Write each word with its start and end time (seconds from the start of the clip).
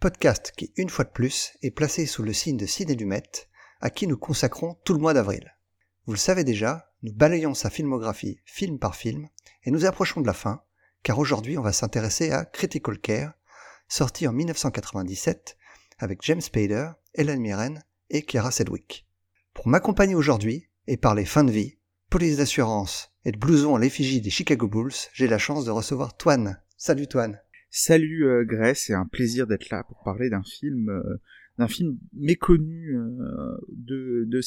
Podcast 0.00 0.52
qui, 0.54 0.74
une 0.76 0.90
fois 0.90 1.06
de 1.06 1.10
plus, 1.10 1.56
est 1.62 1.70
placé 1.70 2.04
sous 2.04 2.22
le 2.22 2.34
signe 2.34 2.58
de 2.58 2.66
Ciné 2.66 2.94
Lumette, 2.94 3.48
à 3.80 3.88
qui 3.88 4.06
nous 4.06 4.18
consacrons 4.18 4.76
tout 4.84 4.92
le 4.92 5.00
mois 5.00 5.14
d'avril. 5.14 5.56
Vous 6.04 6.12
le 6.12 6.18
savez 6.18 6.44
déjà, 6.44 6.92
nous 7.02 7.14
balayons 7.14 7.54
sa 7.54 7.70
filmographie 7.70 8.38
film 8.44 8.78
par 8.78 8.94
film 8.94 9.28
et 9.64 9.70
nous 9.70 9.86
approchons 9.86 10.20
de 10.20 10.26
la 10.26 10.34
fin, 10.34 10.60
car 11.02 11.18
aujourd'hui 11.18 11.56
on 11.56 11.62
va 11.62 11.72
s'intéresser 11.72 12.30
à 12.30 12.44
Critical 12.44 12.98
Care, 12.98 13.32
sorti 13.88 14.28
en 14.28 14.34
1997 14.34 15.56
avec 15.98 16.20
James 16.22 16.42
Spader, 16.42 16.90
Helen 17.14 17.40
Mirren 17.40 17.82
et 18.10 18.22
Kiara 18.22 18.50
Sedgwick. 18.50 19.06
Pour 19.54 19.66
m'accompagner 19.66 20.14
aujourd'hui 20.14 20.68
et 20.86 20.98
parler 20.98 21.24
fin 21.24 21.42
de 21.42 21.52
vie, 21.52 21.78
police 22.10 22.36
d'assurance 22.36 23.12
et 23.24 23.32
de 23.32 23.38
blouson 23.38 23.74
à 23.74 23.78
l'effigie 23.78 24.20
des 24.20 24.30
Chicago 24.30 24.68
Bulls, 24.68 24.92
j'ai 25.14 25.26
la 25.26 25.38
chance 25.38 25.64
de 25.64 25.70
recevoir 25.70 26.18
Toine. 26.18 26.60
Salut 26.76 27.06
Toine. 27.06 27.40
Salut 27.78 28.24
euh, 28.24 28.42
Grèce, 28.42 28.84
c'est 28.86 28.94
un 28.94 29.04
plaisir 29.04 29.46
d'être 29.46 29.68
là 29.68 29.84
pour 29.84 30.02
parler 30.02 30.30
d'un 30.30 30.42
film, 30.42 30.88
euh, 30.88 31.20
d'un 31.58 31.68
film 31.68 31.98
méconnu 32.14 32.96
euh, 32.96 33.54
de, 33.68 34.24
de 34.26 34.40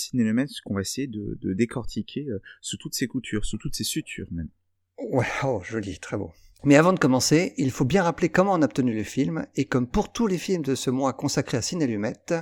qu'on 0.64 0.74
va 0.74 0.82
essayer 0.82 1.06
de, 1.06 1.38
de 1.40 1.54
décortiquer 1.54 2.28
euh, 2.28 2.42
sous 2.60 2.78
toutes 2.78 2.96
ses 2.96 3.06
coutures, 3.08 3.46
sous 3.46 3.60
toutes 3.60 3.76
ses 3.76 3.84
sutures 3.84 4.26
même. 4.32 4.50
Ouais, 4.98 5.28
oh, 5.44 5.62
joli, 5.64 6.00
très 6.00 6.18
beau. 6.18 6.32
Mais 6.66 6.76
avant 6.76 6.92
de 6.92 7.00
commencer, 7.00 7.54
il 7.56 7.72
faut 7.72 7.86
bien 7.86 8.04
rappeler 8.04 8.28
comment 8.28 8.52
on 8.52 8.62
a 8.62 8.66
obtenu 8.66 8.94
le 8.94 9.04
film, 9.04 9.48
et 9.56 9.64
comme 9.64 9.88
pour 9.88 10.12
tous 10.12 10.28
les 10.28 10.38
films 10.38 10.62
de 10.62 10.76
ce 10.76 10.90
mois 10.90 11.14
consacrés 11.14 11.58
à 11.58 11.62
Ciné 11.62 11.88
Lumette, 11.88 12.34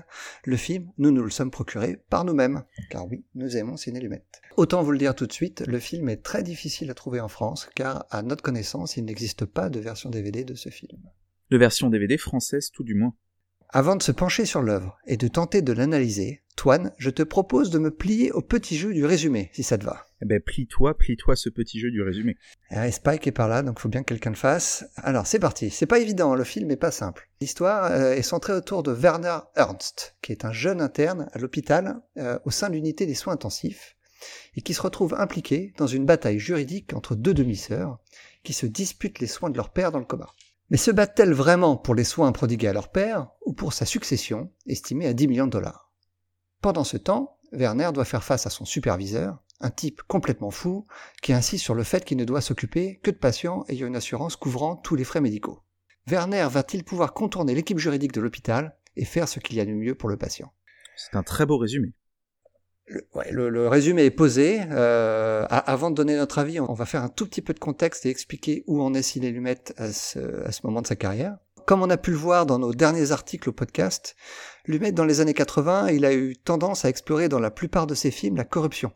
le 0.44 0.58
film, 0.58 0.92
nous 0.98 1.12
nous 1.12 1.22
le 1.22 1.30
sommes 1.30 1.52
procurés 1.52 2.02
par 2.10 2.26
nous-mêmes. 2.26 2.64
Car 2.90 3.06
oui, 3.06 3.24
nous 3.36 3.58
aimons 3.58 3.78
Ciné 3.78 4.00
Lumette. 4.00 4.42
Autant 4.56 4.82
vous 4.82 4.92
le 4.92 4.98
dire 4.98 5.14
tout 5.14 5.28
de 5.28 5.34
suite, 5.34 5.64
le 5.68 5.80
film 5.80 6.10
est 6.10 6.24
très 6.24 6.42
difficile 6.42 6.90
à 6.90 6.96
trouver 6.96 7.20
en 7.20 7.28
France, 7.28 7.70
car 7.76 8.08
à 8.10 8.24
notre 8.24 8.42
connaissance, 8.42 8.98
il 8.98 9.06
n'existe 9.06 9.46
pas 9.46 9.70
de 9.70 9.80
version 9.80 10.10
DVD 10.10 10.44
de 10.44 10.56
ce 10.56 10.70
film. 10.70 11.00
De 11.52 11.58
version 11.58 11.90
DVD 11.90 12.18
française 12.18 12.72
tout 12.72 12.84
du 12.84 12.96
moins. 12.96 13.14
Avant 13.70 13.98
de 13.98 14.04
se 14.04 14.14
pencher 14.14 14.46
sur 14.46 14.62
l'œuvre 14.62 14.98
et 15.08 15.18
de 15.18 15.28
tenter 15.28 15.62
de 15.62 15.74
l'analyser, 15.74 16.42
Toine, 16.56 16.94
je 16.98 17.10
te 17.10 17.22
propose 17.22 17.70
de 17.70 17.80
me 17.80 17.92
plier 17.92 18.32
au 18.32 18.42
petit 18.42 18.78
jeu 18.78 18.94
du 18.94 19.06
résumé, 19.06 19.52
si 19.54 19.62
ça 19.62 19.78
te 19.78 19.84
va. 19.84 20.06
Eh 20.22 20.26
ben 20.26 20.42
plie-toi, 20.42 20.98
plie-toi 20.98 21.36
ce 21.36 21.50
petit 21.50 21.80
jeu 21.80 21.92
du 21.92 22.02
résumé. 22.02 22.38
Et 22.72 22.92
Spike 22.92 23.28
est 23.28 23.32
par 23.32 23.50
là, 23.50 23.64
donc 23.64 23.80
faut 23.80 23.90
bien 23.90 24.04
que 24.04 24.08
quelqu'un 24.14 24.30
le 24.30 24.38
fasse. 24.38 24.86
Alors 24.96 25.28
c'est 25.28 25.38
parti. 25.38 25.70
C'est 25.70 25.86
pas 25.86 26.00
évident, 26.00 26.34
le 26.34 26.46
film 26.46 26.72
est 26.72 26.78
pas 26.78 26.92
simple. 26.92 27.30
L'histoire 27.42 27.92
euh, 27.92 28.14
est 28.14 28.24
centrée 28.24 28.54
autour 28.54 28.84
de 28.84 28.94
Werner 28.94 29.38
Ernst, 29.58 30.16
qui 30.22 30.32
est 30.32 30.46
un 30.46 30.54
jeune 30.54 30.80
interne 30.80 31.28
à 31.34 31.38
l'hôpital 31.38 32.02
euh, 32.18 32.40
au 32.46 32.52
sein 32.52 32.70
de 32.70 32.76
l'unité 32.76 33.06
des 33.06 33.16
soins 33.16 33.34
intensifs 33.34 33.98
et 34.56 34.62
qui 34.62 34.74
se 34.74 34.82
retrouve 34.82 35.14
impliqué 35.14 35.74
dans 35.78 35.88
une 35.88 36.06
bataille 36.06 36.40
juridique 36.40 36.94
entre 36.94 37.16
deux 37.16 37.34
demi-sœurs 37.34 38.00
qui 38.44 38.54
se 38.54 38.66
disputent 38.66 39.20
les 39.20 39.28
soins 39.28 39.50
de 39.50 39.58
leur 39.58 39.70
père 39.70 39.92
dans 39.92 40.00
le 40.00 40.06
coma. 40.06 40.34
Mais 40.70 40.78
se 40.78 40.92
battent-elles 40.92 41.34
vraiment 41.34 41.78
pour 41.78 41.96
les 41.96 42.04
soins 42.04 42.32
prodigués 42.32 42.68
à 42.68 42.74
leur 42.74 42.92
père 42.92 43.30
ou 43.46 43.54
pour 43.54 43.72
sa 43.72 43.86
succession, 43.86 44.52
estimée 44.66 45.08
à 45.08 45.14
10 45.14 45.28
millions 45.28 45.46
de 45.46 45.52
dollars? 45.52 45.94
Pendant 46.62 46.84
ce 46.84 46.98
temps, 46.98 47.40
Werner 47.54 47.92
doit 47.94 48.06
faire 48.06 48.24
face 48.24 48.46
à 48.46 48.50
son 48.50 48.66
superviseur, 48.66 49.42
un 49.62 49.70
type 49.70 50.02
complètement 50.08 50.52
fou, 50.52 50.86
qui 51.22 51.32
insiste 51.32 51.64
sur 51.64 51.74
le 51.74 51.84
fait 51.84 52.04
qu'il 52.04 52.18
ne 52.18 52.26
doit 52.26 52.42
s'occuper 52.42 53.00
que 53.02 53.12
de 53.12 53.16
patients 53.16 53.64
ayant 53.70 53.88
une 53.88 53.96
assurance 53.96 54.36
couvrant 54.36 54.76
tous 54.76 54.96
les 54.96 55.06
frais 55.06 55.22
médicaux. 55.22 55.62
Werner 56.08 56.48
va-t-il 56.50 56.84
pouvoir 56.84 57.14
contourner 57.14 57.56
l'équipe 57.56 57.80
juridique 57.80 58.12
de 58.12 58.22
l'hôpital 58.22 58.78
et 58.96 59.06
faire 59.06 59.30
ce 59.30 59.40
qu'il 59.40 59.56
y 59.56 59.62
a 59.62 59.66
de 59.66 59.72
mieux 59.72 59.96
pour 59.96 60.10
le 60.10 60.18
patient? 60.18 60.52
C'est 60.96 61.16
un 61.16 61.24
très 61.24 61.46
beau 61.46 61.58
résumé. 61.58 61.94
Le, 62.88 63.06
ouais, 63.16 63.32
le, 63.32 63.50
le 63.50 63.68
résumé 63.68 64.06
est 64.06 64.12
posé. 64.12 64.62
Euh, 64.72 65.46
avant 65.50 65.90
de 65.90 65.96
donner 65.96 66.16
notre 66.16 66.40
avis, 66.40 66.60
on 66.60 66.74
va 66.74 66.86
faire 66.86 67.04
un 67.04 67.10
tout 67.10 67.26
petit 67.26 67.42
peu 67.42 67.54
de 67.54 67.60
contexte 67.60 68.06
et 68.06 68.10
expliquer 68.10 68.64
où 68.68 68.82
en 68.82 68.94
est 68.94 69.02
Ciné 69.02 69.30
Lumette 69.32 69.74
à 69.78 69.92
ce, 69.92 70.44
à 70.46 70.52
ce 70.52 70.66
moment 70.66 70.82
de 70.82 70.88
sa 70.88 70.96
carrière. 70.96 71.38
Comme 71.66 71.82
on 71.82 71.90
a 71.90 71.98
pu 71.98 72.12
le 72.12 72.18
voir 72.18 72.46
dans 72.46 72.60
nos 72.60 72.74
derniers 72.74 73.12
articles 73.12 73.50
au 73.50 73.52
podcast, 73.52 74.16
Lumet, 74.66 74.94
dans 74.94 75.04
les 75.04 75.20
années 75.20 75.34
80, 75.34 75.90
il 75.90 76.06
a 76.06 76.14
eu 76.14 76.38
tendance 76.38 76.86
à 76.86 76.90
explorer 76.90 77.28
dans 77.28 77.40
la 77.40 77.52
plupart 77.52 77.88
de 77.88 77.94
ses 77.94 78.10
films 78.10 78.38
la 78.38 78.46
corruption, 78.46 78.94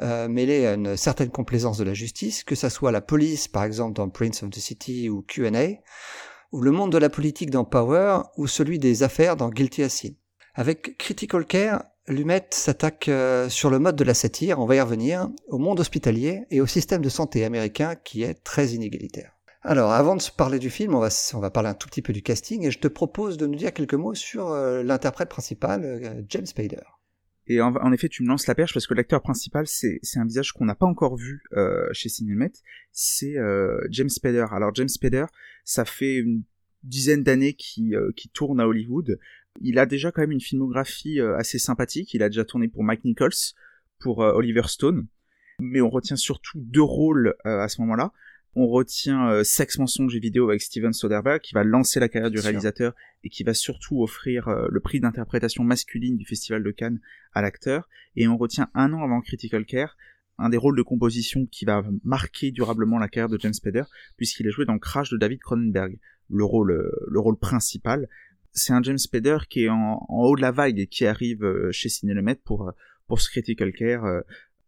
euh, 0.00 0.26
mêlée 0.26 0.66
à 0.66 0.72
une 0.72 0.96
certaine 0.96 1.28
complaisance 1.28 1.76
de 1.76 1.84
la 1.84 1.92
justice, 1.92 2.42
que 2.42 2.54
ça 2.54 2.70
soit 2.70 2.92
la 2.92 3.02
police, 3.02 3.46
par 3.46 3.64
exemple 3.64 3.92
dans 3.92 4.08
Prince 4.08 4.42
of 4.42 4.50
the 4.50 4.58
City 4.58 5.10
ou 5.10 5.20
Q&A, 5.20 5.82
ou 6.52 6.62
le 6.62 6.70
monde 6.70 6.92
de 6.92 6.98
la 6.98 7.10
politique 7.10 7.50
dans 7.50 7.64
Power, 7.64 8.20
ou 8.38 8.46
celui 8.46 8.78
des 8.78 9.02
affaires 9.02 9.36
dans 9.36 9.50
Guilty 9.50 9.82
as 9.82 9.90
Sin. 9.90 10.12
Avec 10.54 10.96
Critical 10.96 11.44
Care, 11.44 11.84
Lumet 12.06 12.46
s'attaque 12.50 13.08
euh, 13.08 13.48
sur 13.48 13.70
le 13.70 13.78
mode 13.78 13.96
de 13.96 14.04
la 14.04 14.12
satire, 14.12 14.58
on 14.58 14.66
va 14.66 14.76
y 14.76 14.80
revenir, 14.80 15.30
au 15.48 15.56
monde 15.56 15.80
hospitalier 15.80 16.42
et 16.50 16.60
au 16.60 16.66
système 16.66 17.00
de 17.00 17.08
santé 17.08 17.44
américain 17.44 17.94
qui 17.94 18.22
est 18.22 18.34
très 18.34 18.68
inégalitaire. 18.68 19.32
Alors, 19.62 19.92
avant 19.92 20.14
de 20.14 20.22
parler 20.36 20.58
du 20.58 20.68
film, 20.68 20.94
on 20.94 21.00
va, 21.00 21.50
parler 21.50 21.70
un 21.70 21.74
tout 21.74 21.88
petit 21.88 22.02
peu 22.02 22.12
du 22.12 22.20
casting 22.20 22.66
et 22.66 22.70
je 22.70 22.78
te 22.78 22.88
propose 22.88 23.38
de 23.38 23.46
nous 23.46 23.56
dire 23.56 23.72
quelques 23.72 23.94
mots 23.94 24.14
sur 24.14 24.48
euh, 24.48 24.82
l'interprète 24.82 25.30
principal, 25.30 25.82
euh, 25.82 26.22
James 26.28 26.44
Spader. 26.44 26.82
Et 27.46 27.62
en, 27.62 27.92
effet, 27.92 28.10
tu 28.10 28.22
me 28.22 28.28
lances 28.28 28.46
la 28.46 28.54
perche 28.54 28.74
parce 28.74 28.86
que 28.86 28.94
l'acteur 28.94 29.22
principal, 29.22 29.66
c'est 29.66 30.00
un 30.16 30.24
visage 30.24 30.52
qu'on 30.52 30.64
n'a 30.64 30.74
pas 30.74 30.86
encore 30.86 31.16
vu 31.16 31.42
euh, 31.52 31.86
chez 31.92 32.08
Cinémet. 32.08 32.52
C'est 32.90 33.34
James 33.90 34.08
Spader. 34.08 34.46
Alors 34.50 34.74
James 34.74 34.88
Spader, 34.88 35.26
ça 35.62 35.84
fait 35.84 36.16
une 36.16 36.42
dizaine 36.84 37.22
d'années 37.22 37.54
qu'il 37.54 37.94
euh, 37.94 38.12
qu'il 38.16 38.30
tourne 38.30 38.60
à 38.60 38.68
Hollywood. 38.68 39.18
Il 39.60 39.78
a 39.78 39.86
déjà 39.86 40.10
quand 40.10 40.22
même 40.22 40.32
une 40.32 40.40
filmographie 40.40 41.20
euh, 41.20 41.36
assez 41.36 41.58
sympathique. 41.58 42.14
Il 42.14 42.22
a 42.22 42.28
déjà 42.28 42.44
tourné 42.44 42.68
pour 42.68 42.82
Mike 42.82 43.04
Nichols, 43.04 43.54
pour 44.00 44.22
euh, 44.22 44.32
Oliver 44.32 44.62
Stone. 44.66 45.06
Mais 45.60 45.80
on 45.80 45.90
retient 45.90 46.16
surtout 46.16 46.58
deux 46.60 46.82
rôles 46.82 47.34
euh, 47.46 47.60
à 47.60 47.68
ce 47.68 47.80
moment-là. 47.82 48.12
On 48.56 48.68
retient 48.68 49.42
Sex, 49.42 49.78
mensonge 49.78 50.14
et 50.14 50.20
vidéo 50.20 50.48
avec 50.48 50.62
Steven 50.62 50.92
Soderbergh, 50.92 51.40
qui 51.40 51.54
va 51.54 51.64
lancer 51.64 51.98
la 51.98 52.08
carrière 52.08 52.30
du 52.30 52.38
réalisateur 52.38 52.94
et 53.24 53.28
qui 53.28 53.42
va 53.42 53.52
surtout 53.52 54.00
offrir 54.00 54.48
le 54.48 54.78
prix 54.78 55.00
d'interprétation 55.00 55.64
masculine 55.64 56.16
du 56.16 56.24
Festival 56.24 56.62
de 56.62 56.70
Cannes 56.70 57.00
à 57.32 57.42
l'acteur. 57.42 57.88
Et 58.14 58.28
on 58.28 58.36
retient 58.36 58.70
un 58.74 58.92
an 58.92 59.02
avant 59.02 59.20
Critical 59.22 59.64
Care, 59.64 59.96
un 60.38 60.50
des 60.50 60.56
rôles 60.56 60.76
de 60.76 60.82
composition 60.82 61.46
qui 61.46 61.64
va 61.64 61.82
marquer 62.04 62.52
durablement 62.52 63.00
la 63.00 63.08
carrière 63.08 63.28
de 63.28 63.40
James 63.40 63.54
Spader, 63.54 63.82
puisqu'il 64.16 64.46
est 64.46 64.52
joué 64.52 64.66
dans 64.66 64.78
Crash 64.78 65.10
de 65.10 65.16
David 65.16 65.40
Cronenberg, 65.40 65.98
le 66.30 66.44
rôle, 66.44 66.92
le 67.08 67.18
rôle 67.18 67.36
principal. 67.36 68.08
C'est 68.54 68.72
un 68.72 68.82
James 68.82 68.98
Spader 68.98 69.38
qui 69.50 69.64
est 69.64 69.68
en, 69.68 70.06
haut 70.08 70.36
de 70.36 70.40
la 70.40 70.52
vague 70.52 70.78
et 70.78 70.86
qui 70.86 71.06
arrive 71.06 71.44
euh, 71.44 71.72
chez 71.72 71.88
Cinélemet 71.88 72.36
pour, 72.36 72.68
euh, 72.68 72.72
pour 73.08 73.20
ce 73.20 73.28
Critical 73.28 73.72
Care, 73.72 74.04
euh, 74.04 74.20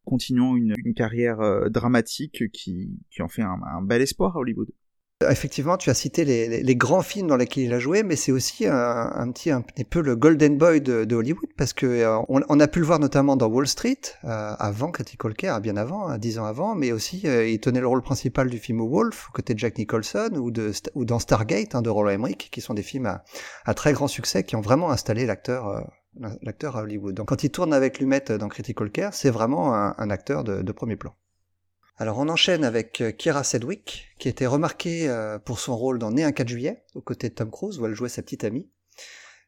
continuant 0.05 0.57
une, 0.57 0.75
une 0.85 0.95
carrière 0.95 1.69
dramatique 1.69 2.51
qui, 2.53 2.97
qui 3.11 3.23
en 3.23 3.29
fait 3.29 3.43
un 3.43 3.83
bel 3.83 4.03
espoir 4.03 4.37
à 4.37 4.41
Hollywood. 4.41 4.69
Effectivement, 5.27 5.79
tu 5.79 5.89
as 5.89 5.95
cité 5.95 6.27
les, 6.27 6.77
grands 6.77 7.01
films 7.01 7.27
dans 7.27 7.39
lesquels 7.39 7.65
il 7.65 7.73
a 7.73 7.79
joué, 7.79 8.03
mais 8.03 8.17
c'est 8.17 8.33
aussi 8.33 8.67
un, 8.67 9.31
petit 9.33 9.51
un 9.51 9.63
peu 9.63 10.03
le 10.03 10.15
Golden 10.15 10.59
Boy 10.59 10.83
de, 10.83 11.15
Hollywood 11.15 11.49
parce 11.57 11.73
que 11.73 11.87
euh, 11.87 12.19
on, 12.29 12.61
a 12.61 12.69
pu 12.69 12.81
le 12.81 12.85
voir 12.85 12.99
notamment 12.99 13.35
dans 13.35 13.47
Wall 13.47 13.67
Street 13.67 13.99
euh, 14.25 14.55
avant 14.59 14.91
Critical 14.91 15.33
Care, 15.33 15.63
bien 15.63 15.79
avant, 15.79 16.07
hein, 16.07 16.19
dix 16.19 16.39
ans 16.39 16.45
avant, 16.45 16.75
mais 16.75 16.93
aussi 16.93 17.23
euh, 17.25 17.49
il 17.49 17.59
tenait 17.61 17.81
le 17.81 17.87
rôle 17.87 18.03
principal 18.03 18.51
du 18.51 18.59
film 18.59 18.87
Wolf 18.87 19.29
aux 19.31 19.33
côtés 19.33 19.55
de 19.55 19.59
Jack 19.59 19.79
Nicholson 19.79 20.29
ou 20.35 21.05
dans 21.07 21.19
Stargate 21.19 21.75
hein, 21.75 21.81
de 21.81 21.89
Roland 21.89 22.11
Emmerich, 22.11 22.51
qui 22.53 22.61
sont 22.61 22.75
des 22.75 22.83
films 22.83 23.19
à, 23.65 23.75
très 23.75 23.95
grand 23.95 24.09
succès 24.09 24.45
qui 24.45 24.55
ont 24.55 24.61
vraiment 24.61 24.91
installé 24.91 25.25
l'acteur 25.25 25.67
à 25.67 26.83
Hollywood. 26.83 27.15
Donc 27.15 27.29
quand 27.29 27.43
il 27.43 27.49
tourne 27.49 27.73
avec 27.73 28.01
Lumet 28.01 28.25
dans 28.39 28.49
Critical 28.49 28.91
Care, 28.91 29.15
c'est 29.15 29.31
vraiment 29.31 29.73
un, 29.75 30.11
acteur 30.11 30.45
de 30.45 30.73
premier 30.73 30.97
plan. 30.97 31.15
Alors 31.99 32.19
on 32.19 32.29
enchaîne 32.29 32.63
avec 32.63 33.01
euh, 33.01 33.11
Kiera 33.11 33.43
Sedgwick, 33.43 34.15
qui 34.19 34.29
était 34.29 34.47
remarquée 34.47 35.09
euh, 35.09 35.39
pour 35.39 35.59
son 35.59 35.75
rôle 35.75 35.99
dans 35.99 36.11
Né 36.11 36.25
un 36.25 36.33
4 36.33 36.47
juillet, 36.47 36.85
aux 36.95 37.01
côtés 37.01 37.31
de 37.31 37.35
Tom 37.35 37.51
Cruise, 37.51 37.79
où 37.79 37.87
elle 37.87 37.95
jouait 37.95 38.11
sa 38.11 38.21
petite 38.21 38.45
amie. 38.45 38.69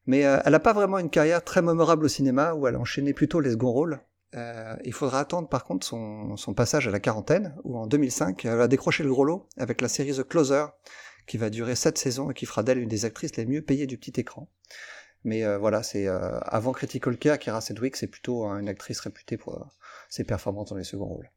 Mais 0.06 0.24
euh, 0.24 0.38
elle 0.46 0.52
n'a 0.52 0.58
pas 0.58 0.72
vraiment 0.72 0.98
une 0.98 1.10
carrière 1.10 1.44
très 1.44 1.60
mémorable 1.60 2.06
au 2.06 2.08
cinéma, 2.08 2.54
où 2.54 2.66
elle 2.66 2.76
a 2.76 2.80
enchaîné 2.80 3.12
plutôt 3.12 3.40
les 3.40 3.50
seconds 3.50 3.72
rôles. 3.72 4.00
Il 4.84 4.92
faudra 4.92 5.20
attendre 5.20 5.48
par 5.48 5.64
contre 5.64 5.86
son, 5.86 6.54
passage 6.54 6.86
à 6.86 6.90
la 6.90 7.00
quarantaine, 7.00 7.56
où 7.64 7.78
en 7.78 7.86
2005, 7.86 8.44
elle 8.44 8.60
a 8.60 8.68
décroché 8.68 9.02
le 9.02 9.10
gros 9.10 9.24
lot 9.24 9.48
avec 9.56 9.80
la 9.80 9.88
série 9.88 10.12
The 10.12 10.22
Closer, 10.22 10.66
qui 11.26 11.38
va 11.38 11.50
durer 11.50 11.74
sept 11.74 11.96
saisons 11.96 12.30
et 12.30 12.34
qui 12.34 12.44
fera 12.46 12.62
d'elle 12.62 12.78
une 12.78 12.90
des 12.90 13.06
actrices 13.06 13.36
les 13.36 13.46
mieux 13.46 13.62
payées 13.62 13.86
du 13.86 13.96
petit 13.96 14.20
écran. 14.20 14.48
Mais 15.24 15.44
voilà, 15.56 15.82
c'est 15.82 16.06
avant 16.06 16.72
Critical 16.72 17.16
Care, 17.16 17.38
Kiera 17.38 17.62
Sedgwick, 17.62 17.96
c'est 17.96 18.06
plutôt 18.06 18.46
euh, 18.46 18.58
une 18.58 18.68
actrice 18.68 19.00
réputée 19.00 19.38
pour 19.38 19.66
ses 20.10 20.24
performances 20.24 20.68
dans 20.68 20.76
les 20.76 20.84
seconds 20.84 21.06
rôles. 21.06 21.30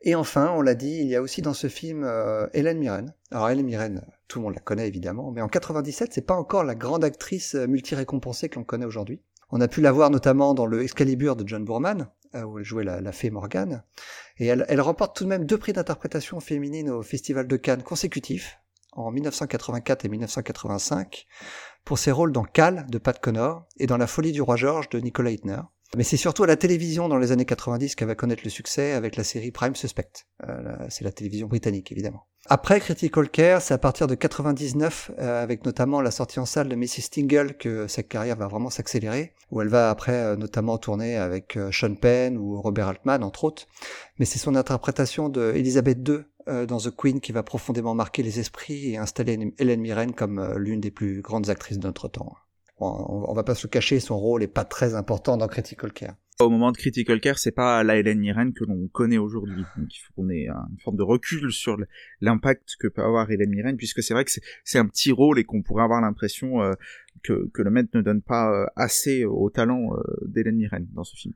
Et 0.00 0.14
enfin, 0.14 0.52
on 0.56 0.62
l'a 0.62 0.74
dit, 0.74 0.98
il 1.00 1.08
y 1.08 1.16
a 1.16 1.22
aussi 1.22 1.42
dans 1.42 1.54
ce 1.54 1.66
film 1.66 2.04
euh, 2.04 2.46
Hélène 2.52 2.78
Mirren. 2.78 3.14
Alors 3.32 3.50
Hélène 3.50 3.66
Mirren, 3.66 4.02
tout 4.28 4.38
le 4.38 4.44
monde 4.44 4.54
la 4.54 4.60
connaît 4.60 4.86
évidemment, 4.86 5.32
mais 5.32 5.42
en 5.42 5.48
97, 5.48 6.12
c'est 6.12 6.26
pas 6.26 6.36
encore 6.36 6.62
la 6.62 6.76
grande 6.76 7.04
actrice 7.04 7.56
euh, 7.56 7.66
multi-récompensée 7.66 8.48
que 8.48 8.60
connaît 8.60 8.86
aujourd'hui. 8.86 9.20
On 9.50 9.60
a 9.60 9.68
pu 9.68 9.80
la 9.80 9.92
voir 9.92 10.10
notamment 10.10 10.54
dans 10.54 10.66
le 10.66 10.82
Excalibur 10.82 11.34
de 11.34 11.46
John 11.48 11.64
Boorman, 11.64 12.08
euh, 12.34 12.42
où 12.42 12.58
elle 12.58 12.64
jouait 12.64 12.84
la, 12.84 13.12
fée 13.12 13.30
Morgane. 13.30 13.82
Et 14.36 14.46
elle, 14.46 14.80
remporte 14.80 15.16
tout 15.16 15.24
de 15.24 15.28
même 15.28 15.46
deux 15.46 15.58
prix 15.58 15.72
d'interprétation 15.72 16.38
féminine 16.38 16.90
au 16.90 17.02
Festival 17.02 17.48
de 17.48 17.56
Cannes 17.56 17.82
consécutifs, 17.82 18.60
en 18.92 19.10
1984 19.10 20.04
et 20.04 20.08
1985, 20.08 21.26
pour 21.84 21.98
ses 21.98 22.12
rôles 22.12 22.32
dans 22.32 22.44
Cal 22.44 22.86
de 22.88 22.98
Pat 22.98 23.18
Connor 23.18 23.66
et 23.78 23.86
dans 23.86 23.96
La 23.96 24.06
folie 24.06 24.32
du 24.32 24.42
roi 24.42 24.56
George 24.56 24.90
de 24.90 25.00
Nicolas 25.00 25.30
Hitner. 25.30 25.60
Mais 25.96 26.04
c'est 26.04 26.16
surtout 26.16 26.44
à 26.44 26.46
la 26.46 26.56
télévision 26.56 27.08
dans 27.08 27.16
les 27.16 27.32
années 27.32 27.44
90 27.44 27.94
qu'elle 27.94 28.08
va 28.08 28.14
connaître 28.14 28.42
le 28.44 28.50
succès 28.50 28.92
avec 28.92 29.16
la 29.16 29.24
série 29.24 29.50
Prime 29.50 29.74
Suspect. 29.74 30.26
Euh, 30.46 30.76
c'est 30.90 31.04
la 31.04 31.12
télévision 31.12 31.46
britannique, 31.46 31.90
évidemment. 31.92 32.26
Après 32.46 32.80
Critical 32.80 33.28
Care, 33.30 33.62
c'est 33.62 33.74
à 33.74 33.78
partir 33.78 34.06
de 34.06 34.14
99, 34.14 35.10
euh, 35.18 35.42
avec 35.42 35.64
notamment 35.64 36.00
la 36.00 36.10
sortie 36.10 36.40
en 36.40 36.46
salle 36.46 36.68
de 36.68 36.76
Mrs. 36.76 37.10
Tingle, 37.10 37.56
que 37.56 37.86
sa 37.88 38.02
carrière 38.02 38.36
va 38.36 38.48
vraiment 38.48 38.70
s'accélérer, 38.70 39.34
où 39.50 39.60
elle 39.60 39.68
va 39.68 39.90
après 39.90 40.12
euh, 40.12 40.36
notamment 40.36 40.78
tourner 40.78 41.16
avec 41.16 41.56
euh, 41.56 41.70
Sean 41.72 41.94
Penn 41.94 42.36
ou 42.36 42.60
Robert 42.60 42.88
Altman, 42.88 43.22
entre 43.22 43.44
autres. 43.44 43.66
Mais 44.18 44.24
c'est 44.24 44.38
son 44.38 44.54
interprétation 44.56 45.28
de 45.28 45.52
Elizabeth 45.54 46.06
II 46.06 46.24
euh, 46.48 46.64
dans 46.64 46.78
The 46.78 46.94
Queen 46.94 47.20
qui 47.20 47.32
va 47.32 47.42
profondément 47.42 47.94
marquer 47.94 48.22
les 48.22 48.40
esprits 48.40 48.92
et 48.92 48.96
installer 48.96 49.52
Hélène 49.58 49.80
Mirren 49.80 50.12
comme 50.12 50.38
euh, 50.38 50.58
l'une 50.58 50.80
des 50.80 50.90
plus 50.90 51.20
grandes 51.20 51.50
actrices 51.50 51.78
de 51.78 51.86
notre 51.86 52.08
temps 52.08 52.34
on, 52.80 53.32
va 53.34 53.42
pas 53.42 53.54
se 53.54 53.66
le 53.66 53.70
cacher, 53.70 54.00
son 54.00 54.18
rôle 54.18 54.42
est 54.42 54.48
pas 54.48 54.64
très 54.64 54.94
important 54.94 55.36
dans 55.36 55.48
Critical 55.48 55.92
Care. 55.92 56.16
Au 56.40 56.50
moment 56.50 56.70
de 56.70 56.76
Critical 56.76 57.20
Care, 57.20 57.38
c'est 57.38 57.50
pas 57.50 57.82
la 57.82 57.96
Hélène 57.96 58.20
Mirren 58.20 58.52
que 58.52 58.64
l'on 58.64 58.86
connaît 58.88 59.18
aujourd'hui. 59.18 59.64
Donc 59.76 59.88
il 59.92 59.98
faut 59.98 60.12
qu'on 60.14 60.30
ait 60.30 60.46
une 60.46 60.78
forme 60.84 60.96
de 60.96 61.02
recul 61.02 61.50
sur 61.50 61.76
l'impact 62.20 62.76
que 62.78 62.86
peut 62.86 63.02
avoir 63.02 63.28
Hélène 63.30 63.50
Mirren, 63.50 63.76
puisque 63.76 64.04
c'est 64.04 64.14
vrai 64.14 64.24
que 64.24 64.30
c'est 64.64 64.78
un 64.78 64.86
petit 64.86 65.10
rôle 65.10 65.40
et 65.40 65.44
qu'on 65.44 65.62
pourrait 65.62 65.82
avoir 65.82 66.00
l'impression 66.00 66.62
euh, 66.62 66.74
que, 67.24 67.50
le 67.56 67.70
maître 67.70 67.90
ne 67.94 68.02
donne 68.02 68.22
pas 68.22 68.52
euh, 68.52 68.66
assez 68.76 69.24
au 69.24 69.50
talent 69.50 69.94
euh, 69.94 70.02
d'Hélène 70.26 70.56
Mirren 70.56 70.86
dans 70.92 71.04
ce 71.04 71.16
film. 71.16 71.34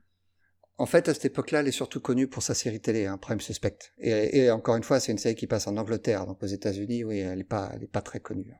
En 0.77 0.85
fait, 0.85 1.09
à 1.09 1.13
cette 1.13 1.25
époque-là, 1.25 1.59
elle 1.59 1.67
est 1.67 1.71
surtout 1.71 1.99
connue 1.99 2.27
pour 2.27 2.41
sa 2.41 2.53
série 2.53 2.79
télé, 2.79 3.05
hein, 3.05 3.17
Prime 3.17 3.41
Suspect. 3.41 3.77
Et, 3.99 4.49
encore 4.49 4.75
une 4.75 4.83
fois, 4.83 4.99
c'est 4.99 5.11
une 5.11 5.17
série 5.17 5.35
qui 5.35 5.47
passe 5.47 5.67
en 5.67 5.77
Angleterre, 5.77 6.25
donc 6.25 6.41
aux 6.41 6.47
États-Unis, 6.47 7.03
oui, 7.03 7.19
elle 7.19 7.41
est 7.41 7.43
pas, 7.43 7.71
elle 7.75 7.83
est 7.83 7.91
pas 7.91 8.01
très 8.01 8.19
connue. 8.19 8.53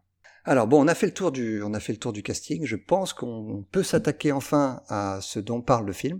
Alors 0.45 0.67
bon, 0.67 0.83
on 0.83 0.87
a 0.87 0.95
fait 0.95 1.05
le 1.05 1.13
tour 1.13 1.31
du, 1.31 1.61
on 1.63 1.73
a 1.73 1.79
fait 1.79 1.93
le 1.93 1.99
tour 1.99 2.11
du 2.11 2.21
casting. 2.21 2.65
Je 2.65 2.75
pense 2.75 3.13
qu'on 3.13 3.65
peut 3.71 3.83
s'attaquer 3.83 4.31
enfin 4.31 4.81
à 4.89 5.19
ce 5.21 5.39
dont 5.39 5.61
parle 5.61 5.85
le 5.85 5.93
film 5.93 6.19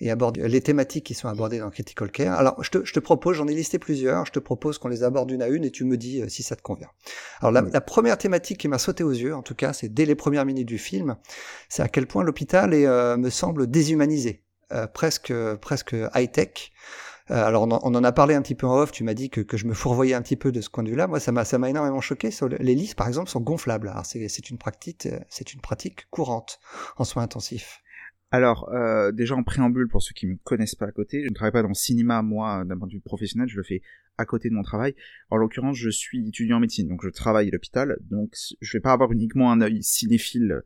et 0.00 0.10
aborder 0.10 0.48
les 0.48 0.60
thématiques 0.60 1.06
qui 1.06 1.14
sont 1.14 1.28
abordées 1.28 1.60
dans 1.60 1.70
Critical 1.70 2.10
Care. 2.10 2.36
Alors, 2.36 2.62
je 2.64 2.70
te, 2.70 2.84
je 2.84 2.92
te 2.92 2.98
propose, 2.98 3.36
j'en 3.36 3.46
ai 3.46 3.54
listé 3.54 3.78
plusieurs, 3.78 4.26
je 4.26 4.32
te 4.32 4.40
propose 4.40 4.78
qu'on 4.78 4.88
les 4.88 5.04
aborde 5.04 5.30
une 5.30 5.42
à 5.42 5.46
une 5.46 5.64
et 5.64 5.70
tu 5.70 5.84
me 5.84 5.96
dis 5.96 6.20
euh, 6.20 6.28
si 6.28 6.42
ça 6.42 6.56
te 6.56 6.62
convient. 6.62 6.88
Alors, 7.40 7.52
la, 7.52 7.60
la 7.60 7.80
première 7.80 8.18
thématique 8.18 8.58
qui 8.58 8.66
m'a 8.66 8.78
sauté 8.78 9.04
aux 9.04 9.12
yeux, 9.12 9.32
en 9.32 9.42
tout 9.42 9.54
cas, 9.54 9.72
c'est 9.72 9.88
dès 9.88 10.06
les 10.06 10.16
premières 10.16 10.44
minutes 10.44 10.66
du 10.66 10.78
film, 10.78 11.16
c'est 11.68 11.82
à 11.82 11.88
quel 11.88 12.08
point 12.08 12.24
l'hôpital 12.24 12.74
est, 12.74 12.86
euh, 12.86 13.16
me 13.16 13.30
semble 13.30 13.68
déshumanisé, 13.68 14.42
euh, 14.72 14.88
presque, 14.88 15.32
presque 15.60 15.94
high-tech. 16.14 16.72
Euh, 17.30 17.42
alors 17.42 17.62
on 17.62 17.70
en, 17.70 18.04
a 18.04 18.12
parlé 18.12 18.34
un 18.34 18.42
petit 18.42 18.54
peu 18.54 18.66
en 18.66 18.78
off, 18.78 18.92
tu 18.92 19.02
m'as 19.02 19.14
dit 19.14 19.30
que, 19.30 19.40
que, 19.40 19.56
je 19.56 19.66
me 19.66 19.72
fourvoyais 19.72 20.12
un 20.12 20.20
petit 20.20 20.36
peu 20.36 20.52
de 20.52 20.60
ce 20.60 20.68
point 20.68 20.84
de 20.84 20.90
vue-là. 20.90 21.06
Moi, 21.06 21.20
ça 21.20 21.32
m'a 21.32 21.70
énormément 21.70 22.00
choqué. 22.00 22.30
Les 22.60 22.74
listes, 22.74 22.96
par 22.96 23.08
exemple, 23.08 23.30
sont 23.30 23.40
gonflables. 23.40 23.92
C'est 24.04 24.50
une 24.50 24.58
pratique 24.58 25.06
euh, 25.06 25.18
c'est 25.30 25.54
une 25.54 25.60
pratique 25.60 26.06
courante 26.10 26.58
en 26.96 27.04
soins 27.04 27.22
intensifs. 27.22 27.80
Alors, 28.30 28.68
euh, 28.70 29.12
déjà 29.12 29.36
en 29.36 29.44
préambule, 29.44 29.88
pour 29.88 30.02
ceux 30.02 30.12
qui 30.12 30.26
ne 30.26 30.32
me 30.32 30.38
connaissent 30.42 30.74
pas 30.74 30.86
à 30.86 30.92
côté, 30.92 31.22
je 31.22 31.28
ne 31.28 31.34
travaille 31.34 31.52
pas 31.52 31.62
dans 31.62 31.68
le 31.68 31.74
cinéma, 31.74 32.20
moi, 32.20 32.64
d'un 32.64 32.76
point 32.76 32.88
de 32.88 32.92
vue 32.92 33.00
professionnel, 33.00 33.48
je 33.48 33.56
le 33.56 33.62
fais 33.62 33.80
à 34.18 34.26
côté 34.26 34.48
de 34.48 34.54
mon 34.54 34.62
travail. 34.62 34.94
En 35.30 35.36
l'occurrence, 35.36 35.76
je 35.76 35.88
suis 35.88 36.28
étudiant 36.28 36.56
en 36.56 36.60
médecine, 36.60 36.88
donc 36.88 37.04
je 37.04 37.10
travaille 37.10 37.48
à 37.48 37.50
l'hôpital, 37.52 37.96
donc 38.10 38.34
je 38.60 38.76
vais 38.76 38.80
pas 38.80 38.92
avoir 38.92 39.12
uniquement 39.12 39.52
un 39.52 39.60
œil 39.60 39.82
cinéphile 39.82 40.62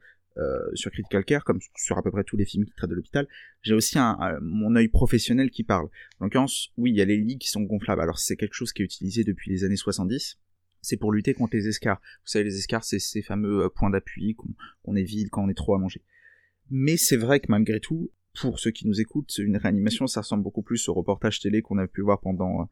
sur 0.75 0.91
Critical 0.91 1.25
Care, 1.25 1.45
comme 1.45 1.59
sur 1.77 1.99
à 1.99 2.03
peu 2.03 2.11
près 2.11 2.25
tous 2.25 2.37
les 2.37 2.45
films 2.45 2.65
qui 2.65 2.73
traitent 2.73 2.91
de 2.91 2.95
l'hôpital, 2.95 3.27
j'ai 3.63 3.75
aussi 3.75 3.99
un, 3.99 4.17
mon 4.41 4.77
œil 4.77 4.89
professionnel 4.89 5.51
qui 5.51 5.65
parle. 5.65 5.87
En 6.21 6.27
l'occurrence, 6.27 6.71
oui, 6.77 6.91
il 6.91 6.97
y 6.97 7.01
a 7.01 7.05
les 7.05 7.17
lits 7.17 7.39
qui 7.39 7.49
sont 7.49 7.63
gonflables. 7.63 8.01
Alors 8.01 8.19
c'est 8.19 8.37
quelque 8.37 8.55
chose 8.55 8.73
qui 8.73 8.83
est 8.83 8.85
utilisé 8.85 9.25
depuis 9.25 9.51
les 9.51 9.65
années 9.65 9.77
70. 9.77 10.39
C'est 10.81 10.97
pour 10.97 11.13
lutter 11.13 11.35
contre 11.35 11.57
les 11.57 11.69
escarres. 11.69 12.01
Vous 12.25 12.31
savez, 12.31 12.45
les 12.45 12.57
escarres, 12.57 12.85
c'est 12.85 12.99
ces 12.99 13.23
fameux 13.23 13.65
euh, 13.65 13.69
points 13.69 13.91
d'appui 13.91 14.37
qu'on 14.83 14.95
évite 14.95 15.31
quand 15.31 15.45
on 15.45 15.49
est 15.49 15.55
trop 15.55 15.75
à 15.75 15.79
manger. 15.79 16.03
Mais 16.71 16.97
c'est 16.97 17.17
vrai 17.17 17.41
que 17.41 17.47
malgré 17.49 17.81
tout, 17.81 18.11
pour 18.41 18.59
ceux 18.59 18.71
qui 18.71 18.87
nous 18.87 19.01
écoutent, 19.01 19.37
une 19.39 19.57
réanimation, 19.57 20.07
ça 20.07 20.21
ressemble 20.21 20.45
beaucoup 20.45 20.63
plus 20.63 20.89
au 20.89 20.95
reportage 20.95 21.41
télé 21.41 21.63
qu'on 21.63 21.79
a 21.79 21.87
pu 21.89 22.03
voir 22.03 22.21
pendant 22.21 22.69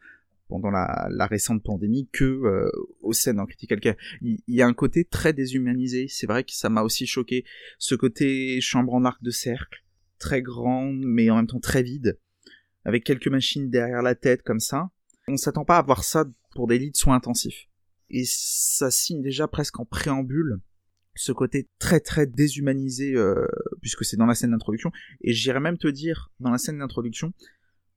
pendant 0.48 0.70
la, 0.70 1.26
récente 1.26 1.62
pandémie 1.62 2.08
que 2.12 2.24
euh, 2.24 2.70
au 3.00 3.12
scènes 3.12 3.40
en 3.40 3.46
Critical 3.46 3.80
Care. 3.80 3.96
Il, 4.22 4.40
y 4.46 4.62
a 4.62 4.66
un 4.66 4.74
côté 4.74 5.04
très 5.04 5.32
déshumanisé. 5.32 6.06
C'est 6.08 6.26
vrai 6.26 6.44
que 6.44 6.52
ça 6.52 6.68
m'a 6.68 6.82
aussi 6.82 7.06
choqué. 7.06 7.44
Ce 7.78 7.94
côté 7.94 8.60
chambre 8.60 8.94
en 8.94 9.04
arc 9.04 9.22
de 9.22 9.30
cercle, 9.30 9.84
très 10.18 10.42
grand, 10.42 10.92
mais 10.92 11.30
en 11.30 11.36
même 11.36 11.46
temps 11.46 11.60
très 11.60 11.82
vide, 11.82 12.18
avec 12.84 13.04
quelques 13.04 13.28
machines 13.28 13.70
derrière 13.70 14.02
la 14.02 14.14
tête 14.14 14.42
comme 14.42 14.60
ça. 14.60 14.90
On 15.28 15.36
s'attend 15.36 15.64
pas 15.64 15.78
à 15.78 15.82
voir 15.82 16.04
ça 16.04 16.24
pour 16.54 16.68
des 16.68 16.78
lits 16.78 16.92
de 16.92 16.96
soins 16.96 17.16
intensifs. 17.16 17.68
Et 18.10 18.22
ça 18.24 18.90
signe 18.90 19.22
déjà 19.22 19.48
presque 19.48 19.80
en 19.80 19.84
préambule 19.84 20.60
ce 21.16 21.32
côté 21.32 21.68
très 21.78 21.98
très 21.98 22.26
déshumanisé, 22.26 23.14
euh, 23.14 23.46
puisque 23.80 24.04
c'est 24.04 24.16
dans 24.16 24.26
la 24.26 24.34
scène 24.34 24.52
d'introduction. 24.52 24.92
Et 25.22 25.32
j'irais 25.32 25.60
même 25.60 25.78
te 25.78 25.88
dire, 25.88 26.30
dans 26.40 26.50
la 26.50 26.58
scène 26.58 26.78
d'introduction, 26.78 27.32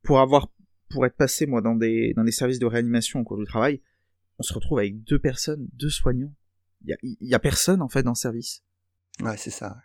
pour 0.04 0.20
avoir 0.20 0.50
pour 0.90 1.06
être 1.06 1.16
passé, 1.16 1.46
moi, 1.46 1.62
dans 1.62 1.76
des, 1.76 2.14
dans 2.16 2.24
des 2.24 2.32
services 2.32 2.60
de 2.60 2.66
réanimation 2.66 3.20
au 3.20 3.24
cours 3.24 3.38
du 3.38 3.46
travail, 3.46 3.82
on 4.40 4.44
se 4.44 4.54
retrouve 4.54 4.80
avec 4.80 5.04
deux 5.04 5.20
personnes, 5.20 5.68
deux 5.74 5.90
soignants. 5.90 6.34
Il 6.82 6.90
y 6.90 6.94
a, 6.94 6.98
y 7.22 7.34
a 7.34 7.40
personne, 7.40 7.82
en 7.82 7.90
fait, 7.90 8.04
dans 8.04 8.12
le 8.12 8.16
service. 8.16 8.64
Ouais, 9.22 9.38
c'est 9.38 9.50
ça. 9.50 9.78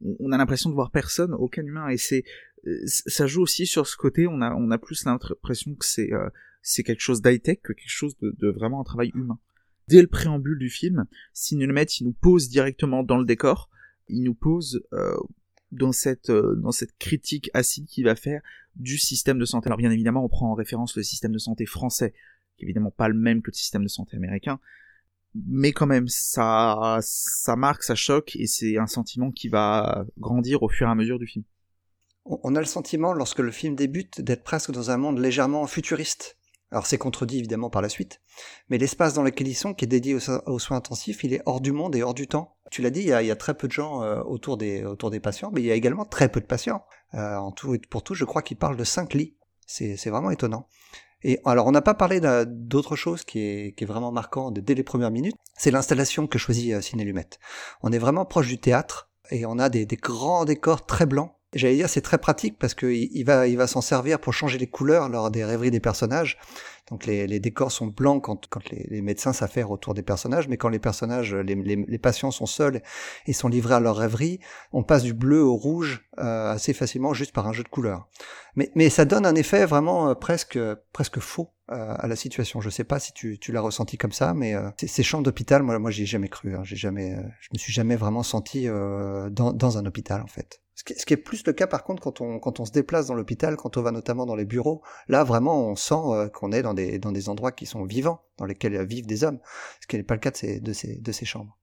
On, 0.00 0.30
a 0.30 0.38
l'impression 0.38 0.70
de 0.70 0.74
voir 0.74 0.92
personne, 0.92 1.34
aucun 1.34 1.64
humain, 1.64 1.88
et 1.88 1.96
c'est, 1.96 2.22
euh, 2.66 2.82
ça 2.86 3.26
joue 3.26 3.42
aussi 3.42 3.66
sur 3.66 3.86
ce 3.86 3.96
côté, 3.96 4.28
on 4.28 4.40
a, 4.40 4.54
on 4.54 4.70
a 4.70 4.78
plus 4.78 5.04
l'impression 5.04 5.74
que 5.74 5.84
c'est, 5.84 6.12
euh, 6.12 6.28
c'est 6.62 6.84
quelque 6.84 7.00
chose 7.00 7.20
d'high-tech 7.20 7.58
que 7.62 7.72
quelque 7.72 7.90
chose 7.90 8.16
de, 8.18 8.32
de, 8.38 8.48
vraiment 8.48 8.80
un 8.80 8.84
travail 8.84 9.10
humain. 9.14 9.40
Dès 9.88 10.00
le 10.00 10.06
préambule 10.06 10.58
du 10.58 10.70
film, 10.70 11.06
si 11.32 11.56
nous 11.56 11.66
le 11.66 11.72
mettent, 11.72 11.98
il 11.98 12.04
nous 12.04 12.12
pose 12.12 12.48
directement 12.48 13.02
dans 13.02 13.18
le 13.18 13.24
décor, 13.24 13.70
il 14.08 14.22
nous 14.22 14.34
pose 14.34 14.86
euh, 14.92 15.16
dans 15.72 15.92
cette 15.92 16.30
euh, 16.30 16.56
dans 16.56 16.72
cette 16.72 16.96
critique 16.98 17.50
acide 17.54 17.86
qu'il 17.86 18.04
va 18.04 18.14
faire 18.14 18.40
du 18.76 18.98
système 18.98 19.38
de 19.38 19.44
santé. 19.44 19.68
Alors 19.68 19.78
bien 19.78 19.90
évidemment, 19.90 20.24
on 20.24 20.28
prend 20.28 20.50
en 20.50 20.54
référence 20.54 20.96
le 20.96 21.02
système 21.02 21.32
de 21.32 21.38
santé 21.38 21.66
français, 21.66 22.14
qui 22.56 22.64
est 22.64 22.66
évidemment 22.66 22.90
pas 22.90 23.08
le 23.08 23.14
même 23.14 23.42
que 23.42 23.50
le 23.50 23.56
système 23.56 23.82
de 23.82 23.88
santé 23.88 24.16
américain, 24.16 24.60
mais 25.34 25.72
quand 25.72 25.86
même 25.86 26.08
ça 26.08 26.98
ça 27.02 27.56
marque, 27.56 27.82
ça 27.82 27.94
choque 27.94 28.36
et 28.36 28.46
c'est 28.46 28.78
un 28.78 28.86
sentiment 28.86 29.30
qui 29.30 29.48
va 29.48 30.06
grandir 30.18 30.62
au 30.62 30.68
fur 30.68 30.86
et 30.86 30.90
à 30.90 30.94
mesure 30.94 31.18
du 31.18 31.26
film. 31.26 31.44
On 32.24 32.54
a 32.56 32.60
le 32.60 32.66
sentiment 32.66 33.14
lorsque 33.14 33.38
le 33.38 33.50
film 33.50 33.74
débute 33.74 34.20
d'être 34.20 34.44
presque 34.44 34.70
dans 34.70 34.90
un 34.90 34.98
monde 34.98 35.18
légèrement 35.18 35.66
futuriste 35.66 36.37
alors 36.70 36.86
c'est 36.86 36.98
contredit 36.98 37.38
évidemment 37.38 37.70
par 37.70 37.82
la 37.82 37.88
suite, 37.88 38.20
mais 38.68 38.78
l'espace 38.78 39.14
dans 39.14 39.22
lequel 39.22 39.48
ils 39.48 39.54
sont, 39.54 39.74
qui 39.74 39.84
est 39.84 39.88
dédié 39.88 40.14
aux, 40.14 40.58
soins 40.58 40.76
intensifs, 40.76 41.24
il 41.24 41.32
est 41.32 41.42
hors 41.46 41.60
du 41.60 41.72
monde 41.72 41.96
et 41.96 42.02
hors 42.02 42.14
du 42.14 42.26
temps. 42.26 42.56
Tu 42.70 42.82
l'as 42.82 42.90
dit, 42.90 43.00
il 43.00 43.06
y, 43.08 43.30
a, 43.30 43.36
très 43.36 43.54
peu 43.54 43.66
de 43.66 43.72
gens 43.72 44.02
euh, 44.02 44.20
autour, 44.22 44.58
des, 44.58 44.82
patients, 45.22 45.50
mais 45.52 45.62
il 45.62 45.66
y 45.66 45.70
a 45.70 45.74
également 45.74 46.04
très 46.04 46.28
peu 46.28 46.40
de 46.40 46.46
patients. 46.46 46.84
Euh, 47.14 47.36
en 47.36 47.52
tout 47.52 47.74
et 47.74 47.78
pour 47.78 48.02
tout, 48.02 48.14
je 48.14 48.26
crois 48.26 48.42
qu'ils 48.42 48.58
parlent 48.58 48.76
de 48.76 48.84
5 48.84 49.14
lits. 49.14 49.34
C'est 49.66 50.10
vraiment 50.10 50.30
étonnant. 50.30 50.68
Et 51.22 51.40
alors, 51.44 51.66
on 51.66 51.72
n'a 51.72 51.82
pas 51.82 51.94
parlé 51.94 52.20
d'autre 52.46 52.96
chose 52.96 53.24
qui 53.24 53.40
est, 53.40 53.76
qui 53.76 53.84
vraiment 53.86 54.12
marquant 54.12 54.50
dès 54.50 54.74
les 54.74 54.82
premières 54.82 55.10
minutes, 55.10 55.36
c'est 55.56 55.70
l'installation 55.70 56.26
que 56.26 56.38
choisit 56.38 56.74
euh, 56.74 56.80
Ciné 56.82 57.04
Lumette. 57.04 57.38
On 57.82 57.92
est 57.92 57.98
vraiment 57.98 58.26
proche 58.26 58.48
du 58.48 58.58
théâtre, 58.58 59.10
et 59.30 59.46
on 59.46 59.58
a 59.58 59.68
des 59.68 59.86
grands 59.86 60.44
décors 60.44 60.86
très 60.86 61.06
blancs, 61.06 61.32
J'allais 61.54 61.76
dire 61.76 61.88
c'est 61.88 62.02
très 62.02 62.18
pratique 62.18 62.58
parce 62.58 62.74
qu'il 62.74 63.08
il 63.10 63.24
va, 63.24 63.46
il 63.46 63.56
va 63.56 63.66
s'en 63.66 63.80
servir 63.80 64.20
pour 64.20 64.34
changer 64.34 64.58
les 64.58 64.66
couleurs 64.66 65.08
lors 65.08 65.30
des 65.30 65.44
rêveries 65.44 65.70
des 65.70 65.80
personnages. 65.80 66.38
Donc 66.90 67.06
les, 67.06 67.26
les 67.26 67.40
décors 67.40 67.72
sont 67.72 67.86
blancs 67.86 68.22
quand, 68.22 68.46
quand 68.48 68.68
les, 68.70 68.86
les 68.88 69.02
médecins 69.02 69.32
s'affairent 69.32 69.70
autour 69.70 69.94
des 69.94 70.02
personnages, 70.02 70.48
mais 70.48 70.56
quand 70.56 70.68
les 70.68 70.78
personnages, 70.78 71.34
les, 71.34 71.54
les, 71.54 71.98
patients 71.98 72.30
sont 72.30 72.46
seuls 72.46 72.82
et 73.26 73.32
sont 73.32 73.48
livrés 73.48 73.74
à 73.74 73.80
leur 73.80 73.96
rêverie, 73.96 74.40
on 74.72 74.82
passe 74.82 75.02
du 75.02 75.12
bleu 75.12 75.42
au 75.42 75.54
rouge 75.54 76.06
euh, 76.18 76.52
assez 76.52 76.72
facilement 76.72 77.12
juste 77.12 77.32
par 77.32 77.46
un 77.46 77.52
jeu 77.52 77.62
de 77.62 77.68
couleurs. 77.68 78.08
Mais, 78.56 78.70
mais 78.74 78.90
ça 78.90 79.04
donne 79.04 79.26
un 79.26 79.34
effet 79.34 79.66
vraiment 79.66 80.08
euh, 80.08 80.14
presque, 80.14 80.58
presque 80.92 81.20
faux 81.20 81.50
euh, 81.70 81.94
à 81.98 82.08
la 82.08 82.16
situation. 82.16 82.60
Je 82.60 82.70
sais 82.70 82.84
pas 82.84 82.98
si 82.98 83.12
tu, 83.12 83.38
tu 83.38 83.52
l'as 83.52 83.60
ressenti 83.60 83.96
comme 83.96 84.12
ça, 84.12 84.34
mais 84.34 84.54
euh, 84.54 84.70
ces 84.78 85.02
chambres 85.02 85.24
d'hôpital, 85.24 85.62
moi, 85.62 85.78
moi, 85.78 85.90
j'y 85.90 86.02
ai 86.02 86.06
jamais 86.06 86.28
cru. 86.28 86.56
Hein. 86.56 86.62
J'ai 86.64 86.76
jamais, 86.76 87.16
je 87.40 87.48
me 87.52 87.58
suis 87.58 87.72
jamais 87.72 87.96
vraiment 87.96 88.22
senti 88.22 88.66
dans, 88.66 89.52
dans 89.52 89.78
un 89.78 89.86
hôpital 89.86 90.22
en 90.22 90.26
fait. 90.26 90.60
Ce 90.78 90.84
qui, 90.84 91.12
est 91.12 91.16
plus 91.16 91.44
le 91.44 91.52
cas 91.52 91.66
par 91.66 91.82
contre 91.82 92.00
quand 92.00 92.20
on, 92.20 92.38
quand 92.38 92.60
on 92.60 92.64
se 92.64 92.70
déplace 92.70 93.08
dans 93.08 93.14
l'hôpital, 93.14 93.56
quand 93.56 93.76
on 93.76 93.82
va 93.82 93.90
notamment 93.90 94.26
dans 94.26 94.36
les 94.36 94.44
bureaux, 94.44 94.80
là 95.08 95.24
vraiment 95.24 95.70
on 95.70 95.74
sent 95.74 95.94
euh, 95.94 96.28
qu'on 96.28 96.52
est 96.52 96.62
dans 96.62 96.72
des, 96.72 97.00
dans 97.00 97.10
des 97.10 97.28
endroits 97.28 97.50
qui 97.50 97.66
sont 97.66 97.84
vivants, 97.84 98.22
dans 98.36 98.44
lesquels 98.44 98.86
vivent 98.86 99.06
des 99.06 99.24
hommes, 99.24 99.40
ce 99.80 99.88
qui 99.88 99.96
n'est 99.96 100.04
pas 100.04 100.14
le 100.14 100.20
cas 100.20 100.30
de 100.30 100.36
ces, 100.36 100.60
de 100.60 100.72
ces, 100.72 101.00
de 101.00 101.10
ces 101.10 101.24
chambres. 101.24 101.58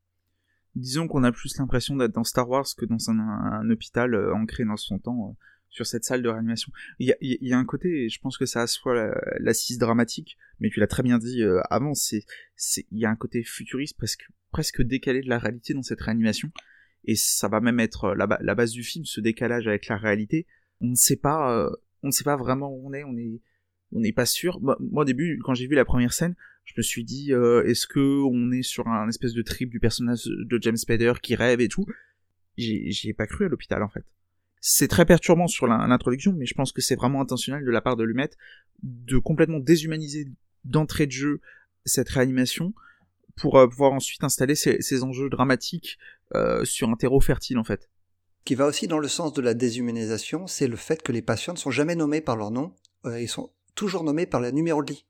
Disons 0.76 1.08
qu'on 1.08 1.24
a 1.24 1.32
plus 1.32 1.58
l'impression 1.58 1.96
d'être 1.96 2.12
dans 2.12 2.26
Star 2.26 2.50
Wars 2.50 2.66
que 2.78 2.84
dans 2.84 3.10
un, 3.10 3.18
un, 3.18 3.70
hôpital 3.70 4.14
euh, 4.14 4.36
ancré 4.36 4.66
dans 4.66 4.76
son 4.76 5.00
temps. 5.00 5.38
sur 5.70 5.86
cette 5.86 6.04
salle 6.04 6.22
de 6.22 6.28
réanimation. 6.28 6.74
Il 7.00 7.16
y 7.22 7.54
a, 7.54 7.58
un 7.58 7.66
côté, 7.66 8.10
je 8.10 8.20
pense 8.20 8.38
que 8.38 8.46
ça 8.46 8.64
assoit 8.64 9.14
l'assise 9.40 9.78
dramatique, 9.78 10.38
mais 10.60 10.70
tu 10.70 10.82
l'as 10.82 10.88
très 10.88 11.04
bien 11.04 11.20
dit 11.20 11.42
euh, 11.42 11.62
avant, 11.70 11.94
il 11.94 13.00
y 13.00 13.06
a 13.06 13.10
un 13.10 13.16
côté 13.16 13.44
futuriste 13.46 13.98
presque 14.52 14.82
décalé 14.82 15.22
de 15.22 15.30
la 15.30 15.40
réalité 15.40 15.74
dans 15.74 15.84
cette 15.84 16.02
réanimation, 16.02 16.52
et 17.06 17.16
ça 17.16 17.48
va 17.48 17.62
même 17.62 17.80
être 17.80 18.14
la, 18.14 18.28
la 18.42 18.56
base 18.56 18.72
du 18.72 18.84
film, 18.84 19.06
ce 19.06 19.22
décalage 19.22 19.68
avec 19.68 19.88
la 19.88 19.98
réalité. 19.98 20.46
On 20.82 20.88
ne 20.88 20.96
sait 20.96 21.16
pas, 21.16 21.58
euh, 21.58 21.70
on 22.04 22.08
ne 22.08 22.12
sait 22.12 22.24
pas 22.24 22.36
vraiment 22.36 22.70
où 22.70 22.88
on 22.88 22.94
est, 22.94 23.04
on 23.04 23.16
est, 23.18 23.42
on 23.92 24.00
n'est 24.00 24.14
pas 24.14 24.26
sûr. 24.26 24.60
Moi, 24.62 24.78
au 24.80 25.06
début, 25.06 25.40
quand 25.44 25.54
j'ai 25.54 25.68
vu 25.68 25.76
la 25.76 25.86
première 25.86 26.14
scène, 26.14 26.36
je 26.66 26.74
me 26.78 26.82
suis 26.82 27.04
dit, 27.04 27.34
euh, 27.34 27.64
est-ce 27.64 27.88
que 27.88 28.00
on 28.00 28.52
est 28.52 28.64
sur 28.64 28.88
un 28.88 29.08
espèce 29.08 29.34
de 29.34 29.42
trip 29.42 29.70
du 29.70 29.80
personnage 29.80 30.26
de 30.26 30.60
James 30.62 30.78
Spader 30.78 31.14
qui 31.22 31.36
rêve 31.36 31.62
et 31.62 31.68
tout? 31.68 31.86
J'y 32.58 33.10
ai 33.10 33.14
pas 33.14 33.28
cru 33.28 33.46
à 33.46 33.50
l'hôpital 33.50 33.84
en 33.84 33.90
fait. 33.90 34.04
C'est 34.62 34.88
très 34.88 35.06
perturbant 35.06 35.48
sur 35.48 35.68
l'introduction, 35.68 36.34
mais 36.34 36.46
je 36.46 36.56
pense 36.56 36.72
que 36.72 36.82
c'est 36.82 36.96
vraiment 36.96 37.22
intentionnel 37.22 37.64
de 37.64 37.70
la 37.70 37.82
part 37.82 37.98
de 37.98 38.04
Lumet 38.04 38.32
de 38.82 39.20
complètement 39.20 39.60
déshumaniser 39.60 40.26
d'entrée 40.64 41.06
de 41.06 41.12
jeu 41.12 41.42
cette 41.86 42.10
réanimation 42.10 42.74
pour 43.36 43.58
euh, 43.58 43.68
pouvoir 43.68 43.94
ensuite 43.94 44.24
installer 44.24 44.56
ces, 44.56 45.04
enjeux 45.04 45.30
dramatiques 45.30 45.98
euh, 46.00 46.15
sur 46.64 46.90
un 46.90 46.96
terreau 46.96 47.22
fertile 47.22 47.58
en 47.58 47.64
fait. 47.64 47.90
Qui 48.44 48.56
va 48.56 48.66
aussi 48.66 48.88
dans 48.88 49.00
le 49.00 49.08
sens 49.08 49.34
de 49.34 49.42
la 49.42 49.54
déshumanisation, 49.54 50.48
c'est 50.48 50.68
le 50.68 50.76
fait 50.76 51.02
que 51.02 51.12
les 51.12 51.22
patients 51.22 51.54
ne 51.54 51.58
sont 51.58 51.72
jamais 51.72 51.96
nommés 51.96 52.22
par 52.22 52.36
leur 52.36 52.52
nom, 52.52 52.74
ils 53.06 53.30
sont 53.30 53.52
toujours 53.76 54.04
nommés 54.04 54.26
par 54.26 54.42
le 54.42 54.52
numéro 54.52 54.84
de 54.84 54.94
lit. 54.94 55.06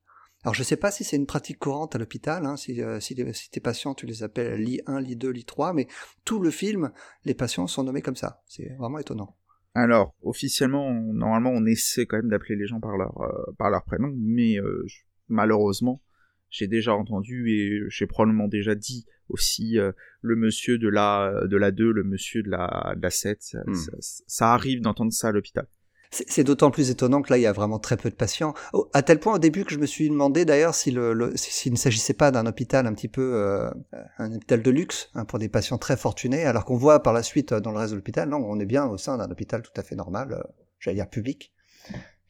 Alors 0.46 0.54
je 0.54 0.60
ne 0.60 0.64
sais 0.64 0.76
pas 0.76 0.92
si 0.92 1.02
c'est 1.02 1.16
une 1.16 1.26
pratique 1.26 1.58
courante 1.58 1.96
à 1.96 1.98
l'hôpital, 1.98 2.46
hein, 2.46 2.56
si, 2.56 2.80
euh, 2.80 3.00
si, 3.00 3.16
tes 3.16 3.60
patients, 3.60 3.94
tu 3.94 4.06
les 4.06 4.22
appelles 4.22 4.60
lit 4.60 4.80
1, 4.86 5.00
lit 5.00 5.16
2, 5.16 5.30
lit 5.30 5.44
3, 5.44 5.72
mais 5.72 5.88
tout 6.24 6.38
le 6.40 6.52
film, 6.52 6.92
les 7.24 7.34
patients 7.34 7.66
sont 7.66 7.82
nommés 7.82 8.00
comme 8.00 8.14
ça. 8.14 8.42
C'est 8.46 8.76
vraiment 8.78 9.00
étonnant. 9.00 9.36
Alors, 9.74 10.14
officiellement, 10.22 10.92
normalement, 10.92 11.50
on 11.50 11.66
essaie 11.66 12.06
quand 12.06 12.16
même 12.16 12.28
d'appeler 12.28 12.54
les 12.54 12.66
gens 12.66 12.78
par 12.78 12.96
leur, 12.96 13.20
euh, 13.22 13.52
par 13.58 13.70
leur 13.70 13.82
prénom, 13.82 14.12
mais 14.16 14.58
euh, 14.60 14.86
malheureusement, 15.28 16.00
j'ai 16.48 16.68
déjà 16.68 16.94
entendu 16.94 17.50
et 17.50 17.80
j'ai 17.88 18.06
probablement 18.06 18.46
déjà 18.46 18.76
dit 18.76 19.04
aussi 19.28 19.76
le 20.20 20.36
monsieur 20.36 20.78
de 20.78 20.88
la, 20.88 21.32
de 21.44 21.56
la 21.56 21.70
2, 21.70 21.92
le 21.92 22.04
monsieur 22.04 22.42
de 22.42 22.50
la, 22.50 22.94
de 22.96 23.02
la 23.02 23.10
7. 23.10 23.56
Hmm. 23.66 23.74
ça 24.00 24.52
arrive 24.52 24.80
d'entendre 24.80 25.12
ça 25.12 25.28
à 25.28 25.32
l'hôpital. 25.32 25.66
C'est 26.10 26.44
d'autant 26.44 26.70
plus 26.70 26.90
étonnant 26.90 27.20
que 27.20 27.30
là, 27.30 27.38
il 27.38 27.42
y 27.42 27.46
a 27.46 27.52
vraiment 27.52 27.78
très 27.78 27.96
peu 27.96 28.10
de 28.10 28.14
patients. 28.14 28.54
À 28.92 29.02
tel 29.02 29.18
point 29.18 29.34
au 29.34 29.38
début 29.38 29.64
que 29.64 29.72
je 29.72 29.78
me 29.78 29.86
suis 29.86 30.08
demandé 30.08 30.44
d'ailleurs 30.44 30.74
s'il 30.74 30.98
ne 30.98 31.76
s'agissait 31.76 32.14
pas 32.14 32.30
d'un 32.30 32.46
hôpital 32.46 32.86
un 32.86 32.94
petit 32.94 33.08
peu, 33.08 33.34
euh, 33.34 33.70
un 34.18 34.32
hôpital 34.32 34.62
de 34.62 34.70
luxe 34.70 35.10
hein, 35.14 35.24
pour 35.24 35.38
des 35.38 35.48
patients 35.48 35.78
très 35.78 35.96
fortunés, 35.96 36.44
alors 36.44 36.64
qu'on 36.64 36.76
voit 36.76 37.02
par 37.02 37.12
la 37.12 37.22
suite 37.22 37.52
euh, 37.52 37.60
dans 37.60 37.72
le 37.72 37.78
reste 37.78 37.90
de 37.92 37.96
l'hôpital, 37.96 38.28
non, 38.28 38.38
on 38.38 38.58
est 38.60 38.66
bien 38.66 38.86
au 38.86 38.96
sein 38.96 39.18
d'un 39.18 39.30
hôpital 39.30 39.62
tout 39.62 39.72
à 39.76 39.82
fait 39.82 39.96
normal, 39.96 40.32
euh, 40.32 40.42
j'allais 40.78 40.96
dire 40.96 41.08
public. 41.10 41.52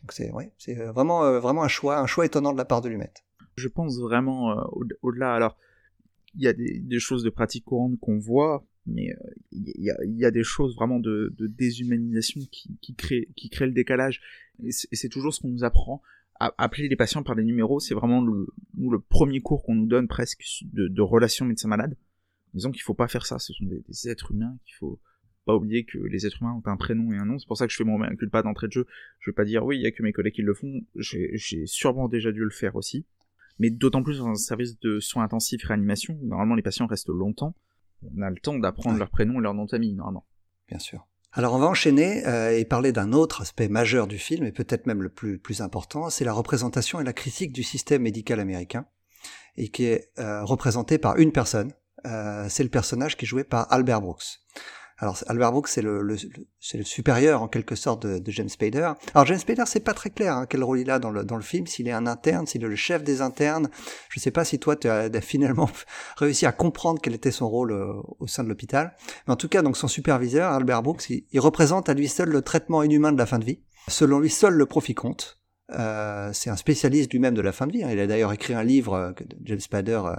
Donc 0.00 0.12
c'est 0.12 0.30
ouais, 0.32 0.52
c'est 0.58 0.74
vraiment 0.74 1.40
vraiment 1.40 1.62
un 1.62 1.68
choix, 1.68 1.98
un 1.98 2.06
choix 2.06 2.24
étonnant 2.24 2.52
de 2.52 2.58
la 2.58 2.64
part 2.64 2.80
de 2.80 2.88
Lumet. 2.88 3.12
Je 3.56 3.68
pense 3.68 3.98
vraiment 3.98 4.54
au-delà. 5.02 5.34
alors, 5.34 5.56
il 6.36 6.42
y 6.42 6.48
a 6.48 6.52
des, 6.52 6.98
choses 6.98 7.22
de 7.22 7.30
pratique 7.30 7.64
courante 7.64 7.98
qu'on 7.98 8.18
voit, 8.18 8.66
mais 8.86 9.14
il 9.52 9.70
euh, 9.90 10.06
y, 10.06 10.24
a, 10.24 10.30
des 10.30 10.44
choses 10.44 10.74
vraiment 10.76 11.00
de, 11.00 11.34
déshumanisation 11.38 12.40
qui, 12.50 12.94
créent, 12.94 13.28
qui 13.34 13.50
le 13.60 13.72
décalage. 13.72 14.20
Et 14.62 14.70
c'est 14.70 15.08
toujours 15.08 15.34
ce 15.34 15.40
qu'on 15.40 15.48
nous 15.48 15.64
apprend. 15.64 16.02
À 16.38 16.54
appeler 16.58 16.88
les 16.88 16.96
patients 16.96 17.22
par 17.22 17.34
des 17.34 17.44
numéros, 17.44 17.80
c'est 17.80 17.94
vraiment 17.94 18.20
le, 18.22 18.46
le 18.78 19.00
premier 19.00 19.40
cours 19.40 19.62
qu'on 19.62 19.74
nous 19.74 19.86
donne 19.86 20.06
presque 20.06 20.44
de, 20.64 20.88
de 20.88 21.02
relations 21.02 21.46
médecin-malade. 21.46 21.96
Disons 22.52 22.70
qu'il 22.70 22.82
faut 22.82 22.94
pas 22.94 23.08
faire 23.08 23.24
ça, 23.24 23.38
ce 23.38 23.52
sont 23.54 23.64
des, 23.64 24.08
êtres 24.08 24.32
humains, 24.32 24.56
qu'il 24.64 24.74
faut 24.74 25.00
pas 25.46 25.54
oublier 25.54 25.84
que 25.84 25.98
les 25.98 26.26
êtres 26.26 26.42
humains 26.42 26.52
ont 26.52 26.68
un 26.68 26.76
prénom 26.76 27.12
et 27.12 27.16
un 27.16 27.24
nom. 27.24 27.38
C'est 27.38 27.46
pour 27.46 27.56
ça 27.56 27.66
que 27.66 27.72
je 27.72 27.76
fais 27.76 27.84
mon 27.84 27.98
pas 28.30 28.42
d'entrée 28.42 28.66
de 28.66 28.72
jeu. 28.72 28.86
Je 29.20 29.30
vais 29.30 29.34
pas 29.34 29.44
dire 29.44 29.64
oui, 29.64 29.76
il 29.76 29.82
y 29.82 29.86
a 29.86 29.90
que 29.92 30.02
mes 30.02 30.12
collègues 30.12 30.34
qui 30.34 30.42
le 30.42 30.54
font. 30.54 30.82
J'ai 30.96 31.66
sûrement 31.66 32.08
déjà 32.08 32.32
dû 32.32 32.40
le 32.40 32.50
faire 32.50 32.76
aussi. 32.76 33.06
Mais 33.58 33.70
d'autant 33.70 34.02
plus 34.02 34.18
dans 34.18 34.28
un 34.28 34.34
service 34.34 34.78
de 34.80 35.00
soins 35.00 35.24
intensifs 35.24 35.64
réanimation, 35.64 36.18
où 36.20 36.26
normalement 36.26 36.54
les 36.54 36.62
patients 36.62 36.86
restent 36.86 37.08
longtemps 37.08 37.54
on 38.02 38.22
a 38.22 38.30
le 38.30 38.36
temps 38.36 38.58
d'apprendre 38.58 38.98
leur 38.98 39.10
prénom 39.10 39.38
et 39.38 39.42
leur 39.42 39.54
nom 39.54 39.64
de 39.64 39.70
famille, 39.70 39.94
normalement. 39.94 40.26
Bien 40.68 40.78
sûr. 40.78 41.06
Alors 41.32 41.54
on 41.54 41.58
va 41.58 41.66
enchaîner 41.66 42.26
euh, 42.26 42.56
et 42.56 42.64
parler 42.64 42.92
d'un 42.92 43.12
autre 43.12 43.42
aspect 43.42 43.68
majeur 43.68 44.06
du 44.06 44.18
film, 44.18 44.44
et 44.46 44.52
peut-être 44.52 44.86
même 44.86 45.02
le 45.02 45.10
plus, 45.10 45.38
plus 45.38 45.60
important, 45.60 46.08
c'est 46.08 46.24
la 46.24 46.32
représentation 46.32 47.00
et 47.00 47.04
la 47.04 47.12
critique 47.12 47.52
du 47.52 47.62
système 47.62 48.02
médical 48.02 48.40
américain, 48.40 48.86
et 49.56 49.68
qui 49.68 49.84
est 49.84 50.10
euh, 50.18 50.44
représenté 50.44 50.98
par 50.98 51.16
une 51.18 51.32
personne, 51.32 51.72
euh, 52.06 52.46
c'est 52.48 52.62
le 52.62 52.70
personnage 52.70 53.16
qui 53.16 53.24
est 53.24 53.28
joué 53.28 53.44
par 53.44 53.70
Albert 53.72 54.00
Brooks. 54.00 54.40
Alors 54.98 55.22
Albert 55.26 55.52
Brooks 55.52 55.68
c'est 55.68 55.82
le, 55.82 56.02
le 56.02 56.16
le 56.74 56.84
supérieur 56.84 57.42
en 57.42 57.48
quelque 57.48 57.74
sorte 57.74 58.06
de, 58.06 58.18
de 58.18 58.30
James 58.30 58.48
Spader. 58.48 58.92
Alors 59.14 59.26
James 59.26 59.38
Spader 59.38 59.64
c'est 59.66 59.80
pas 59.80 59.92
très 59.92 60.10
clair 60.10 60.34
hein, 60.34 60.46
quel 60.48 60.64
rôle 60.64 60.80
il 60.80 60.90
a 60.90 60.98
dans 60.98 61.10
le 61.10 61.24
dans 61.24 61.36
le 61.36 61.42
film, 61.42 61.66
s'il 61.66 61.86
est 61.88 61.92
un 61.92 62.06
interne, 62.06 62.46
s'il 62.46 62.64
est 62.64 62.68
le 62.68 62.76
chef 62.76 63.02
des 63.02 63.20
internes. 63.20 63.68
Je 64.08 64.20
sais 64.20 64.30
pas 64.30 64.44
si 64.44 64.58
toi 64.58 64.76
tu 64.76 64.88
as, 64.88 65.10
finalement 65.20 65.68
réussi 66.16 66.46
à 66.46 66.52
comprendre 66.52 67.00
quel 67.02 67.14
était 67.14 67.30
son 67.30 67.48
rôle 67.48 67.72
euh, 67.72 67.92
au 68.18 68.26
sein 68.26 68.42
de 68.42 68.48
l'hôpital. 68.48 68.94
Mais 69.26 69.34
en 69.34 69.36
tout 69.36 69.48
cas 69.48 69.62
donc 69.62 69.76
son 69.76 69.88
superviseur 69.88 70.52
Albert 70.52 70.82
Brooks, 70.82 71.08
il 71.10 71.40
représente 71.40 71.88
à 71.88 71.94
lui 71.94 72.08
seul 72.08 72.30
le 72.30 72.42
traitement 72.42 72.82
inhumain 72.82 73.12
de 73.12 73.18
la 73.18 73.26
fin 73.26 73.38
de 73.38 73.44
vie. 73.44 73.60
Selon 73.88 74.18
lui 74.18 74.30
seul 74.30 74.54
le 74.54 74.66
profit 74.66 74.94
compte. 74.94 75.38
Euh, 75.72 76.30
c'est 76.32 76.48
un 76.48 76.56
spécialiste 76.56 77.12
lui-même 77.12 77.34
de 77.34 77.40
la 77.40 77.52
fin 77.52 77.66
de 77.66 77.72
vie. 77.72 77.82
Hein. 77.82 77.90
Il 77.90 77.98
a 77.98 78.06
d'ailleurs 78.06 78.32
écrit 78.32 78.54
un 78.54 78.62
livre 78.62 78.94
euh, 78.94 79.12
que 79.12 79.24
James 79.44 79.60
Spader 79.60 80.02
euh, 80.04 80.14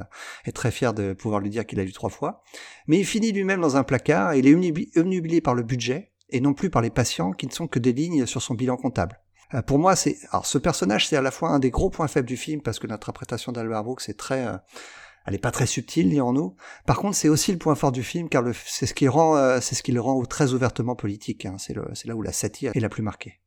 est 0.46 0.51
très 0.51 0.72
fier 0.72 0.94
de 0.94 1.13
pouvoir 1.13 1.39
lui 1.39 1.50
dire 1.50 1.66
qu'il 1.66 1.80
a 1.80 1.84
lu 1.84 1.94
trois 1.94 2.10
fois. 2.10 2.44
Mais 2.88 3.00
il 3.00 3.06
finit 3.06 3.32
lui-même 3.32 3.62
dans 3.62 3.77
un 3.77 3.84
placard 3.84 4.34
et 4.34 4.39
il 4.39 4.48
est 4.48 4.98
omnubilé 4.98 5.42
par 5.42 5.56
le 5.56 5.63
budget 5.63 6.12
et 6.30 6.42
non 6.42 6.54
plus 6.54 6.70
par 6.70 6.82
les 6.82 6.89
patients 6.89 7.32
qui 7.32 7.48
ne 7.48 7.51
sont 7.51 7.68
que 7.68 7.80
des 7.80 7.94
lignes 7.94 8.25
sur 8.25 8.42
son 8.42 8.56
bilan 8.56 8.75
comptable. 8.75 9.22
pour 9.66 9.80
moi, 9.80 9.96
c'est 9.96 10.18
alors 10.32 10.46
ce 10.46 10.58
personnage, 10.58 11.08
c'est 11.08 11.16
à 11.16 11.22
la 11.22 11.32
fois 11.32 11.50
un 11.50 11.60
des 11.60 11.70
gros 11.70 11.89
points 11.89 12.10
faibles 12.10 12.27
du 12.27 12.36
film 12.36 12.62
parce 12.62 12.80
que 12.80 12.88
l'interprétation 12.88 13.54
d'Albert 13.54 13.84
Brooks 13.86 14.10
est 14.10 14.20
très 14.20 14.46
elle 15.25 15.36
est 15.36 15.39
pas 15.39 15.51
très 15.51 15.66
subtile, 15.66 16.10
dirons-nous. 16.10 16.56
Par 16.86 17.00
contre, 17.00 17.16
c'est 17.16 17.27
aussi 17.27 17.51
le 17.51 17.58
point 17.58 17.75
fort 17.75 17.92
du 17.92 18.01
film, 18.01 18.30
car 18.30 18.46
c'est 18.66 18.86
ce 18.86 18.94
qui 18.94 19.10
rend, 19.10 19.60
c'est 19.60 19.75
ce 19.75 19.84
qui 19.84 19.92
le 19.92 20.00
rend 20.00 20.24
très 20.24 20.54
ouvertement 20.54 20.96
politique. 20.96 21.46
Hein. 21.46 21.58
C'est 21.58 21.74
là 21.75 22.16
où 22.16 22.22
la 22.22 22.32
satire 22.32 22.72
est 22.75 22.80
la 22.80 22.88
plus 22.88 23.04
marquée 23.04 23.42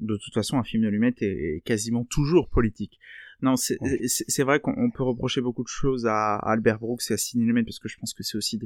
de 0.00 0.16
toute 0.16 0.34
façon, 0.34 0.58
un 0.58 0.64
film 0.64 0.82
de 0.82 1.24
est, 1.24 1.62
quasiment 1.64 2.04
toujours 2.04 2.48
politique. 2.48 2.98
Non, 3.42 3.54
c'est 3.56 4.42
vrai 4.42 4.60
qu'on 4.60 4.90
peut 4.90 5.02
reprocher 5.02 5.40
beaucoup 5.40 5.62
de 5.62 5.68
choses 5.68 6.06
à, 6.06 6.36
Albert 6.36 6.78
Brooks 6.78 7.10
et 7.10 7.14
à 7.14 7.16
Sidney 7.16 7.46
Lumet 7.46 7.62
parce 7.62 7.78
que 7.78 7.88
je 7.88 7.96
pense 7.98 8.12
que 8.12 8.22
c'est 8.22 8.36
aussi 8.36 8.60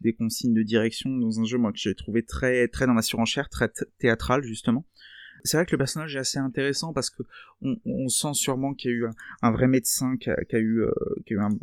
des, 0.00 0.12
consignes 0.12 0.54
de 0.54 0.62
direction 0.62 1.10
dans 1.10 1.40
un 1.40 1.44
jeu 1.44 1.58
moi 1.58 1.72
que 1.72 1.78
j'ai 1.78 1.94
trouvé 1.94 2.22
très 2.22 2.68
très 2.68 2.86
dans 2.86 2.94
la 2.94 3.02
surenchère, 3.02 3.48
très 3.48 3.70
théâtral 3.98 4.44
justement. 4.44 4.86
C'est 5.42 5.56
vrai 5.56 5.66
que 5.66 5.72
le 5.72 5.78
personnage 5.78 6.14
est 6.14 6.20
assez 6.20 6.38
intéressant 6.38 6.92
parce 6.92 7.10
que 7.10 7.22
on, 7.62 8.08
sent 8.08 8.34
sûrement 8.34 8.74
qu'il 8.74 8.90
y 8.90 8.94
a 8.94 8.96
eu 8.98 9.06
un, 9.42 9.50
vrai 9.50 9.66
médecin 9.66 10.16
qui 10.16 10.30
a, 10.30 10.58
eu 10.58 10.82
euh, 10.82 10.92
qui 11.26 11.34
a 11.34 11.36
eu 11.36 11.40
une 11.40 11.58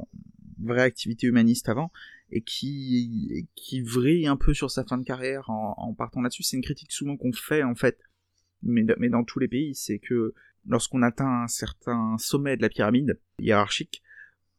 vraie 0.60 0.82
activité 0.82 1.28
humaniste 1.28 1.70
avant 1.70 1.92
et 2.32 2.42
qui 2.42 3.48
qui 3.56 3.82
vrille 3.82 4.28
un 4.28 4.36
peu 4.36 4.54
sur 4.54 4.72
sa 4.72 4.84
fin 4.84 4.98
de 4.98 5.06
carrière 5.06 5.50
en, 5.50 5.76
en 5.78 5.94
partant 5.94 6.22
là-dessus. 6.22 6.44
C'est 6.44 6.58
une 6.58 6.64
critique 6.64 6.92
souvent 6.92 7.16
qu'on 7.16 7.32
fait 7.32 7.64
en 7.64 7.76
fait 7.76 7.98
mais, 8.64 9.10
dans 9.10 9.24
tous 9.24 9.40
les 9.40 9.48
pays, 9.48 9.76
c'est 9.76 10.00
que 10.00 10.34
lorsqu'on 10.68 11.02
atteint 11.02 11.44
un 11.44 11.48
certain 11.48 12.18
sommet 12.18 12.58
de 12.58 12.62
la 12.62 12.70
pyramide 12.70 13.20
hiérarchique, 13.40 14.04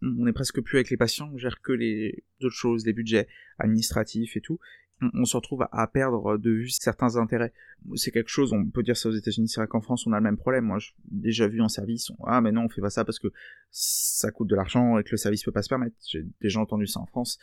on 0.03 0.27
est 0.27 0.33
presque 0.33 0.61
plus 0.61 0.79
avec 0.79 0.91
les 0.91 0.97
patients, 0.97 1.31
on 1.33 1.39
gère 1.39 1.61
que 1.61 1.73
les 1.73 2.25
autres 2.43 2.55
choses, 2.55 2.87
les 2.87 2.93
budgets 2.93 3.27
administratifs 3.59 4.37
et 4.37 4.41
tout. 4.41 4.59
On, 5.01 5.25
se 5.25 5.37
retrouve 5.37 5.65
à, 5.71 5.87
perdre 5.87 6.39
de 6.39 6.51
vue 6.51 6.71
certains 6.71 7.17
intérêts. 7.17 7.53
C'est 7.95 8.11
quelque 8.11 8.31
chose, 8.31 8.53
on 8.53 8.65
peut 8.67 8.83
dire 8.83 8.97
ça 8.97 9.09
aux 9.09 9.13
États-Unis, 9.13 9.49
c'est 9.49 9.61
vrai 9.61 9.69
qu'en 9.69 9.81
France 9.81 10.09
on 10.09 10.13
a 10.13 10.17
le 10.17 10.25
même 10.25 10.37
problème. 10.37 10.65
Moi, 10.65 10.79
j'ai 10.81 10.93
déjà 11.09 11.47
vu 11.47 11.61
en 11.61 11.69
service, 11.69 12.11
ah 12.27 12.41
mais 12.41 12.51
non, 12.51 12.65
on 12.65 12.69
fait 12.69 12.81
pas 12.81 12.91
ça 12.91 13.05
parce 13.05 13.21
que 13.21 13.29
ça 13.71 14.33
coûte 14.33 14.49
de 14.49 14.57
l'argent 14.57 14.99
et 14.99 15.05
que 15.05 15.11
le 15.13 15.17
service 15.17 15.45
peut 15.45 15.53
pas 15.53 15.63
se 15.63 15.69
permettre. 15.69 15.97
J'ai 16.09 16.25
déjà 16.41 16.59
entendu 16.61 16.89
ça 16.89 16.99
en 16.99 17.07
France. 17.07 17.39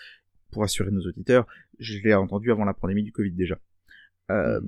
Pour 0.51 0.63
assurer 0.63 0.91
nos 0.91 1.01
auditeurs, 1.01 1.47
je 1.79 1.97
l'ai 1.99 2.13
entendu 2.13 2.51
avant 2.51 2.65
la 2.65 2.73
pandémie 2.73 3.03
du 3.03 3.13
Covid 3.13 3.31
déjà. 3.31 3.57
Euh, 4.31 4.59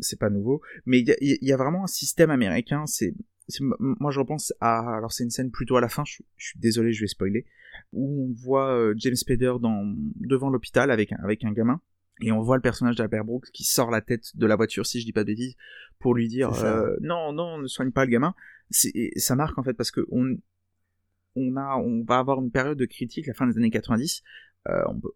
c'est 0.00 0.18
pas 0.18 0.30
nouveau, 0.30 0.62
mais 0.86 1.00
il 1.00 1.38
y, 1.42 1.52
a, 1.52 1.56
vraiment 1.56 1.84
un 1.84 1.88
système 1.88 2.30
américain. 2.30 2.86
C'est, 2.86 3.14
moi 3.60 4.10
je 4.10 4.20
repense 4.20 4.52
à, 4.60 4.96
alors 4.96 5.12
c'est 5.12 5.24
une 5.24 5.30
scène 5.30 5.50
plutôt 5.50 5.76
à 5.76 5.80
la 5.80 5.88
fin. 5.88 6.04
Je, 6.06 6.22
suis 6.36 6.58
désolé, 6.58 6.92
je 6.92 7.02
vais 7.02 7.08
spoiler, 7.08 7.44
où 7.92 8.28
on 8.28 8.32
voit 8.42 8.72
euh, 8.72 8.94
James 8.96 9.16
Spader 9.16 9.54
dans 9.60 9.82
devant 10.16 10.50
l'hôpital 10.50 10.90
avec 10.90 11.12
un, 11.12 11.18
avec 11.22 11.44
un 11.44 11.52
gamin. 11.52 11.80
Et 12.20 12.32
on 12.32 12.40
voit 12.40 12.56
le 12.56 12.62
personnage 12.62 12.96
d'Albert 12.96 13.24
Brooks 13.24 13.50
qui 13.52 13.64
sort 13.64 13.90
la 13.90 14.00
tête 14.00 14.36
de 14.36 14.46
la 14.46 14.56
voiture, 14.56 14.86
si 14.86 15.00
je 15.00 15.04
dis 15.04 15.12
pas 15.12 15.22
de 15.22 15.26
bêtises, 15.26 15.54
pour 15.98 16.14
lui 16.14 16.28
dire 16.28 16.52
euh, 16.64 16.96
non, 17.00 17.32
non, 17.32 17.58
ne 17.58 17.66
soigne 17.66 17.92
pas 17.92 18.04
le 18.04 18.10
gamin. 18.10 18.34
Ça 18.70 19.36
marque 19.36 19.58
en 19.58 19.62
fait 19.62 19.74
parce 19.74 19.90
que 19.90 20.06
on, 20.10 20.36
on 21.36 21.56
a, 21.56 21.76
on 21.76 22.04
va 22.04 22.18
avoir 22.18 22.40
une 22.40 22.50
période 22.50 22.78
de 22.78 22.86
critique, 22.86 23.26
la 23.26 23.34
fin 23.34 23.46
des 23.46 23.56
années 23.56 23.70
90. 23.70 24.22
Euh, 24.68 24.82
on 24.88 25.00
peut, 25.00 25.10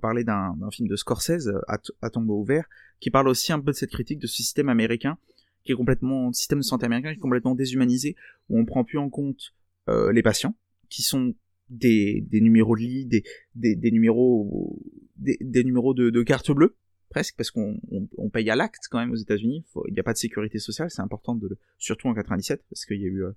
parler 0.00 0.24
d'un 0.24 0.56
film 0.70 0.88
de 0.88 0.96
Scorsese, 0.96 1.48
euh, 1.48 1.60
à, 1.68 2.10
tombeau 2.10 2.40
ouvert, 2.40 2.68
qui 3.00 3.10
parle 3.10 3.28
aussi 3.28 3.52
un 3.52 3.60
peu 3.60 3.72
de 3.72 3.76
cette 3.76 3.90
critique 3.90 4.18
de 4.18 4.26
ce 4.26 4.36
système 4.36 4.68
américain, 4.68 5.18
qui 5.64 5.72
est 5.72 5.74
complètement, 5.74 6.32
système 6.32 6.58
de 6.58 6.64
santé 6.64 6.86
américain 6.86 7.12
qui 7.12 7.18
est 7.18 7.20
complètement 7.20 7.54
déshumanisé, 7.54 8.16
où 8.48 8.58
on 8.58 8.64
prend 8.64 8.84
plus 8.84 8.98
en 8.98 9.10
compte 9.10 9.54
euh, 9.88 10.12
les 10.12 10.22
patients, 10.22 10.54
qui 10.88 11.02
sont 11.02 11.34
des, 11.68 12.26
numéros 12.32 12.76
de 12.76 12.80
lit, 12.80 13.06
des, 13.06 13.24
des, 13.54 13.90
numéros, 13.90 14.80
des, 15.16 15.64
numéros 15.64 15.94
de, 15.94 16.22
carte 16.22 16.50
bleue, 16.52 16.76
presque 17.08 17.36
parce 17.36 17.50
qu'on 17.50 17.80
on, 17.90 18.08
on 18.18 18.30
paye 18.30 18.50
à 18.50 18.56
l'acte 18.56 18.84
quand 18.90 18.98
même 18.98 19.10
aux 19.10 19.16
États-Unis. 19.16 19.64
Il 19.88 19.94
n'y 19.94 20.00
a 20.00 20.04
pas 20.04 20.12
de 20.12 20.18
sécurité 20.18 20.58
sociale, 20.58 20.90
c'est 20.90 21.02
important 21.02 21.34
de 21.34 21.48
le, 21.48 21.58
surtout 21.78 22.08
en 22.08 22.14
97 22.14 22.62
parce 22.70 22.84
qu'il 22.84 23.00
y 23.00 23.04
a 23.04 23.08
eu 23.08 23.24
euh, 23.24 23.32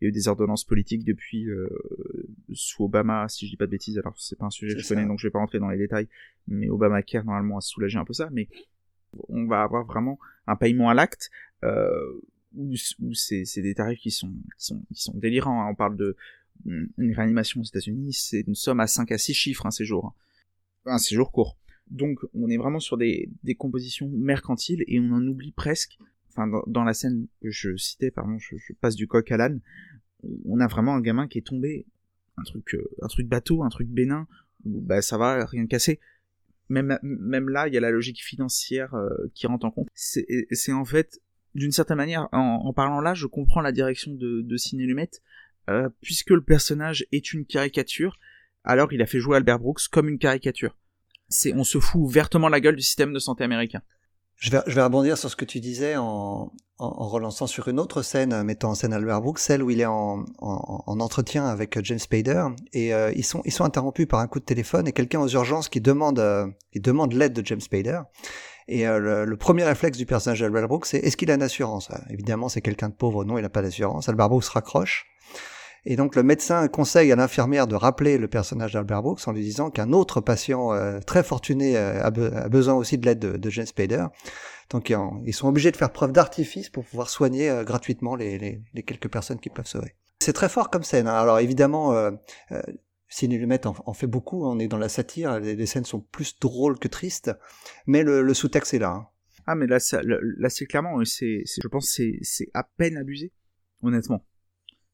il 0.00 0.04
y 0.04 0.06
a 0.06 0.08
eu 0.08 0.12
des 0.12 0.28
ordonnances 0.28 0.64
politiques 0.64 1.04
depuis 1.04 1.48
euh, 1.48 1.68
sous 2.52 2.84
Obama, 2.84 3.28
si 3.28 3.46
je 3.46 3.50
dis 3.50 3.56
pas 3.56 3.66
de 3.66 3.70
bêtises. 3.70 3.98
Alors 3.98 4.14
c'est 4.18 4.38
pas 4.38 4.46
un 4.46 4.50
sujet 4.50 4.74
que 4.74 4.80
je 4.80 4.88
connais, 4.88 5.04
donc 5.04 5.18
je 5.18 5.26
vais 5.26 5.30
pas 5.30 5.38
rentrer 5.38 5.58
dans 5.58 5.68
les 5.68 5.78
détails. 5.78 6.08
Mais 6.48 6.70
Obamacare 6.70 7.24
normalement 7.24 7.58
a 7.58 7.60
soulagé 7.60 7.98
un 7.98 8.04
peu 8.04 8.14
ça, 8.14 8.30
mais 8.32 8.48
on 9.28 9.46
va 9.46 9.62
avoir 9.62 9.84
vraiment 9.84 10.18
un 10.46 10.56
paiement 10.56 10.88
à 10.88 10.94
l'acte 10.94 11.30
euh, 11.64 12.20
où, 12.54 12.74
où 13.00 13.14
c'est 13.14 13.44
des 13.56 13.74
tarifs 13.74 14.00
qui 14.00 14.10
sont 14.10 14.32
qui 14.56 14.64
sont 14.64 14.82
qui 14.92 15.02
sont 15.02 15.16
délirants. 15.16 15.62
Hein. 15.62 15.68
On 15.70 15.74
parle 15.74 15.96
de 15.96 16.16
une 16.66 17.14
réanimation 17.14 17.60
aux 17.60 17.64
États-Unis, 17.64 18.12
c'est 18.12 18.40
une 18.46 18.54
somme 18.54 18.80
à 18.80 18.86
5 18.86 19.12
à 19.12 19.18
6 19.18 19.32
chiffres 19.32 19.66
un 19.66 19.70
séjour, 19.70 20.14
un 20.84 20.98
séjour 20.98 21.32
court. 21.32 21.56
Donc 21.90 22.20
on 22.34 22.48
est 22.48 22.56
vraiment 22.56 22.80
sur 22.80 22.96
des, 22.96 23.30
des 23.42 23.54
compositions 23.54 24.08
mercantiles 24.08 24.84
et 24.86 25.00
on 25.00 25.10
en 25.12 25.26
oublie 25.26 25.52
presque. 25.52 25.98
Enfin, 26.28 26.46
dans, 26.46 26.62
dans 26.66 26.84
la 26.84 26.94
scène 26.94 27.26
que 27.42 27.50
je 27.50 27.76
citais, 27.76 28.10
pardon, 28.10 28.38
je, 28.38 28.56
je 28.56 28.72
passe 28.74 28.94
du 28.94 29.08
coq 29.08 29.30
à 29.32 29.36
l'âne. 29.36 29.60
On 30.44 30.60
a 30.60 30.66
vraiment 30.66 30.94
un 30.94 31.00
gamin 31.00 31.28
qui 31.28 31.38
est 31.38 31.46
tombé, 31.46 31.86
un 32.36 32.42
truc, 32.42 32.74
euh, 32.74 32.88
un 33.02 33.08
truc 33.08 33.26
bateau, 33.28 33.62
un 33.62 33.68
truc 33.68 33.88
bénin, 33.88 34.26
où 34.64 34.80
bah 34.80 35.02
ça 35.02 35.18
va, 35.18 35.44
rien 35.46 35.66
cassé. 35.66 36.00
Même, 36.68 36.98
même 37.02 37.48
là, 37.48 37.66
il 37.66 37.74
y 37.74 37.76
a 37.76 37.80
la 37.80 37.90
logique 37.90 38.22
financière 38.22 38.94
euh, 38.94 39.08
qui 39.34 39.46
rentre 39.46 39.66
en 39.66 39.70
compte. 39.70 39.88
C'est 39.94 40.72
en 40.72 40.84
fait, 40.84 41.20
d'une 41.54 41.72
certaine 41.72 41.96
manière, 41.96 42.28
en, 42.32 42.72
parlant 42.72 43.00
là, 43.00 43.14
je 43.14 43.26
comprends 43.26 43.60
la 43.60 43.72
direction 43.72 44.12
de, 44.12 44.42
de 44.42 44.56
Ciné 44.56 44.84
Lumet, 44.84 45.10
euh, 45.68 45.88
puisque 46.00 46.30
le 46.30 46.42
personnage 46.42 47.06
est 47.10 47.32
une 47.32 47.44
caricature, 47.44 48.18
alors 48.62 48.92
il 48.92 49.02
a 49.02 49.06
fait 49.06 49.18
jouer 49.18 49.36
Albert 49.36 49.58
Brooks 49.58 49.88
comme 49.90 50.08
une 50.08 50.18
caricature 50.18 50.76
c'est 51.30 51.54
on 51.54 51.64
se 51.64 51.78
fout 51.78 52.00
ouvertement 52.02 52.48
la 52.48 52.60
gueule 52.60 52.76
du 52.76 52.82
système 52.82 53.14
de 53.14 53.18
santé 53.18 53.44
américain. 53.44 53.80
Je 54.40 54.50
vais, 54.50 54.60
je 54.66 54.74
vais 54.74 54.82
rebondir 54.82 55.18
sur 55.18 55.28
ce 55.30 55.36
que 55.36 55.44
tu 55.44 55.60
disais 55.60 55.96
en, 55.96 56.50
en, 56.78 56.86
en 56.86 57.08
relançant 57.08 57.46
sur 57.46 57.68
une 57.68 57.78
autre 57.78 58.00
scène, 58.00 58.32
euh, 58.32 58.42
mettant 58.42 58.70
en 58.70 58.74
scène 58.74 58.94
Albert 58.94 59.20
Brooks, 59.20 59.38
celle 59.38 59.62
où 59.62 59.68
il 59.68 59.82
est 59.82 59.86
en, 59.86 60.24
en 60.38 61.00
entretien 61.00 61.44
avec 61.46 61.76
euh, 61.76 61.82
James 61.84 61.98
Spader, 61.98 62.46
et 62.72 62.94
euh, 62.94 63.12
ils, 63.14 63.24
sont, 63.24 63.42
ils 63.44 63.52
sont 63.52 63.64
interrompus 63.64 64.06
par 64.06 64.20
un 64.20 64.26
coup 64.26 64.40
de 64.40 64.44
téléphone 64.46 64.88
et 64.88 64.92
quelqu'un 64.92 65.20
aux 65.20 65.28
urgences 65.28 65.68
qui 65.68 65.82
demande, 65.82 66.18
euh, 66.18 66.46
qui 66.72 66.80
demande 66.80 67.12
l'aide 67.12 67.34
de 67.34 67.44
James 67.44 67.60
Spader. 67.60 68.00
Et 68.66 68.88
euh, 68.88 68.98
le, 68.98 69.24
le, 69.26 69.36
premier 69.36 69.64
réflexe 69.64 69.98
du 69.98 70.06
personnage 70.06 70.40
d'Albert 70.40 70.68
Brooks, 70.68 70.86
c'est 70.86 71.00
est-ce 71.00 71.18
qu'il 71.18 71.30
a 71.30 71.34
une 71.34 71.42
assurance? 71.42 71.90
Évidemment, 72.08 72.48
c'est 72.48 72.62
quelqu'un 72.62 72.88
de 72.88 72.94
pauvre, 72.94 73.24
non, 73.24 73.36
il 73.36 73.42
n'a 73.42 73.50
pas 73.50 73.60
d'assurance. 73.60 74.08
Albert 74.08 74.30
Brooks 74.30 74.46
raccroche. 74.46 75.04
Et 75.86 75.96
donc 75.96 76.14
le 76.16 76.22
médecin 76.22 76.68
conseille 76.68 77.10
à 77.12 77.16
l'infirmière 77.16 77.66
de 77.66 77.74
rappeler 77.74 78.18
le 78.18 78.28
personnage 78.28 78.74
d'Albert 78.74 79.02
Brooks 79.02 79.26
en 79.26 79.32
lui 79.32 79.42
disant 79.42 79.70
qu'un 79.70 79.92
autre 79.92 80.20
patient 80.20 80.72
euh, 80.72 81.00
très 81.00 81.22
fortuné 81.22 81.76
euh, 81.76 82.02
a, 82.02 82.10
be 82.10 82.32
a, 82.34 82.48
besoin 82.48 82.74
aussi 82.74 82.98
de 82.98 83.06
l'aide 83.06 83.18
de, 83.18 83.36
de 83.36 83.50
James 83.50 83.66
Spader. 83.66 84.06
Donc 84.70 84.94
ils 85.26 85.34
sont 85.34 85.48
obligés 85.48 85.72
de 85.72 85.76
faire 85.76 85.92
preuve 85.92 86.12
d'artifice 86.12 86.70
pour 86.70 86.84
pouvoir 86.84 87.10
soigner 87.10 87.50
euh, 87.50 87.64
gratuitement 87.64 88.14
les, 88.14 88.38
les, 88.38 88.62
les, 88.72 88.82
quelques 88.82 89.08
personnes 89.08 89.40
qui 89.40 89.50
peuvent 89.50 89.66
sauver. 89.66 89.96
C'est 90.20 90.32
très 90.32 90.48
fort 90.48 90.70
comme 90.70 90.84
scène. 90.84 91.08
Hein. 91.08 91.14
Alors 91.14 91.40
évidemment, 91.40 91.92
euh, 91.92 92.12
euh, 92.52 92.62
Ciné 93.08 93.36
Lumet 93.36 93.66
en, 93.66 93.74
en, 93.84 93.92
fait 93.92 94.06
beaucoup. 94.06 94.44
On 94.46 94.60
est 94.60 94.68
dans 94.68 94.78
la 94.78 94.88
satire. 94.88 95.40
Les, 95.40 95.66
scènes 95.66 95.84
sont 95.84 96.00
plus 96.00 96.38
drôles 96.38 96.78
que 96.78 96.86
tristes, 96.86 97.32
mais 97.86 98.04
le, 98.04 98.22
le 98.22 98.34
sous-texte 98.34 98.74
est 98.74 98.78
là. 98.78 98.90
Hein. 98.90 99.06
Ah 99.46 99.56
mais 99.56 99.66
là, 99.66 99.78
là 100.04 100.50
c'est 100.50 100.66
clairement, 100.66 101.04
c'est, 101.04 101.42
je 101.44 101.66
pense, 101.66 101.98
c'est 102.22 102.50
à 102.54 102.62
peine 102.62 102.96
abusé, 102.96 103.32
honnêtement. 103.82 104.24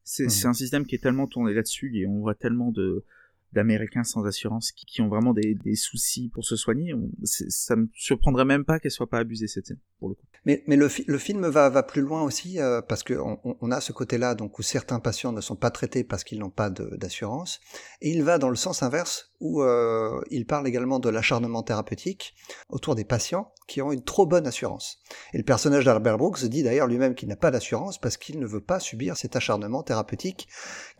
C'est 0.08 0.26
mmh. 0.26 0.48
un 0.48 0.52
système 0.52 0.86
qui 0.86 0.94
est 0.94 1.02
tellement 1.02 1.26
tourné 1.26 1.52
là-dessus 1.52 1.90
et 1.98 2.06
on 2.06 2.20
voit 2.20 2.36
tellement 2.36 2.70
de 2.70 3.04
d'Américains 3.52 4.04
sans 4.04 4.24
assurance 4.24 4.72
qui, 4.72 4.86
qui, 4.86 5.00
ont 5.02 5.08
vraiment 5.08 5.32
des, 5.32 5.54
des, 5.54 5.76
soucis 5.76 6.28
pour 6.32 6.44
se 6.44 6.56
soigner. 6.56 6.92
Ça 7.24 7.76
me 7.76 7.88
surprendrait 7.94 8.44
même 8.44 8.64
pas 8.64 8.78
qu'elle 8.78 8.90
soit 8.90 9.08
pas 9.08 9.18
abusée 9.18 9.48
cette 9.48 9.66
scène 9.66 9.78
pour 9.98 10.08
le 10.08 10.14
coup. 10.14 10.26
Mais, 10.44 10.62
mais 10.66 10.76
le, 10.76 10.88
le 11.06 11.18
film 11.18 11.46
va, 11.46 11.68
va 11.70 11.82
plus 11.82 12.02
loin 12.02 12.22
aussi 12.22 12.60
euh, 12.60 12.80
parce 12.80 13.02
que 13.02 13.14
on, 13.14 13.38
on, 13.44 13.70
a 13.70 13.80
ce 13.80 13.92
côté-là 13.92 14.34
donc 14.34 14.58
où 14.58 14.62
certains 14.62 15.00
patients 15.00 15.32
ne 15.32 15.40
sont 15.40 15.56
pas 15.56 15.70
traités 15.70 16.04
parce 16.04 16.22
qu'ils 16.22 16.38
n'ont 16.38 16.50
pas 16.50 16.70
d'assurance 16.70 17.60
et 18.00 18.10
il 18.10 18.22
va 18.22 18.38
dans 18.38 18.50
le 18.50 18.56
sens 18.56 18.82
inverse 18.82 19.32
où 19.40 19.62
euh, 19.62 20.20
il 20.30 20.46
parle 20.46 20.68
également 20.68 20.98
de 20.98 21.08
l'acharnement 21.08 21.62
thérapeutique 21.62 22.34
autour 22.68 22.94
des 22.94 23.04
patients 23.04 23.52
qui 23.66 23.82
ont 23.82 23.90
une 23.90 24.04
trop 24.04 24.26
bonne 24.26 24.46
assurance. 24.46 24.98
Et 25.32 25.38
le 25.38 25.44
personnage 25.44 25.84
d'Albert 25.84 26.18
Brooks 26.18 26.44
dit 26.44 26.62
d'ailleurs 26.62 26.86
lui-même 26.86 27.14
qu'il 27.14 27.28
n'a 27.28 27.36
pas 27.36 27.50
d'assurance 27.50 27.98
parce 27.98 28.16
qu'il 28.16 28.38
ne 28.38 28.46
veut 28.46 28.60
pas 28.60 28.78
subir 28.78 29.16
cet 29.16 29.34
acharnement 29.34 29.82
thérapeutique 29.82 30.46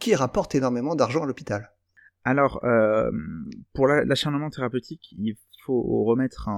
qui 0.01 0.15
rapporte 0.15 0.55
énormément 0.55 0.97
d'argent 0.97 1.23
à 1.23 1.27
l'hôpital. 1.27 1.71
Alors, 2.27 2.59
euh, 2.65 3.13
pour 3.73 3.87
l'acharnement 3.87 4.51
thérapeutique, 4.51 5.15
il 5.17 5.37
faut 5.65 6.03
remettre 6.03 6.51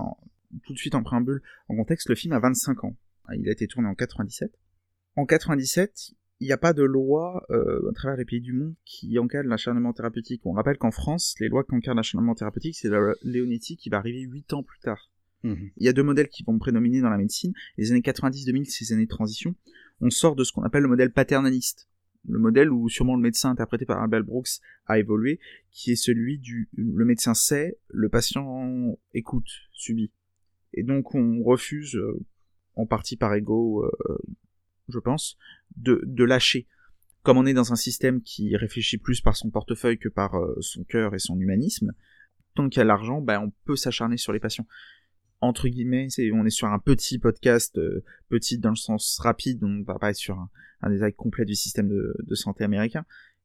tout 0.64 0.72
de 0.72 0.78
suite 0.78 0.94
en 0.94 1.02
préambule 1.02 1.42
en 1.68 1.76
contexte, 1.76 2.08
le 2.08 2.14
film 2.14 2.32
a 2.32 2.38
25 2.38 2.84
ans. 2.84 2.96
Il 3.36 3.46
a 3.50 3.52
été 3.52 3.66
tourné 3.66 3.86
en 3.86 3.94
97. 3.94 4.50
En 5.16 5.26
97, 5.26 6.12
il 6.40 6.46
n'y 6.46 6.52
a 6.52 6.56
pas 6.56 6.72
de 6.72 6.82
loi 6.82 7.44
euh, 7.50 7.86
à 7.90 7.92
travers 7.92 8.16
les 8.16 8.24
pays 8.24 8.40
du 8.40 8.54
monde 8.54 8.76
qui 8.86 9.18
encadre 9.18 9.50
l'acharnement 9.50 9.92
thérapeutique. 9.92 10.40
On 10.46 10.52
rappelle 10.52 10.78
qu'en 10.78 10.90
France, 10.90 11.34
les 11.38 11.48
lois 11.48 11.64
qui 11.64 11.74
encadrent 11.74 11.96
l'acharnement 11.96 12.34
thérapeutique, 12.34 12.74
c'est 12.74 12.88
la 12.88 13.12
Leonetti 13.22 13.76
qui 13.76 13.90
va 13.90 13.98
arriver 13.98 14.22
8 14.22 14.54
ans 14.54 14.62
plus 14.62 14.80
tard. 14.80 15.10
Mmh. 15.42 15.54
Il 15.76 15.84
y 15.84 15.88
a 15.90 15.92
deux 15.92 16.02
modèles 16.02 16.28
qui 16.28 16.44
vont 16.44 16.58
prédominer 16.58 17.02
dans 17.02 17.10
la 17.10 17.18
médecine. 17.18 17.52
Les 17.76 17.90
années 17.90 18.00
90-2000, 18.00 18.64
ces 18.64 18.94
années 18.94 19.04
de 19.04 19.10
transition, 19.10 19.54
on 20.00 20.08
sort 20.08 20.34
de 20.34 20.44
ce 20.44 20.52
qu'on 20.52 20.62
appelle 20.62 20.84
le 20.84 20.88
modèle 20.88 21.12
paternaliste 21.12 21.90
le 22.28 22.38
modèle 22.38 22.70
où 22.70 22.88
sûrement 22.88 23.16
le 23.16 23.22
médecin 23.22 23.50
interprété 23.50 23.84
par 23.86 24.02
Albert 24.02 24.24
Brooks 24.24 24.60
a 24.86 24.98
évolué, 24.98 25.40
qui 25.70 25.92
est 25.92 25.96
celui 25.96 26.38
du 26.38 26.68
le 26.76 27.04
médecin 27.04 27.34
sait, 27.34 27.78
le 27.88 28.08
patient 28.08 28.98
écoute, 29.14 29.50
subit. 29.72 30.12
Et 30.74 30.82
donc 30.82 31.14
on 31.14 31.42
refuse, 31.42 31.96
euh, 31.96 32.18
en 32.76 32.86
partie 32.86 33.16
par 33.16 33.34
ego, 33.34 33.84
euh, 33.84 34.18
je 34.88 34.98
pense, 34.98 35.36
de, 35.76 36.24
lâcher. 36.24 36.66
Comme 37.22 37.38
on 37.38 37.46
est 37.46 37.54
dans 37.54 37.72
un 37.72 37.76
système 37.76 38.22
qui 38.22 38.56
réfléchit 38.56 38.98
plus 38.98 39.20
par 39.20 39.36
son 39.36 39.50
portefeuille 39.50 39.98
que 39.98 40.08
par 40.08 40.36
euh, 40.36 40.56
son 40.60 40.84
cœur 40.84 41.14
et 41.14 41.18
son 41.18 41.38
humanisme, 41.38 41.92
tant 42.54 42.68
qu'il 42.68 42.78
y 42.78 42.82
a 42.82 42.84
l'argent, 42.84 43.20
ben, 43.20 43.40
on 43.40 43.52
peut 43.64 43.76
s'acharner 43.76 44.16
sur 44.16 44.32
les 44.32 44.40
patients 44.40 44.66
entre 45.40 45.68
guillemets, 45.68 46.08
on 46.32 46.44
est 46.44 46.50
sur 46.50 46.68
un 46.68 46.78
petit 46.78 47.18
podcast, 47.18 47.78
euh, 47.78 48.04
petit 48.28 48.58
dans 48.58 48.70
le 48.70 48.76
sens 48.76 49.18
rapide, 49.20 49.62
on 49.62 49.82
va 49.82 49.98
pas 49.98 50.10
être 50.10 50.16
sur 50.16 50.38
un, 50.38 50.50
un 50.82 50.90
détail 50.90 51.12
complet 51.12 51.44
du 51.44 51.54
système 51.54 51.88
de, 51.88 52.34
santé 52.34 52.64
américain, 52.64 53.04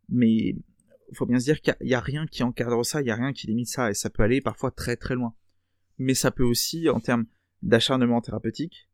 mais 0.10 0.30
il 0.30 1.16
faut 1.16 1.26
bien 1.26 1.40
se 1.40 1.46
dire 1.46 1.62
qu'il 1.62 1.76
n'y 1.82 1.94
a, 1.94 2.00
rien 2.00 2.26
qui 2.26 2.44
encadre 2.44 2.86
ça, 2.86 3.02
il 3.02 3.06
n'y 3.06 3.12
a 3.12 3.16
rien 3.16 3.34
qui 3.34 3.48
limite 3.48 3.68
ça, 3.68 3.90
et 3.90 3.94
ça 3.94 4.10
peut 4.10 4.24
aller 4.24 4.42
parfois 4.42 4.72
très 4.72 4.96
très 4.96 5.16
loin. 5.16 5.34
Mais 6.00 6.14
ça 6.14 6.32
peut 6.32 6.44
aussi, 6.44 6.90
en 6.90 7.00
termes 7.00 7.26
d'acharnement 7.62 8.22
thérapeutique, 8.22 8.90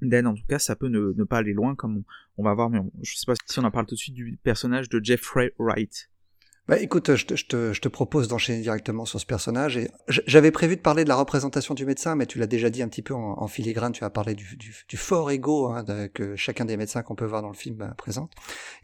d'aide 0.00 0.26
en 0.26 0.34
tout 0.34 0.44
cas, 0.48 0.58
ça 0.58 0.76
peut 0.76 0.88
ne, 0.88 1.12
ne, 1.16 1.24
pas 1.24 1.38
aller 1.38 1.52
loin, 1.52 1.74
comme 1.74 2.04
on, 2.36 2.44
va 2.44 2.54
voir, 2.54 2.70
mais 2.70 2.80
je 3.02 3.16
sais 3.16 3.26
pas 3.26 3.34
si 3.46 3.58
on 3.58 3.64
en 3.64 3.70
parle 3.70 3.86
tout 3.86 3.94
de 3.94 4.00
suite 4.00 4.14
du 4.14 4.38
personnage 4.42 4.88
de 4.88 5.00
Jeffrey 5.02 5.54
Wright, 5.58 6.10
bah, 6.68 6.78
écoute, 6.78 7.16
je 7.16 7.26
te, 7.26 7.34
je 7.34 7.46
te, 7.46 7.72
je 7.72 7.80
te 7.80 7.88
propose 7.88 8.28
d'enchaîner 8.28 8.60
directement 8.60 9.04
sur 9.04 9.18
ce 9.18 9.26
personnage. 9.26 9.76
Et 9.76 9.90
j'avais 10.08 10.52
prévu 10.52 10.76
de 10.76 10.80
parler 10.80 11.02
de 11.02 11.08
la 11.08 11.16
représentation 11.16 11.74
du 11.74 11.84
médecin, 11.84 12.14
mais 12.14 12.26
tu 12.26 12.38
l'as 12.38 12.46
déjà 12.46 12.70
dit 12.70 12.82
un 12.82 12.88
petit 12.88 13.02
peu 13.02 13.14
en, 13.14 13.48
filigrane. 13.48 13.92
Tu 13.92 14.04
as 14.04 14.10
parlé 14.10 14.34
du, 14.34 14.56
du, 14.56 14.72
du 14.88 14.96
fort 14.96 15.32
ego 15.32 15.66
hein, 15.66 15.84
que 16.14 16.36
chacun 16.36 16.64
des 16.64 16.76
médecins 16.76 17.02
qu'on 17.02 17.16
peut 17.16 17.24
voir 17.24 17.42
dans 17.42 17.48
le 17.48 17.56
film 17.56 17.76
bah, 17.76 17.94
présente. 17.98 18.32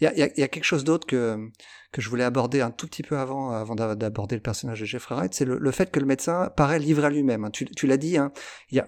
Il 0.01 0.05
y 0.05 0.07
a, 0.09 0.17
y, 0.17 0.23
a, 0.23 0.29
y 0.37 0.43
a, 0.43 0.49
quelque 0.49 0.65
chose 0.65 0.83
d'autre 0.83 1.07
que 1.07 1.51
que 1.91 2.03
je 2.03 2.11
voulais 2.11 2.25
aborder 2.25 2.61
un 2.61 2.71
tout 2.71 2.87
petit 2.87 3.03
peu 3.03 3.17
avant, 3.17 3.51
avant 3.51 3.75
d'aborder 3.75 4.37
le 4.37 4.43
personnage 4.43 4.81
de 4.81 4.85
Jeffrey 4.85 5.15
Wright, 5.15 5.33
c'est 5.33 5.47
le, 5.47 5.71
fait 5.71 5.91
que 5.91 5.99
le 5.99 6.07
médecin 6.07 6.53
paraît 6.55 6.79
livré 6.79 7.07
à 7.07 7.11
lui-même. 7.11 7.45
Hein. 7.45 7.51
Tu, 7.51 7.87
l'as 7.87 7.97
dit, 7.97 8.19
hein, 8.19 8.31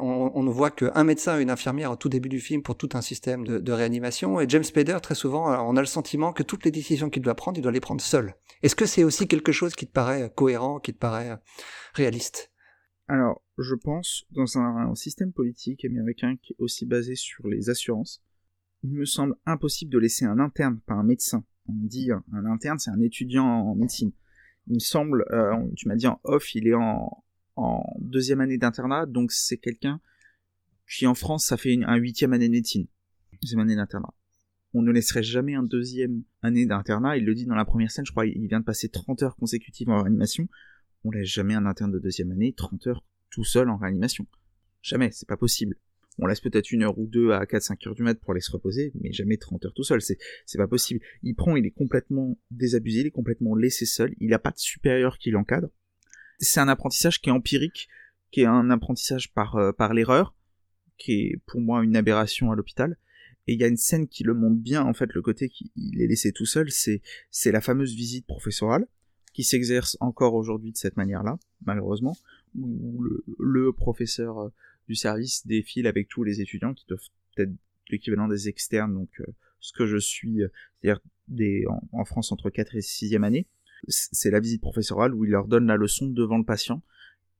on, 0.00 0.42
ne 0.42 0.50
voit 0.50 0.70
qu'un 0.70 1.04
médecin 1.04 1.38
et 1.38 1.42
une 1.42 1.50
infirmière 1.50 1.90
au 1.92 1.96
tout 1.96 2.10
début 2.10 2.28
du 2.28 2.40
film 2.40 2.62
pour 2.62 2.76
tout 2.76 2.90
un 2.92 3.00
système 3.00 3.46
de, 3.46 3.72
réanimation. 3.72 4.40
Et 4.40 4.48
James 4.48 4.64
Spader, 4.64 4.98
très 5.02 5.14
souvent, 5.14 5.66
on 5.66 5.76
a 5.76 5.80
le 5.80 5.86
sentiment 5.86 6.32
que 6.32 6.42
toutes 6.42 6.64
les 6.64 6.70
décisions 6.70 7.08
qu'il 7.08 7.22
doit 7.22 7.34
prendre, 7.34 7.58
il 7.58 7.62
doit 7.62 7.72
les 7.72 7.80
prendre 7.80 8.02
seul. 8.02 8.34
Est-ce 8.62 8.76
que 8.76 8.86
c'est 8.86 9.04
aussi 9.04 9.26
quelque 9.26 9.52
chose 9.52 9.74
qui 9.74 9.86
te 9.86 9.92
paraît 9.92 10.30
cohérent, 10.34 10.78
qui 10.78 10.92
te 10.92 10.98
paraît 10.98 11.38
réaliste? 11.94 12.52
Alors, 13.08 13.42
je 13.56 13.74
pense, 13.74 14.24
dans 14.30 14.58
un, 14.58 14.90
un 14.90 14.94
système 14.94 15.32
politique 15.32 15.84
américain 15.84 16.36
qui 16.42 16.52
est 16.52 16.56
aussi 16.58 16.84
basé 16.84 17.14
sur 17.16 17.48
les 17.48 17.70
assurances, 17.70 18.22
il 18.82 18.92
me 18.92 19.04
semble 19.04 19.36
impossible 19.46 19.92
de 19.92 19.98
laisser 19.98 20.24
un 20.26 20.38
interne, 20.38 20.80
pas 20.86 20.94
un 20.94 21.02
médecin, 21.02 21.44
on 21.68 21.73
dit 21.73 22.11
un 22.11 22.44
interne, 22.46 22.79
c'est 22.79 22.90
un 22.90 23.01
étudiant 23.01 23.44
en 23.44 23.75
médecine. 23.75 24.12
Il 24.66 24.75
me 24.75 24.79
semble, 24.79 25.25
euh, 25.31 25.57
tu 25.77 25.88
m'as 25.88 25.96
dit 25.96 26.07
en 26.07 26.20
off, 26.25 26.55
il 26.55 26.68
est 26.68 26.75
en, 26.75 27.25
deuxième 27.99 28.40
année 28.40 28.57
d'internat, 28.57 29.05
donc 29.05 29.33
c'est 29.33 29.59
quelqu'un 29.59 30.01
qui 30.88 31.07
en 31.07 31.14
France, 31.14 31.44
ça 31.46 31.59
fait 31.59 31.75
une, 31.75 31.85
un 31.85 31.96
huitième 31.96 32.33
année 32.33 32.49
de 32.49 32.53
médecine, 32.53 32.87
deuxième 33.42 33.61
année 33.61 33.77
d'internat. 33.77 34.14
On 34.73 34.81
ne 34.81 34.90
laisserait 34.90 35.23
jamais 35.23 35.55
un 35.55 35.62
deuxième 35.62 36.23
année 36.42 36.64
d'internat, 36.64 37.18
il 37.18 37.25
le 37.25 37.35
dit 37.35 37.44
dans 37.44 37.55
la 37.55 37.66
première 37.66 37.90
scène, 37.90 38.07
je 38.07 38.12
crois, 38.12 38.25
il 38.25 38.46
vient 38.46 38.61
de 38.61 38.64
passer 38.64 38.88
30 38.88 39.23
heures 39.23 39.37
consécutives 39.37 39.90
en 39.90 40.03
réanimation. 40.03 40.49
On 41.05 41.11
laisse 41.11 41.29
jamais 41.29 41.55
un 41.55 41.66
interne 41.66 41.92
de 41.92 41.99
deuxième 41.99 42.31
année 42.31 42.55
30 42.55 42.87
heures 42.87 43.05
tout 43.31 43.44
seul 43.44 43.68
en 43.68 43.77
réanimation. 43.77 44.27
Jamais, 44.83 45.11
c'est 45.12 45.29
pas 45.29 45.37
possible 45.37 45.77
on 46.20 46.26
laisse 46.26 46.40
peut-être 46.40 46.70
une 46.70 46.83
heure 46.83 46.98
ou 46.98 47.06
deux 47.06 47.30
à 47.30 47.44
4-5 47.44 47.88
heures 47.88 47.94
du 47.94 48.02
mat 48.02 48.18
pour 48.20 48.33
aller 48.33 48.40
se 48.40 48.52
reposer, 48.52 48.92
mais 49.00 49.12
jamais 49.12 49.37
30 49.37 49.64
heures 49.64 49.74
tout 49.74 49.83
seul, 49.83 50.00
c'est, 50.02 50.18
pas 50.56 50.68
possible. 50.68 51.00
Il 51.22 51.35
prend, 51.35 51.56
il 51.56 51.66
est 51.66 51.70
complètement 51.70 52.38
désabusé, 52.50 53.00
il 53.00 53.06
est 53.06 53.11
complètement 53.11 53.54
laissé 53.54 53.87
seul, 53.87 54.14
il 54.20 54.28
n'a 54.28 54.38
pas 54.38 54.50
de 54.50 54.59
supérieur 54.59 55.18
qui 55.18 55.30
l'encadre. 55.30 55.70
C'est 56.38 56.61
un 56.61 56.68
apprentissage 56.68 57.20
qui 57.20 57.30
est 57.30 57.33
empirique, 57.33 57.88
qui 58.30 58.42
est 58.42 58.46
un 58.46 58.70
apprentissage 58.70 59.33
par, 59.33 59.56
euh, 59.56 59.72
par 59.72 59.94
l'erreur, 59.94 60.35
qui 60.98 61.12
est 61.12 61.40
pour 61.46 61.61
moi 61.61 61.83
une 61.83 61.96
aberration 61.96 62.52
à 62.52 62.56
l'hôpital. 62.56 62.98
Et 63.46 63.54
il 63.54 63.61
y 63.61 63.64
a 63.64 63.68
une 63.68 63.78
scène 63.78 64.06
qui 64.06 64.22
le 64.22 64.35
montre 64.35 64.61
bien, 64.61 64.85
en 64.85 64.92
fait, 64.92 65.12
le 65.12 65.22
côté 65.22 65.48
qu'il 65.48 66.00
est 66.00 66.06
laissé 66.06 66.33
tout 66.33 66.46
seul, 66.46 66.70
c'est, 66.70 67.00
c'est 67.30 67.50
la 67.50 67.61
fameuse 67.61 67.94
visite 67.94 68.26
professorale, 68.26 68.87
qui 69.33 69.42
s'exerce 69.42 69.96
encore 70.00 70.35
aujourd'hui 70.35 70.72
de 70.72 70.76
cette 70.76 70.96
manière-là, 70.96 71.38
malheureusement, 71.64 72.16
où 72.54 73.02
le, 73.02 73.24
le 73.38 73.72
professeur 73.72 74.38
euh, 74.38 74.48
du 74.90 74.96
service 74.96 75.46
défile 75.46 75.87
avec 75.87 76.09
tous 76.09 76.24
les 76.24 76.40
étudiants 76.40 76.74
qui 76.74 76.85
doivent 76.88 77.00
être 77.38 77.53
l'équivalent 77.90 78.26
des 78.26 78.48
externes, 78.48 78.92
donc 78.92 79.09
euh, 79.20 79.24
ce 79.61 79.72
que 79.72 79.87
je 79.87 79.98
suis, 79.98 80.40
c'est-à-dire 80.81 81.00
des, 81.29 81.64
en, 81.92 82.05
France 82.05 82.33
entre 82.33 82.50
4 82.50 82.74
et 82.74 82.81
6e 82.81 83.22
année. 83.22 83.46
C'est 83.87 84.31
la 84.31 84.40
visite 84.40 84.61
professorale 84.61 85.14
où 85.14 85.24
il 85.24 85.31
leur 85.31 85.46
donne 85.46 85.66
la 85.66 85.76
leçon 85.76 86.09
devant 86.09 86.38
le 86.38 86.44
patient 86.44 86.83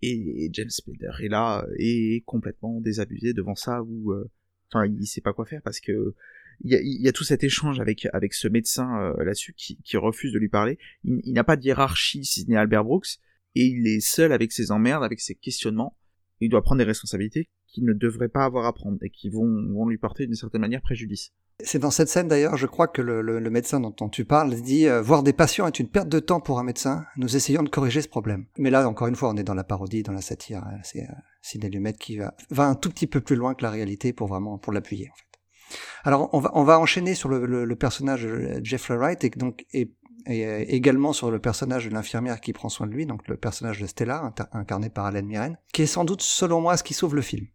et 0.03 0.49
James 0.53 0.71
Spader 0.71 1.11
est 1.23 1.29
là 1.29 1.67
et 1.77 2.23
complètement 2.25 2.81
désabusé 2.81 3.35
devant 3.35 3.55
ça 3.55 3.83
où 3.83 4.13
euh, 4.13 4.31
enfin 4.73 4.87
il 4.87 5.07
sait 5.07 5.21
pas 5.21 5.35
quoi 5.35 5.45
faire 5.45 5.61
parce 5.61 5.81
que 5.81 6.15
il 6.63 6.73
y 6.73 7.09
a, 7.09 7.13
tout 7.13 7.25
cet 7.25 7.45
échange 7.45 7.81
avec 7.81 8.07
avec 8.15 8.33
ce 8.33 8.49
médecin 8.49 8.99
euh, 9.03 9.25
là-dessus 9.25 9.55
qui, 9.55 9.77
qui, 9.83 9.97
refuse 9.97 10.33
de 10.33 10.39
lui 10.39 10.49
parler. 10.49 10.79
Il, 11.05 11.21
il 11.25 11.33
n'a 11.33 11.45
pas 11.45 11.57
de 11.57 11.65
hiérarchie 11.65 12.25
si 12.25 12.43
ce 12.43 12.49
n'est 12.49 12.57
Albert 12.57 12.85
Brooks 12.85 13.19
et 13.55 13.65
il 13.65 13.87
est 13.87 14.01
seul 14.01 14.33
avec 14.33 14.53
ses 14.53 14.71
emmerdes, 14.71 15.05
avec 15.05 15.21
ses 15.21 15.35
questionnements. 15.35 15.97
Il 16.41 16.51
doit 16.51 16.63
prendre 16.63 16.79
des 16.79 16.85
responsabilités 16.85 17.49
qu'il 17.67 17.85
ne 17.85 17.93
devrait 17.93 18.29
pas 18.29 18.45
avoir 18.45 18.67
à 18.67 18.73
prendre 18.73 18.99
et 19.03 19.11
qui 19.11 19.29
vont, 19.29 19.47
vont 19.73 19.87
lui 19.87 19.99
porter 19.99 20.27
d'une 20.27 20.35
certaine 20.35 20.61
manière 20.61 20.83
préjudice. 20.83 21.33
C'est 21.63 21.79
dans 21.79 21.91
cette 21.91 22.09
scène 22.09 22.29
d'ailleurs, 22.29 22.57
je 22.57 22.67
crois 22.67 22.89
que 22.89 23.03
le, 23.03 23.21
le, 23.21 23.51
médecin 23.51 23.81
dont, 23.81 24.09
tu 24.09 24.25
parles 24.25 24.55
dit 24.55 24.89
euh, 24.89 25.03
voir 25.03 25.23
des 25.23 25.35
patients 25.35 25.67
est 25.67 25.79
une 25.79 25.89
perte 25.89 26.09
de 26.09 26.19
temps 26.19 26.41
pour 26.41 26.59
un 26.59 26.63
médecin. 26.63 27.05
Nous 27.17 27.37
essayons 27.37 27.63
de 27.63 27.69
corriger 27.69 28.01
ce 28.01 28.09
problème. 28.09 28.47
Mais 28.57 28.71
là, 28.71 28.89
encore 28.89 29.09
une 29.09 29.17
fois, 29.17 29.31
on 29.31 29.37
est 29.37 29.45
dans 29.45 29.55
la 29.55 29.65
parodie, 29.65 30.03
dans 30.03 30.13
la 30.13 30.23
satire. 30.23 30.63
Hein. 30.65 30.79
C'est 31.43 31.63
euh, 31.63 31.69
Lumet 31.69 31.93
qui 31.93 32.17
va, 32.17 32.35
va 32.51 32.67
un 32.67 32.75
tout 32.75 32.89
petit 32.89 33.07
peu 33.07 33.21
plus 33.21 33.37
loin 33.37 33.55
que 33.55 33.63
la 33.63 33.71
réalité 33.71 34.13
pour 34.13 34.29
vraiment 34.29 34.59
pour 34.59 34.73
l'appuyer 34.73 35.11
en 35.11 35.17
fait. 35.17 35.25
Alors 36.03 36.31
on 36.33 36.41
va 36.41 36.51
on 36.55 36.65
va 36.65 36.81
enchaîner 36.81 37.15
sur 37.15 37.29
le, 37.29 37.45
le, 37.47 37.77
personnage 37.77 38.27
Jeffrey 38.63 38.97
Wright 38.97 39.23
et 39.23 39.31
donc 39.31 39.67
et, 39.73 39.93
et, 40.27 40.47
euh, 40.47 40.65
également 40.69 41.13
sur 41.13 41.31
le 41.31 41.39
personnage 41.39 41.87
de 41.87 41.91
l'infirmière 41.91 42.41
qui 42.41 42.53
prend 42.53 42.69
soin 42.69 42.87
de 42.87 42.93
lui, 42.93 43.07
donc 43.07 43.27
le 43.29 43.37
personnage 43.37 43.81
de 43.81 43.87
Stella 43.87 44.33
incarné 44.53 44.91
par 44.91 45.09
Hélène 45.09 45.27
Mirren, 45.27 45.59
qui 45.73 45.83
est 45.83 45.87
sans 45.87 46.05
doute 46.05 46.23
selon 46.23 46.61
moi 46.61 46.77
ce 46.77 46.83
qui 46.83 46.95
sauve 46.95 47.15
le 47.15 47.23
film. 47.23 47.47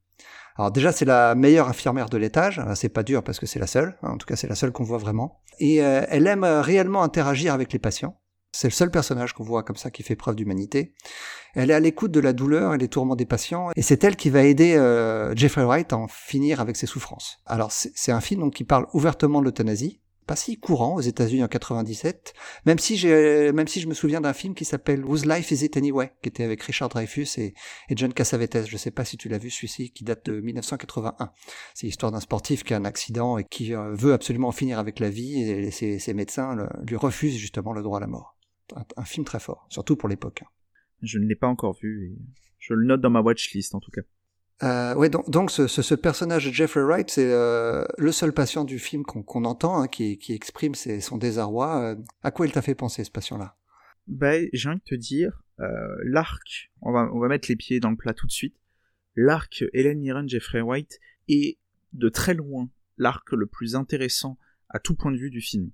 Alors 0.58 0.72
déjà, 0.72 0.92
c'est 0.92 1.06
la 1.06 1.36
meilleure 1.36 1.68
infirmière 1.68 2.10
de 2.10 2.18
l'étage. 2.18 2.62
C'est 2.76 2.90
pas 2.90 3.04
dur 3.04 3.24
parce 3.24 3.40
que 3.40 3.46
c'est 3.46 3.60
la 3.60 3.68
seule. 3.68 3.98
En 4.02 4.18
tout 4.18 4.26
cas, 4.26 4.38
c'est 4.38 4.48
la 4.48 4.56
seule 4.56 4.72
qu'on 4.72 4.86
voit 4.86 4.98
vraiment. 4.98 5.42
Et 5.60 5.84
euh, 5.84 6.06
elle 6.10 6.28
aime 6.28 6.46
réellement 6.46 7.04
interagir 7.04 7.54
avec 7.54 7.74
les 7.74 7.80
patients. 7.80 8.18
C'est 8.54 8.70
le 8.70 8.74
seul 8.74 8.90
personnage 8.90 9.34
qu'on 9.34 9.44
voit 9.44 9.64
comme 9.64 9.76
ça 9.76 9.92
qui 9.92 10.02
fait 10.02 10.16
preuve 10.16 10.36
d'humanité. 10.36 10.94
Elle 11.56 11.72
est 11.72 11.74
à 11.74 11.80
l'écoute 11.82 12.12
de 12.12 12.22
la 12.22 12.32
douleur 12.32 12.74
et 12.74 12.78
des 12.78 12.88
tourments 12.88 13.18
des 13.18 13.26
patients, 13.26 13.70
et 13.76 13.82
c'est 13.82 14.04
elle 14.06 14.16
qui 14.16 14.30
va 14.30 14.44
aider 14.44 14.76
euh, 14.76 15.36
Jeffrey 15.36 15.64
Wright 15.64 15.92
à 15.92 15.98
en 15.98 16.08
finir 16.08 16.62
avec 16.62 16.78
ses 16.78 16.86
souffrances. 16.86 17.42
Alors 17.46 17.74
c'est 17.74 18.12
un 18.14 18.22
film 18.22 18.42
donc 18.42 18.54
qui 18.54 18.64
parle 18.64 18.88
ouvertement 18.94 19.42
de 19.42 19.46
l'euthanasie, 19.46 20.00
pas 20.26 20.36
si 20.36 20.58
courant 20.58 20.96
aux 20.96 21.02
États-Unis 21.02 21.44
en 21.44 21.48
97, 21.48 22.34
même 22.66 22.80
si 22.80 22.98
j'ai, 22.98 23.52
même 23.52 23.68
si 23.68 23.80
je 23.80 23.88
me 23.88 23.94
souviens 23.94 24.22
d'un 24.22 24.34
film 24.34 24.54
qui 24.56 24.66
s'appelle 24.66 25.06
Whose 25.06 25.26
Life 25.26 25.52
Is 25.52 25.66
It 25.66 25.78
Anyway, 25.78 26.12
qui 26.22 26.30
était 26.30 26.44
avec 26.44 26.62
Richard 26.64 26.90
Dreyfus 26.90 27.28
et, 27.38 27.54
et 27.90 27.96
John 27.96 28.14
Cassavetes. 28.14 28.66
Je 28.68 28.78
sais 28.78 28.92
pas 28.92 29.06
si 29.06 29.18
tu 29.18 29.30
l'as 29.30 29.38
vu 29.38 29.50
celui-ci, 29.50 29.92
qui 29.92 30.04
date 30.04 30.26
de 30.26 30.40
1981. 30.42 31.32
C'est 31.74 31.88
l'histoire 31.88 32.12
d'un 32.12 32.20
sportif 32.20 32.64
qui 32.64 32.74
a 32.74 32.78
un 32.78 32.86
accident 32.86 33.38
et 33.38 33.44
qui 33.44 33.74
euh, 33.74 33.94
veut 33.94 34.14
absolument 34.14 34.52
finir 34.52 34.80
avec 34.80 35.00
la 35.00 35.10
vie 35.10 35.42
et 35.42 35.72
ses, 35.72 36.00
ses 36.00 36.14
médecins 36.14 36.68
lui 36.88 36.96
refusent 36.96 37.38
justement 37.38 37.74
le 37.74 37.82
droit 37.84 37.98
à 37.98 38.02
la 38.02 38.08
mort. 38.08 38.38
Un, 38.76 38.84
un 38.98 39.06
film 39.06 39.26
très 39.26 39.40
fort, 39.40 39.68
surtout 39.70 39.96
pour 39.96 40.10
l'époque. 40.10 40.42
hein. 40.44 40.50
Je 41.02 41.20
ne 41.20 41.26
l'ai 41.26 41.36
pas 41.36 41.48
encore 41.48 41.78
vu 41.82 42.12
et 42.12 42.18
je 42.58 42.74
le 42.74 42.86
note 42.86 43.02
dans 43.02 43.10
ma 43.12 43.22
watchlist 43.22 43.76
en 43.76 43.80
tout 43.80 43.92
cas. 43.92 44.02
Euh, 44.64 44.96
ouais, 44.96 45.10
donc, 45.10 45.52
ce, 45.52 45.96
personnage 45.96 46.46
de 46.46 46.52
Jeffrey 46.52 46.82
Wright, 46.82 47.10
c'est 47.10 47.30
euh, 47.30 47.84
le 47.98 48.12
seul 48.12 48.34
patient 48.34 48.64
du 48.64 48.80
film 48.80 49.04
qu'on 49.04 49.22
qu 49.22 49.46
entend, 49.46 49.82
hein, 49.82 49.88
qui, 49.88 50.18
exprime 50.30 50.76
son 50.76 51.18
désarroi. 51.18 51.82
Euh, 51.82 51.96
à 52.24 52.32
quoi 52.32 52.48
il 52.48 52.54
t'a 52.54 52.62
fait 52.62 52.76
penser, 52.76 53.04
ce 53.04 53.12
patient-là? 53.12 53.58
Ben, 54.08 54.48
j'ai 54.54 54.70
envie 54.70 54.80
de 54.80 54.84
te 54.84 54.96
dire, 54.96 55.44
euh, 55.60 55.98
l'arc, 56.04 56.72
on 56.82 56.92
va, 56.92 57.10
on 57.14 57.20
va 57.20 57.28
mettre 57.28 57.50
les 57.50 57.56
pieds 57.56 57.80
dans 57.80 57.90
le 57.90 57.98
plat 57.98 58.14
tout 58.14 58.28
de 58.28 58.32
suite, 58.32 58.56
l'arc 59.16 59.64
Helen 59.74 60.00
Mirren, 60.00 60.28
Jeffrey 60.28 60.62
Wright 60.62 61.00
est 61.28 61.58
de 61.94 62.10
très 62.10 62.34
loin 62.34 62.70
l'arc 62.98 63.32
le 63.32 63.48
plus 63.48 63.76
intéressant 63.76 64.38
à 64.70 64.80
tout 64.80 64.96
point 64.96 65.12
de 65.12 65.18
vue 65.18 65.32
du 65.32 65.42
film. 65.42 65.72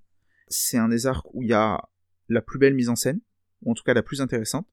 C'est 0.47 0.77
un 0.77 0.87
des 0.87 1.07
arcs 1.07 1.27
où 1.33 1.43
il 1.43 1.49
y 1.49 1.53
a 1.53 1.89
la 2.29 2.41
plus 2.41 2.57
belle 2.57 2.73
mise 2.73 2.89
en 2.89 2.95
scène, 2.95 3.19
ou 3.61 3.71
en 3.71 3.73
tout 3.73 3.83
cas 3.83 3.93
la 3.93 4.03
plus 4.03 4.21
intéressante, 4.21 4.67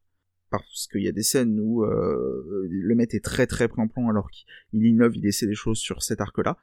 parce 0.50 0.86
qu'il 0.86 1.02
y 1.02 1.08
a 1.08 1.12
des 1.12 1.22
scènes 1.22 1.58
où 1.60 1.84
euh, 1.84 2.66
le 2.70 2.94
mec 2.94 3.14
est 3.14 3.24
très 3.24 3.46
très 3.46 3.68
plan-plan 3.68 4.08
alors 4.08 4.30
qu'il 4.30 4.46
innove, 4.72 5.16
il 5.16 5.26
essaie 5.26 5.46
des 5.46 5.54
choses 5.54 5.78
sur 5.78 6.02
cet 6.02 6.20
arc-là. 6.20 6.56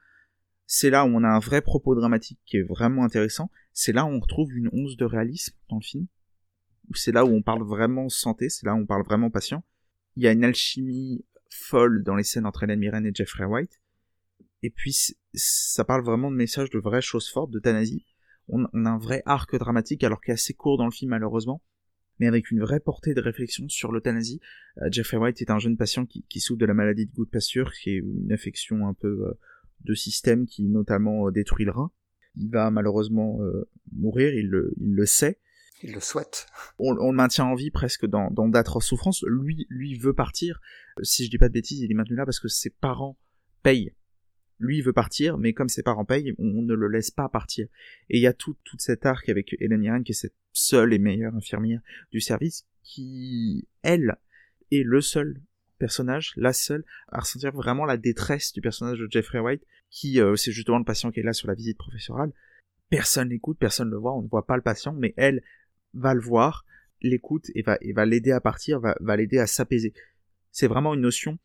C'est 0.67 0.89
là 0.89 1.05
où 1.05 1.09
on 1.09 1.23
a 1.23 1.27
un 1.27 1.39
vrai 1.39 1.61
propos 1.61 1.93
dramatique 1.93 2.39
qui 2.45 2.57
est 2.57 2.63
vraiment 2.63 3.03
intéressant. 3.03 3.51
C'est 3.73 3.91
là 3.91 4.05
où 4.05 4.09
on 4.09 4.19
retrouve 4.19 4.51
une 4.55 4.69
once 4.73 4.97
de 4.97 5.05
réalisme 5.05 5.55
dans 5.69 5.77
le 5.77 5.83
film. 5.83 6.07
C'est 6.93 7.11
là 7.11 7.25
où 7.25 7.29
on 7.29 7.41
parle 7.41 7.63
vraiment 7.63 8.09
santé, 8.09 8.49
c'est 8.49 8.65
là 8.65 8.73
où 8.73 8.79
on 8.79 8.85
parle 8.85 9.03
vraiment 9.03 9.29
patient. 9.29 9.63
Il 10.15 10.23
y 10.23 10.27
a 10.27 10.31
une 10.31 10.43
alchimie 10.43 11.23
folle 11.49 12.03
dans 12.03 12.15
les 12.15 12.23
scènes 12.23 12.45
entre 12.45 12.63
Helen 12.63 12.79
Mirren 12.79 13.05
et 13.05 13.11
Jeffrey 13.13 13.45
White. 13.45 13.79
Et 14.63 14.71
puis 14.71 14.95
ça 15.33 15.83
parle 15.83 16.03
vraiment 16.03 16.31
de 16.31 16.35
messages 16.35 16.71
de 16.71 16.79
vraies 16.79 17.01
choses 17.01 17.29
fortes, 17.29 17.51
d'euthanasie. 17.51 18.05
On 18.47 18.65
a 18.65 18.89
un 18.89 18.97
vrai 18.97 19.21
arc 19.25 19.55
dramatique 19.55 20.03
alors 20.03 20.21
qu'il 20.21 20.31
est 20.31 20.35
assez 20.35 20.53
court 20.53 20.77
dans 20.77 20.85
le 20.85 20.91
film 20.91 21.11
malheureusement 21.11 21.61
mais 22.19 22.27
avec 22.27 22.51
une 22.51 22.59
vraie 22.59 22.79
portée 22.79 23.13
de 23.13 23.21
réflexion 23.21 23.67
sur 23.69 23.91
l'euthanasie. 23.91 24.39
Euh, 24.81 24.87
Jeffrey 24.91 25.17
White 25.17 25.41
est 25.41 25.51
un 25.51 25.59
jeune 25.59 25.77
patient 25.77 26.05
qui, 26.05 26.23
qui, 26.29 26.39
souffre 26.39 26.59
de 26.59 26.65
la 26.65 26.73
maladie 26.73 27.05
de 27.05 27.11
goutte 27.13 27.31
pasture, 27.31 27.73
qui 27.73 27.91
est 27.91 27.97
une 27.97 28.31
affection 28.31 28.87
un 28.87 28.93
peu 28.93 29.07
euh, 29.07 29.33
de 29.81 29.93
système 29.93 30.45
qui 30.45 30.63
notamment 30.63 31.27
euh, 31.27 31.31
détruit 31.31 31.65
le 31.65 31.71
rein. 31.71 31.91
Il 32.35 32.49
va 32.49 32.69
malheureusement 32.69 33.39
mourir, 33.93 34.33
il 34.33 34.49
le, 34.49 34.73
il 34.81 34.93
le 34.93 35.05
sait. 35.05 35.39
Il 35.83 35.93
le 35.93 36.01
souhaite. 36.01 36.47
On, 36.79 36.93
on 36.99 37.11
le 37.11 37.15
maintient 37.15 37.45
en 37.45 37.55
vie 37.55 37.71
presque 37.71 38.05
dans, 38.05 38.29
dans 38.29 38.49
d'atroces 38.49 38.87
souffrances. 38.87 39.23
Lui, 39.25 39.65
lui 39.69 39.97
veut 39.97 40.13
partir. 40.13 40.59
Si 41.01 41.23
je 41.23 41.29
dis 41.29 41.37
pas 41.37 41.47
de 41.47 41.53
bêtises, 41.53 41.79
il 41.79 41.89
est 41.89 41.93
maintenu 41.93 42.17
là 42.17 42.25
parce 42.25 42.41
que 42.41 42.49
ses 42.49 42.71
parents 42.71 43.17
payent 43.63 43.93
lui 44.59 44.81
veut 44.81 44.93
partir, 44.93 45.37
mais 45.37 45.53
comme 45.53 45.69
ses 45.69 45.83
parents 45.83 46.05
payent, 46.05 46.33
on, 46.37 46.61
ne 46.61 46.73
le 46.73 46.87
laisse 46.87 47.11
pas 47.11 47.29
partir. 47.29 47.67
Et 48.09 48.17
il 48.17 48.21
y 48.21 48.27
a 48.27 48.33
tout, 48.33 48.55
tout 48.63 48.77
cet 48.79 49.05
arc 49.05 49.27
avec 49.29 49.55
Hélène 49.59 49.79
Mirren, 49.79 50.03
qui 50.03 50.11
est 50.11 50.15
cette 50.15 50.35
seule 50.53 50.93
et 50.93 50.99
meilleure 50.99 51.35
infirmière 51.35 51.81
du 52.11 52.21
service, 52.21 52.65
qui, 52.83 53.67
elle, 53.81 54.15
est 54.71 54.83
le 54.83 55.01
seul 55.01 55.41
personnage, 55.77 56.33
la 56.37 56.53
seule, 56.53 56.85
à 57.09 57.19
ressentir 57.19 57.51
vraiment 57.51 57.85
la 57.85 57.97
détresse 57.97 58.53
du 58.53 58.61
personnage 58.61 58.99
de 58.99 59.07
Jeffrey 59.09 59.39
White, 59.39 59.63
qui, 59.89 60.21
euh, 60.21 60.35
c'est 60.35 60.51
justement 60.51 60.79
le 60.79 60.85
patient 60.85 61.11
qui 61.11 61.19
est 61.19 61.23
là 61.23 61.33
sur 61.33 61.47
la 61.47 61.53
visite 61.53 61.77
professorale. 61.77 62.31
Personne 62.89 63.29
l'écoute, 63.29 63.57
personne 63.59 63.89
le 63.89 63.97
voit, 63.97 64.15
on 64.15 64.21
ne 64.21 64.27
voit 64.27 64.45
pas 64.45 64.55
le 64.55 64.61
patient, 64.61 64.93
mais 64.93 65.13
elle 65.17 65.41
va 65.93 66.13
le 66.13 66.21
voir, 66.21 66.65
l'écoute 67.01 67.49
et 67.55 67.61
va, 67.61 67.77
et 67.81 67.93
va 67.93 68.05
l'aider 68.05 68.31
à 68.31 68.39
partir, 68.39 68.79
va, 68.79 68.95
va 69.01 69.17
l'aider 69.17 69.39
à 69.39 69.47
s'apaiser. 69.47 69.93
C'est 70.51 70.67
vraiment 70.67 70.93
une 70.93 71.01
notion 71.01 71.37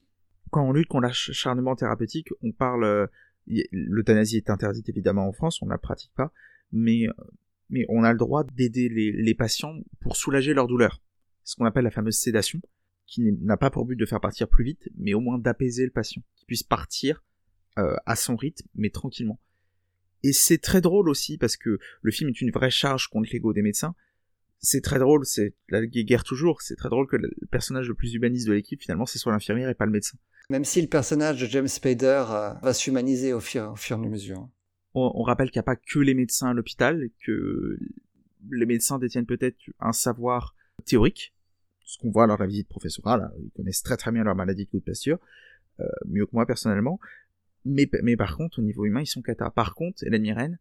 quand 0.51 0.69
on 0.69 0.73
lutte 0.73 0.89
contre 0.89 1.07
l'acharnement 1.07 1.77
thérapeutique, 1.77 2.29
on 2.43 2.53
parle, 2.53 2.85
euh, 2.85 3.07
l'euthanasie 3.73 4.37
est 4.37 4.51
interdite 4.51 4.89
évidemment 4.89 5.27
en 5.27 5.33
France, 5.33 5.63
on 5.63 5.67
ne 5.67 5.71
la 5.71 5.79
pratique 5.79 6.13
pas, 6.15 6.33
mais, 6.73 7.09
euh, 7.09 7.13
mais 7.71 7.87
on 7.89 8.05
a 8.05 8.13
le 8.13 8.19
droit 8.19 8.45
d'aider 8.45 8.89
les, 8.89 9.35
patients 9.35 9.75
pour 10.01 10.17
soulager 10.17 10.55
leur 10.55 10.67
douleur. 10.67 11.01
Ce 11.45 11.57
qu'on 11.57 11.65
appelle 11.65 11.85
la 11.85 11.91
fameuse 11.91 12.19
sédation, 12.19 12.61
qui 13.07 13.33
n'a 13.41 13.57
pas 13.57 13.71
pour 13.71 13.87
but 13.87 13.97
de 13.97 14.07
faire 14.07 14.21
partir 14.21 14.49
plus 14.49 14.65
vite, 14.65 14.89
mais 14.97 15.15
au 15.15 15.21
moins 15.21 15.39
d'apaiser 15.39 15.85
le 15.85 15.91
patient, 15.91 16.23
qu'il 16.37 16.47
puisse 16.47 16.63
partir 16.63 17.25
euh, 17.79 17.97
à 18.07 18.17
son 18.17 18.37
rythme, 18.37 18.67
mais 18.75 18.91
tranquillement. 18.91 19.41
Et 20.23 20.33
c'est 20.33 20.59
très 20.59 20.81
drôle 20.81 21.09
aussi 21.09 21.39
parce 21.39 21.57
que 21.57 21.79
le 22.03 22.11
film 22.13 22.31
est 22.31 22.41
une 22.41 22.51
vraie 22.51 22.71
charge 22.71 23.09
contre 23.09 23.31
l'ego 23.33 23.53
des 23.53 23.63
médecins, 23.63 23.95
c'est 24.61 24.83
très 24.83 24.99
drôle, 24.99 25.25
c'est 25.25 25.55
la 25.69 25.85
guerre 25.87 26.25
toujours, 26.25 26.63
c'est 26.63 26.77
très 26.77 26.89
drôle 26.89 27.07
que 27.07 27.17
le 27.17 27.31
personnage 27.51 27.89
le 27.89 27.95
plus 27.95 28.15
humaniste 28.15 28.47
de 28.47 28.53
l'équipe, 28.53 28.81
finalement, 28.81 29.07
c'est 29.07 29.19
soit 29.19 29.33
l'infirmière 29.33 29.69
et 29.69 29.75
pas 29.75 29.87
le 29.87 29.93
médecin. 29.93 30.19
Même 30.51 30.65
si 30.65 30.83
le 30.83 30.89
personnage 30.89 31.41
de 31.41 31.47
James 31.47 31.69
Spader 31.69 32.25
euh, 32.29 32.53
va 32.63 32.75
s'humaniser 32.75 33.33
au 33.33 33.41
fur, 33.41 33.71
au 33.73 33.77
fur 33.77 33.97
et 33.97 34.07
à 34.07 34.09
mesure. 34.09 34.49
On, 34.95 35.13
on 35.15 35.23
rappelle 35.23 35.51
qu'il 35.51 35.59
n'y 35.59 35.65
a 35.65 35.65
pas 35.65 35.77
que 35.77 35.99
les 35.99 36.15
médecins 36.15 36.49
à 36.49 36.53
l'hôpital, 36.53 37.09
que 37.25 37.79
les 38.51 38.67
médecins 38.67 38.99
détiennent 38.99 39.27
peut-être 39.27 39.57
un 39.79 39.93
savoir 39.93 40.55
théorique, 40.85 41.35
ce 41.85 41.99
qu'on 41.99 42.11
voit 42.11 42.27
lors 42.27 42.37
de 42.37 42.43
la 42.43 42.49
visite 42.49 42.69
professorale, 42.69 43.23
hein, 43.23 43.33
ils 43.43 43.51
connaissent 43.51 43.83
très 43.83 43.97
très 43.97 44.13
bien 44.13 44.25
leur 44.25 44.35
maladie 44.35 44.65
de 44.65 44.71
coup 44.71 44.79
de 44.79 44.85
pasture, 44.85 45.19
euh, 45.81 45.87
mieux 46.07 46.27
que 46.27 46.33
moi 46.33 46.47
personnellement, 46.47 47.01
mais, 47.65 47.89
mais 48.03 48.17
par 48.17 48.37
contre, 48.37 48.59
au 48.59 48.63
niveau 48.63 48.85
humain, 48.85 49.01
ils 49.01 49.07
sont 49.07 49.23
cata. 49.23 49.51
Par 49.51 49.75
contre, 49.75 50.03
Hélène 50.05 50.23
Mirren, 50.23 50.59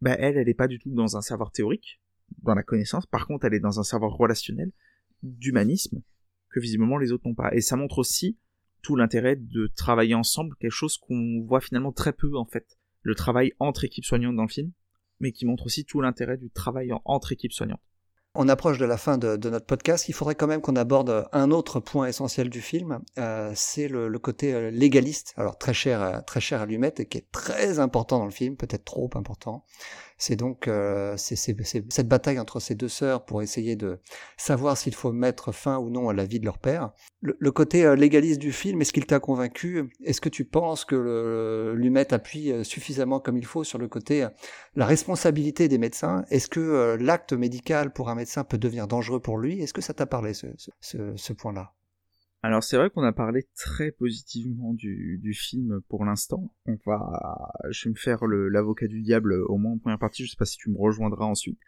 bah, 0.00 0.16
elle, 0.18 0.36
elle 0.36 0.46
n'est 0.46 0.54
pas 0.54 0.68
du 0.68 0.78
tout 0.78 0.90
dans 0.90 1.16
un 1.16 1.22
savoir 1.22 1.52
théorique, 1.52 2.00
dans 2.42 2.54
la 2.54 2.62
connaissance. 2.62 3.06
Par 3.06 3.26
contre, 3.26 3.46
elle 3.46 3.54
est 3.54 3.60
dans 3.60 3.80
un 3.80 3.84
savoir 3.84 4.12
relationnel, 4.12 4.72
d'humanisme, 5.22 6.02
que 6.50 6.60
visiblement 6.60 6.98
les 6.98 7.12
autres 7.12 7.26
n'ont 7.26 7.34
pas. 7.34 7.54
Et 7.54 7.60
ça 7.60 7.76
montre 7.76 7.98
aussi 7.98 8.38
tout 8.82 8.96
l'intérêt 8.96 9.36
de 9.36 9.72
travailler 9.74 10.14
ensemble, 10.14 10.54
quelque 10.60 10.70
chose 10.70 10.98
qu'on 10.98 11.42
voit 11.46 11.60
finalement 11.60 11.92
très 11.92 12.12
peu 12.12 12.36
en 12.36 12.44
fait. 12.44 12.78
Le 13.02 13.14
travail 13.14 13.52
entre 13.58 13.84
équipes 13.84 14.04
soignantes 14.04 14.36
dans 14.36 14.42
le 14.42 14.48
film, 14.48 14.72
mais 15.20 15.32
qui 15.32 15.46
montre 15.46 15.66
aussi 15.66 15.84
tout 15.84 16.00
l'intérêt 16.00 16.36
du 16.36 16.50
travail 16.50 16.92
entre 17.04 17.32
équipes 17.32 17.52
soignantes. 17.52 17.80
On 18.36 18.48
approche 18.48 18.78
de 18.78 18.84
la 18.84 18.96
fin 18.96 19.16
de, 19.16 19.36
notre 19.48 19.64
podcast. 19.64 20.08
Il 20.08 20.12
faudrait 20.12 20.34
quand 20.34 20.48
même 20.48 20.60
qu'on 20.60 20.74
aborde 20.74 21.28
un 21.32 21.52
autre 21.52 21.78
point 21.78 22.08
essentiel 22.08 22.50
du 22.50 22.60
film. 22.60 22.98
Euh, 23.16 23.52
c'est 23.54 23.86
le, 23.86 24.10
côté 24.18 24.52
euh, 24.52 24.70
légaliste. 24.70 25.34
Alors 25.36 25.56
très 25.56 25.72
cher, 25.72 26.24
très 26.26 26.40
cher 26.40 26.60
à 26.60 26.66
Lumette 26.66 26.98
et 26.98 27.06
qui 27.06 27.18
est 27.18 27.30
très 27.30 27.78
important 27.78 28.18
dans 28.18 28.24
le 28.24 28.32
film, 28.32 28.56
peut-être 28.56 28.84
trop 28.84 29.08
important. 29.14 29.64
C'est 30.16 30.36
donc 30.36 30.68
euh, 30.68 31.16
cette 31.16 32.08
bataille 32.08 32.38
entre 32.38 32.60
ces 32.60 32.74
deux 32.74 32.88
sœurs 32.88 33.24
pour 33.24 33.42
essayer 33.42 33.74
de 33.74 33.98
savoir 34.36 34.76
s'il 34.76 34.94
faut 34.94 35.12
mettre 35.12 35.50
fin 35.50 35.78
ou 35.78 35.90
non 35.90 36.08
à 36.08 36.12
la 36.12 36.24
vie 36.24 36.38
de 36.38 36.44
leur 36.44 36.58
père. 36.58 36.92
Le, 37.20 37.50
côté 37.50 37.84
euh, 37.84 37.96
légaliste 37.96 38.40
du 38.40 38.52
film, 38.52 38.80
est-ce 38.80 38.92
qu'il 38.92 39.06
t'a 39.06 39.18
convaincu? 39.18 39.90
Est-ce 40.04 40.20
que 40.20 40.28
tu 40.28 40.44
penses 40.44 40.84
que 40.84 41.74
Lumet 41.76 42.12
appuie 42.14 42.52
euh, 42.52 42.64
suffisamment 42.64 43.18
comme 43.18 43.36
il 43.36 43.46
faut 43.46 43.64
sur 43.64 43.78
le 43.78 43.88
côté 43.88 44.26
la 44.76 44.86
responsabilité 44.86 45.68
des 45.68 45.78
médecins? 45.78 46.24
Est-ce 46.30 46.48
que 46.48 46.96
l'acte 47.00 47.32
médical 47.32 47.92
pour 47.92 48.08
un 48.08 48.14
médecin 48.14 48.44
peut 48.44 48.58
devenir 48.58 48.86
dangereux 48.86 49.20
pour 49.20 49.38
lui? 49.38 49.60
Est-ce 49.62 49.72
que 49.72 49.82
ça 49.82 49.94
t'a 49.94 50.06
parlé 50.06 50.34
ce, 50.34 50.46
ce, 50.80 51.16
ce 51.16 51.32
point-là? 51.32 51.72
Alors 52.44 52.62
c'est 52.62 52.76
vrai 52.76 52.90
qu'on 52.90 53.02
a 53.04 53.12
parlé 53.12 53.48
très 53.56 53.90
positivement 53.90 54.74
du, 54.74 55.18
du 55.22 55.32
film 55.32 55.80
pour 55.88 56.04
l'instant. 56.04 56.54
On 56.66 56.76
va, 56.84 57.50
je 57.70 57.84
vais 57.84 57.92
me 57.92 57.98
faire 57.98 58.26
l'avocat 58.26 58.86
du 58.86 59.00
diable 59.00 59.32
au 59.48 59.56
moins 59.56 59.72
en 59.72 59.78
première 59.78 59.98
partie. 59.98 60.26
Je 60.26 60.30
sais 60.30 60.36
pas 60.36 60.44
si 60.44 60.58
tu 60.58 60.68
me 60.68 60.76
rejoindras 60.76 61.24
ensuite. 61.24 61.58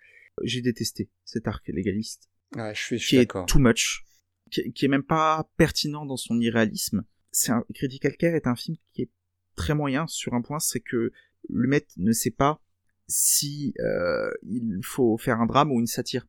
J'ai 0.43 0.61
détesté 0.61 1.09
cet 1.25 1.49
arc 1.49 1.67
légaliste. 1.69 2.29
Je 2.55 2.73
suis, 2.75 2.99
je 2.99 3.09
qui 3.09 3.17
est 3.17 3.47
too 3.47 3.59
much, 3.59 4.05
qui, 4.51 4.71
qui, 4.75 4.85
est 4.85 4.89
même 4.89 5.03
pas 5.03 5.49
pertinent 5.57 6.05
dans 6.05 6.19
son 6.19 6.39
irréalisme. 6.41 7.05
C'est 7.33 7.53
un 7.53 7.65
Critical 7.75 8.15
Care 8.19 8.35
est 8.35 8.47
un 8.47 8.55
film 8.55 8.77
qui 8.93 9.03
est 9.03 9.11
très 9.57 9.75
moyen 9.75 10.07
sur 10.07 10.35
un 10.35 10.43
point, 10.43 10.59
c'est 10.59 10.81
que 10.81 11.11
le 11.49 11.69
maître 11.69 11.89
ne 11.97 12.13
sait 12.13 12.31
pas 12.31 12.61
si 13.09 13.73
euh, 13.81 14.31
il 14.43 14.81
faut 14.83 15.17
faire 15.17 15.41
un 15.41 15.47
drame 15.47 15.73
ou 15.73 15.81
une 15.81 15.87
satire 15.87 16.27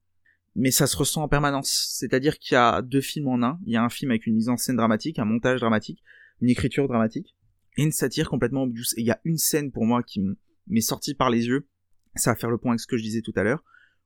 mais 0.58 0.72
ça 0.72 0.88
se 0.88 0.98
ressent 0.98 1.22
en 1.22 1.28
permanence. 1.28 1.88
C'est-à-dire 1.92 2.40
qu'il 2.40 2.56
y 2.56 2.58
a 2.58 2.82
deux 2.82 3.00
films 3.00 3.28
en 3.28 3.44
un. 3.44 3.60
Il 3.66 3.72
y 3.72 3.78
a 3.78 3.84
un 3.84 3.90
film 3.90 4.10
avec 4.10 4.26
une 4.26 4.34
mise 4.34 4.50
en 4.50 4.58
scène 4.58 4.76
dramatique, 4.76 5.20
un 5.20 5.26
montage 5.26 5.60
dramatique, 5.60 6.04
une 6.42 6.50
écriture 6.50 6.88
dramatique, 6.88 7.36
et 7.78 7.84
une 7.84 7.92
satire 7.92 8.28
complètement 8.28 8.64
obvious. 8.64 8.86
Et 8.98 9.02
il 9.02 9.06
y 9.06 9.12
a 9.12 9.22
une 9.24 9.38
scène 9.38 9.72
pour 9.72 9.86
moi 9.86 10.02
qui 10.02 10.20
m'est 10.66 10.82
sortie 10.82 11.14
par 11.14 11.30
les 11.30 11.46
yeux. 11.46 11.68
Ça 12.16 12.32
va 12.32 12.36
faire 12.36 12.50
le 12.50 12.58
point 12.58 12.72
avec 12.72 12.80
ce 12.80 12.88
que 12.88 12.98
je 12.98 13.04
disais 13.04 13.22
tout 13.22 13.34
à 13.36 13.44
l'heure. 13.44 13.64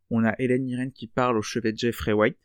On 0.10 0.26
a 0.26 0.36
Hélène 0.40 0.66
Mirren 0.66 0.92
qui 0.92 1.08
parle 1.08 1.38
au 1.38 1.42
chevet 1.42 1.72
de 1.72 1.78
Jeffrey 1.78 2.12
White, 2.12 2.38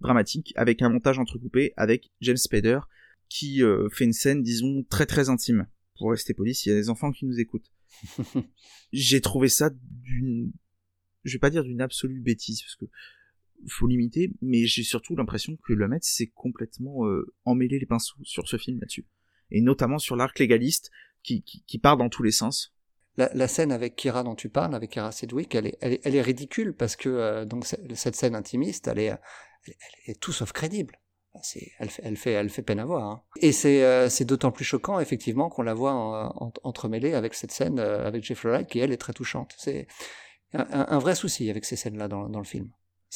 dramatique, 0.00 0.52
avec 0.56 0.82
un 0.82 0.88
montage 0.88 1.20
entrecoupé 1.20 1.72
avec 1.76 2.10
James 2.20 2.36
Spader, 2.36 2.80
qui 3.28 3.62
euh, 3.62 3.88
fait 3.90 4.04
une 4.04 4.12
scène, 4.12 4.42
disons, 4.42 4.82
très 4.90 5.06
très 5.06 5.28
intime. 5.28 5.68
Pour 5.98 6.10
rester 6.10 6.34
poli, 6.34 6.52
s'il 6.52 6.72
y 6.72 6.74
a 6.74 6.78
des 6.78 6.90
enfants 6.90 7.12
qui 7.12 7.26
nous 7.26 7.38
écoutent. 7.38 7.70
J'ai 8.92 9.20
trouvé 9.20 9.48
ça 9.48 9.70
d'une... 9.70 10.50
Je 11.22 11.34
vais 11.34 11.38
pas 11.38 11.50
dire 11.50 11.62
d'une 11.62 11.80
absolue 11.80 12.20
bêtise, 12.20 12.60
parce 12.62 12.74
que 12.74 12.86
faut 13.68 13.86
limiter, 13.86 14.32
mais 14.40 14.66
j'ai 14.66 14.82
surtout 14.82 15.16
l'impression 15.16 15.56
que 15.64 15.72
le 15.72 15.88
maître 15.88 16.06
s'est 16.06 16.32
complètement 16.34 17.06
euh, 17.06 17.32
emmêlé 17.44 17.78
les 17.78 17.86
pinceaux 17.86 18.18
sur 18.22 18.48
ce 18.48 18.56
film 18.56 18.78
là-dessus. 18.80 19.06
Et 19.50 19.60
notamment 19.60 19.98
sur 19.98 20.16
l'arc 20.16 20.38
légaliste 20.38 20.90
qui, 21.22 21.42
qui, 21.42 21.78
part 21.78 21.96
dans 21.96 22.08
tous 22.08 22.22
les 22.22 22.32
sens. 22.32 22.74
La, 23.16 23.46
scène 23.46 23.72
avec 23.72 23.94
Kira 23.94 24.24
dont 24.24 24.34
tu 24.34 24.48
parles, 24.48 24.74
avec 24.74 24.90
Kira 24.90 25.12
Sedgwick, 25.12 25.54
elle 25.54 25.66
est, 25.66 25.78
elle 25.80 26.16
est, 26.16 26.22
ridicule 26.22 26.74
parce 26.74 26.96
que 26.96 27.10
euh, 27.10 27.44
donc 27.44 27.66
cette 27.66 28.16
scène 28.16 28.34
intimiste, 28.34 28.88
elle 28.88 28.98
est, 28.98 29.14
elle, 29.66 29.74
est 30.06 30.20
tout 30.20 30.32
sauf 30.32 30.52
crédible. 30.52 30.98
Elle, 31.78 31.88
fait, 31.88 32.32
elle, 32.32 32.50
fait, 32.50 32.62
peine 32.62 32.78
à 32.78 32.84
voir. 32.84 33.04
Hein. 33.04 33.22
Et 33.40 33.52
c'est, 33.52 33.84
euh, 33.84 34.10
c'est 34.10 34.26
d'autant 34.26 34.50
plus 34.50 34.64
choquant, 34.64 35.00
effectivement, 35.00 35.48
qu'on 35.48 35.62
la 35.62 35.72
voit 35.72 35.94
en, 35.94 36.52
entremêlée 36.62 37.14
avec 37.14 37.32
cette 37.34 37.52
scène 37.52 37.78
avec 37.78 38.22
Jeff 38.22 38.44
Wright, 38.44 38.68
qui, 38.68 38.80
elle, 38.80 38.92
est 38.92 38.98
très 38.98 39.14
touchante. 39.14 39.54
C'est 39.56 39.86
un, 40.52 40.66
un 40.70 40.98
vrai 40.98 41.14
souci 41.14 41.48
avec 41.48 41.64
ces 41.64 41.76
scènes-là 41.76 42.08
dans, 42.08 42.28
dans 42.28 42.38
le 42.38 42.44
film. 42.44 42.70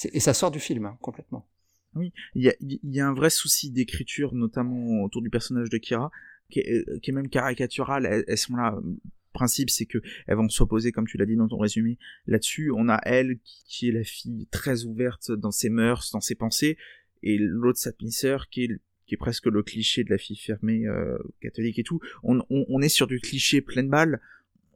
Et 0.04 0.20
ça 0.20 0.34
sort 0.34 0.50
du 0.50 0.60
film, 0.60 0.86
hein, 0.86 0.98
complètement. 1.00 1.48
Oui, 1.94 2.12
il 2.34 2.54
y 2.82 3.00
a, 3.00 3.08
un 3.08 3.14
vrai 3.14 3.30
souci 3.30 3.70
d'écriture, 3.70 4.34
notamment 4.34 5.02
autour 5.02 5.22
du 5.22 5.30
personnage 5.30 5.70
de 5.70 5.78
Kira, 5.78 6.10
qui 6.50 6.60
est, 6.60 6.86
euh, 6.88 7.12
même 7.12 7.28
caricatural. 7.28 8.24
Elles, 8.26 8.38
sont 8.38 8.54
là. 8.56 8.78
Le 8.82 8.96
principe, 9.32 9.70
c'est 9.70 9.86
que 9.86 9.98
elles 10.26 10.36
vont 10.36 10.48
s'opposer, 10.48 10.92
comme 10.92 11.06
tu 11.06 11.16
l'as 11.16 11.26
dit 11.26 11.36
dans 11.36 11.48
ton 11.48 11.58
résumé. 11.58 11.98
Là-dessus, 12.26 12.70
on 12.74 12.88
a 12.88 12.98
elle 13.04 13.38
qui 13.66 13.88
est 13.88 13.92
la 13.92 14.04
fille 14.04 14.46
très 14.50 14.84
ouverte 14.84 15.32
dans 15.32 15.50
ses 15.50 15.70
mœurs, 15.70 16.10
dans 16.12 16.20
ses 16.20 16.34
pensées, 16.34 16.76
et 17.22 17.38
l'autre 17.38 17.78
Sapnisser 17.78 18.36
qui 18.50 18.64
est 18.64 18.80
qui 19.06 19.14
est 19.14 19.18
presque 19.18 19.46
le 19.46 19.62
cliché 19.62 20.02
de 20.02 20.10
la 20.10 20.18
fille 20.18 20.36
fermée 20.36 20.84
euh, 20.86 21.16
catholique 21.40 21.78
et 21.78 21.84
tout. 21.84 22.00
On, 22.24 22.40
on, 22.50 22.66
on, 22.68 22.82
est 22.82 22.88
sur 22.88 23.06
du 23.06 23.20
cliché 23.20 23.60
pleine 23.60 23.88
balle. 23.88 24.20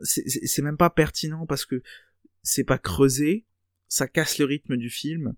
C'est 0.02 0.62
même 0.62 0.76
pas 0.76 0.88
pertinent 0.88 1.46
parce 1.46 1.66
que 1.66 1.83
c'est 2.44 2.62
pas 2.62 2.78
creusé 2.78 3.44
ça 3.90 4.09
casse 4.09 4.38
le 4.38 4.46
rythme 4.46 4.79
du 4.79 4.88
film. 4.88 5.35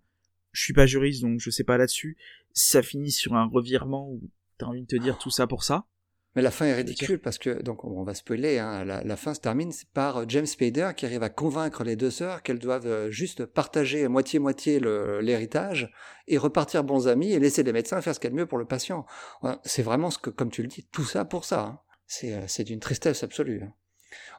Je 0.53 0.63
suis 0.63 0.75
pas 0.75 0.87
juriste, 0.87 1.23
donc 1.23 1.41
je 1.41 1.51
sais 1.51 1.65
pas 1.65 1.79
là-dessus. 1.79 2.17
Ça 2.53 2.83
finit 2.83 3.11
sur 3.11 3.35
un 3.35 3.47
revirement 3.47 4.09
où 4.09 4.21
t'as 4.59 4.67
envie 4.67 4.83
de 4.83 4.87
te 4.87 4.97
dire 4.97 5.19
tout 5.19 5.31
ça 5.31 5.49
pour 5.49 5.65
ça. 5.65 5.87
Mais 6.35 6.43
la 6.43 6.51
fin 6.51 6.67
est 6.67 6.75
ridicule 6.75 7.19
parce 7.19 7.37
que, 7.37 7.63
donc 7.63 7.85
on 7.85 8.05
va 8.05 8.15
spoiler, 8.15 8.59
hein, 8.59 8.85
la, 8.85 9.17
fin 9.17 9.35
se 9.35 9.41
termine 9.41 9.71
par 9.93 10.27
James 10.29 10.47
Spader 10.47 10.91
qui 10.97 11.05
arrive 11.05 11.23
à 11.23 11.29
convaincre 11.29 11.85
les 11.85 11.95
deux 11.95 12.11
sœurs 12.11 12.43
qu'elles 12.43 12.59
doivent 12.59 12.87
euh, 12.87 13.11
juste 13.11 13.45
partager 13.45 14.09
moitié-moitié 14.09 14.81
l'héritage 14.81 15.93
et 16.29 16.39
repartir 16.39 16.85
bons 16.85 17.07
amis 17.07 17.33
et 17.33 17.39
laisser 17.39 17.63
les 17.63 17.73
médecins 17.73 18.01
faire 18.01 18.15
ce 18.15 18.21
qu'il 18.21 18.29
y 18.29 18.33
a 18.33 18.35
de 18.35 18.41
mieux 18.41 18.47
pour 18.47 18.57
le 18.57 18.65
patient. 18.65 19.05
C'est 19.65 19.83
vraiment 19.83 20.11
ce 20.11 20.19
que, 20.19 20.31
comme 20.31 20.51
tu 20.51 20.63
le 20.63 20.69
dis, 20.69 20.87
tout 20.91 21.05
ça 21.05 21.27
pour 21.27 21.45
ça. 21.45 21.61
Hein. 21.61 21.81
Euh, 22.25 22.45
c'est 22.47 22.65
d'une 22.65 22.81
tristesse 22.81 23.23
absolue. 23.23 23.63
Hein. 23.63 23.73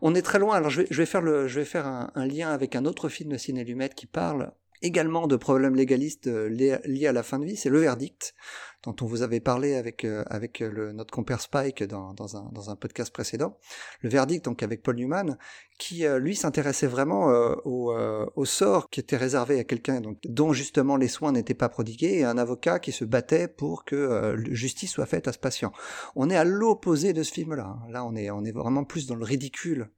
On 0.01 0.15
est 0.15 0.21
très 0.21 0.39
loin. 0.39 0.55
Alors 0.55 0.69
je 0.69 0.81
vais, 0.81 1.05
faire, 1.05 1.21
le, 1.21 1.47
je 1.47 1.59
vais 1.59 1.65
faire 1.65 1.86
un, 1.88 2.25
lien 2.25 2.49
avec 2.49 2.75
un 2.75 2.86
autre 2.86 3.09
film 3.09 3.31
de 3.31 3.38
Ciné 3.38 3.63
Lumet 3.63 3.89
qui 3.89 4.05
parle 4.05 4.51
également 4.84 5.28
de 5.28 5.36
problèmes 5.38 5.76
légalistes 5.76 6.28
euh, 6.28 6.50
liés 6.50 7.08
à 7.08 7.13
la 7.13 7.24
fin 7.24 7.39
de 7.39 7.46
vie, 7.46 7.56
c'est 7.56 7.69
Le 7.69 7.80
Verdict, 7.80 8.36
dont 8.84 8.96
on 9.02 9.06
vous 9.06 9.22
avait 9.22 9.39
parlé 9.39 9.76
avec 9.76 10.04
euh, 10.04 10.24
avec 10.28 10.62
euh, 10.62 10.69
le, 10.69 10.91
notre 10.91 11.12
compère 11.12 11.39
Spike 11.39 11.84
dans, 11.84 12.13
dans, 12.13 12.36
un, 12.36 12.50
dans 12.52 12.69
un 12.69 12.76
podcast 12.76 13.12
précédent. 13.12 13.58
Le 14.02 14.10
Verdict, 14.10 14.43
donc 14.43 14.62
avec 14.62 14.84
Paul 14.84 14.98
Newman, 14.98 15.38
qui 15.80 16.06
lui 16.19 16.36
s'intéressait 16.36 16.88
vraiment 16.88 17.28
au, 17.65 17.93
au, 18.36 18.46
sort 18.46 18.89
qui 18.89 19.00
était 19.00 19.17
réservé 19.17 19.60
à 19.60 19.63
quelqu'un 19.63 20.02
dont 20.24 20.54
justement 20.54 20.96
les 20.98 21.08
soins 21.08 21.32
n'étaient 21.32 21.56
pas 21.56 21.67
prodigués 21.67 22.19
et 22.19 22.24
un 22.24 22.38
avocat 22.38 22.80
qui 22.80 22.91
se 22.91 23.04
battait 23.04 23.48
pour 23.48 23.84
que 23.84 24.36
justice 24.52 24.91
soit 24.91 25.08
faite 25.08 25.28
à 25.28 25.34
ce 25.34 25.39
patient. 25.39 25.74
On 26.15 26.30
est 26.30 26.38
à 26.38 26.43
l'opposé 26.43 27.12
de 27.12 27.24
ce 27.24 27.34
film-là. 27.34 27.80
Là, 27.89 28.06
on 28.06 28.15
est 28.15 28.30
on 28.30 28.46
est 28.46 28.52
vraiment 28.52 28.84
plus 28.84 29.08
dans 29.08 29.15
le 29.15 29.26
ridicule 29.26 29.89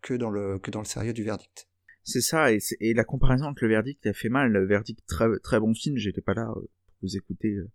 que 0.00 0.14
dans 0.14 0.30
le 0.30 0.58
que 0.58 0.70
dans 0.70 0.80
le 0.80 0.86
sérieux 0.86 1.12
du 1.12 1.24
verdict. 1.24 1.67
C'est 2.08 2.22
ça, 2.22 2.50
et, 2.50 2.94
la 2.94 3.04
comparaison 3.04 3.48
avec 3.48 3.60
le 3.60 3.68
verdict 3.68 4.06
a 4.06 4.14
fait 4.14 4.30
mal. 4.30 4.50
Le 4.50 4.64
verdict, 4.64 5.06
très, 5.06 5.26
très 5.40 5.60
bon 5.60 5.74
film, 5.74 5.98
j'étais 5.98 6.22
pas 6.22 6.32
là 6.32 6.48
euh, 6.48 6.54
pour 6.54 6.96
vous 7.02 7.18
écouter 7.18 7.50
euh, 7.50 7.70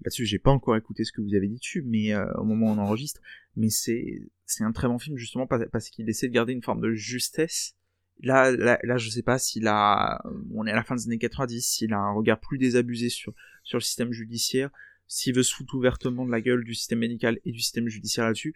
là-dessus, 0.00 0.26
j'ai 0.26 0.40
pas 0.40 0.50
encore 0.50 0.74
écouté 0.74 1.04
ce 1.04 1.12
que 1.12 1.20
vous 1.20 1.36
avez 1.36 1.46
dit 1.46 1.58
dessus, 1.58 1.82
mais 1.86 2.12
euh, 2.12 2.26
au 2.34 2.42
moment 2.42 2.66
où 2.66 2.70
on 2.70 2.78
enregistre, 2.78 3.20
mais 3.54 3.70
c'est 3.70 4.22
c'est 4.44 4.64
un 4.64 4.72
très 4.72 4.88
bon 4.88 4.98
film 4.98 5.16
justement 5.16 5.46
parce 5.46 5.88
qu'il 5.90 6.08
essaie 6.08 6.26
de 6.26 6.32
garder 6.32 6.52
une 6.52 6.64
forme 6.64 6.80
de 6.80 6.94
justesse. 6.94 7.76
Là, 8.24 8.50
là, 8.50 8.80
là 8.82 8.96
je 8.96 9.08
sais 9.08 9.22
pas 9.22 9.38
s'il 9.38 9.68
a, 9.68 10.20
on 10.52 10.66
est 10.66 10.72
à 10.72 10.74
la 10.74 10.82
fin 10.82 10.96
des 10.96 11.06
années 11.06 11.18
90, 11.18 11.60
s'il 11.60 11.92
a 11.92 11.98
un 11.98 12.12
regard 12.12 12.40
plus 12.40 12.58
désabusé 12.58 13.08
sur 13.08 13.34
sur 13.62 13.78
le 13.78 13.84
système 13.84 14.10
judiciaire, 14.10 14.70
s'il 15.06 15.32
veut 15.32 15.44
se 15.44 15.54
foutre 15.54 15.76
ouvertement 15.76 16.26
de 16.26 16.32
la 16.32 16.40
gueule 16.40 16.64
du 16.64 16.74
système 16.74 16.98
médical 16.98 17.38
et 17.44 17.52
du 17.52 17.60
système 17.60 17.88
judiciaire 17.88 18.26
là-dessus. 18.26 18.52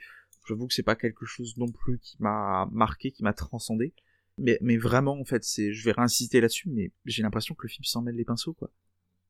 J'avoue 0.49 0.67
que 0.67 0.75
c'est 0.75 0.83
pas 0.83 0.97
quelque 0.97 1.25
chose 1.25 1.57
non 1.57 1.71
plus 1.71 2.01
qui 2.01 2.17
m'a 2.19 2.69
marqué, 2.73 3.13
qui 3.13 3.23
m'a 3.23 3.33
transcendé 3.33 3.95
mais, 4.39 4.59
mais 4.61 4.77
vraiment, 4.77 5.19
en 5.19 5.25
fait, 5.25 5.45
c'est, 5.45 5.73
je 5.73 5.85
vais 5.85 5.93
réinsister 5.93 6.41
là-dessus, 6.41 6.69
mais 6.71 6.93
j'ai 7.05 7.23
l'impression 7.23 7.55
que 7.55 7.63
le 7.63 7.69
film 7.69 7.85
s'en 7.85 8.03
mêle 8.03 8.17
les 8.17 8.25
pinceaux, 8.25 8.53
quoi. 8.53 8.71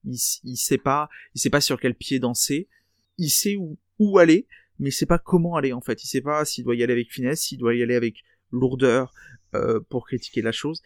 Il, 0.04 0.18
il 0.44 0.56
sait 0.56 0.78
pas, 0.78 1.08
il 1.34 1.40
sait 1.40 1.50
pas 1.50 1.60
sur 1.60 1.78
quel 1.78 1.94
pied 1.94 2.18
danser, 2.18 2.68
il 3.18 3.30
sait 3.30 3.56
où, 3.56 3.78
où 3.98 4.18
aller, 4.18 4.46
mais 4.78 4.88
il 4.88 4.92
sait 4.92 5.06
pas 5.06 5.18
comment 5.18 5.56
aller, 5.56 5.72
en 5.72 5.80
fait. 5.80 6.02
Il 6.04 6.06
sait 6.06 6.22
pas 6.22 6.44
s'il 6.44 6.64
doit 6.64 6.74
y 6.74 6.82
aller 6.82 6.92
avec 6.92 7.10
finesse, 7.10 7.42
s'il 7.42 7.58
doit 7.58 7.74
y 7.74 7.82
aller 7.82 7.94
avec 7.94 8.22
lourdeur, 8.50 9.12
euh, 9.54 9.80
pour 9.88 10.06
critiquer 10.06 10.42
la 10.42 10.52
chose. 10.52 10.80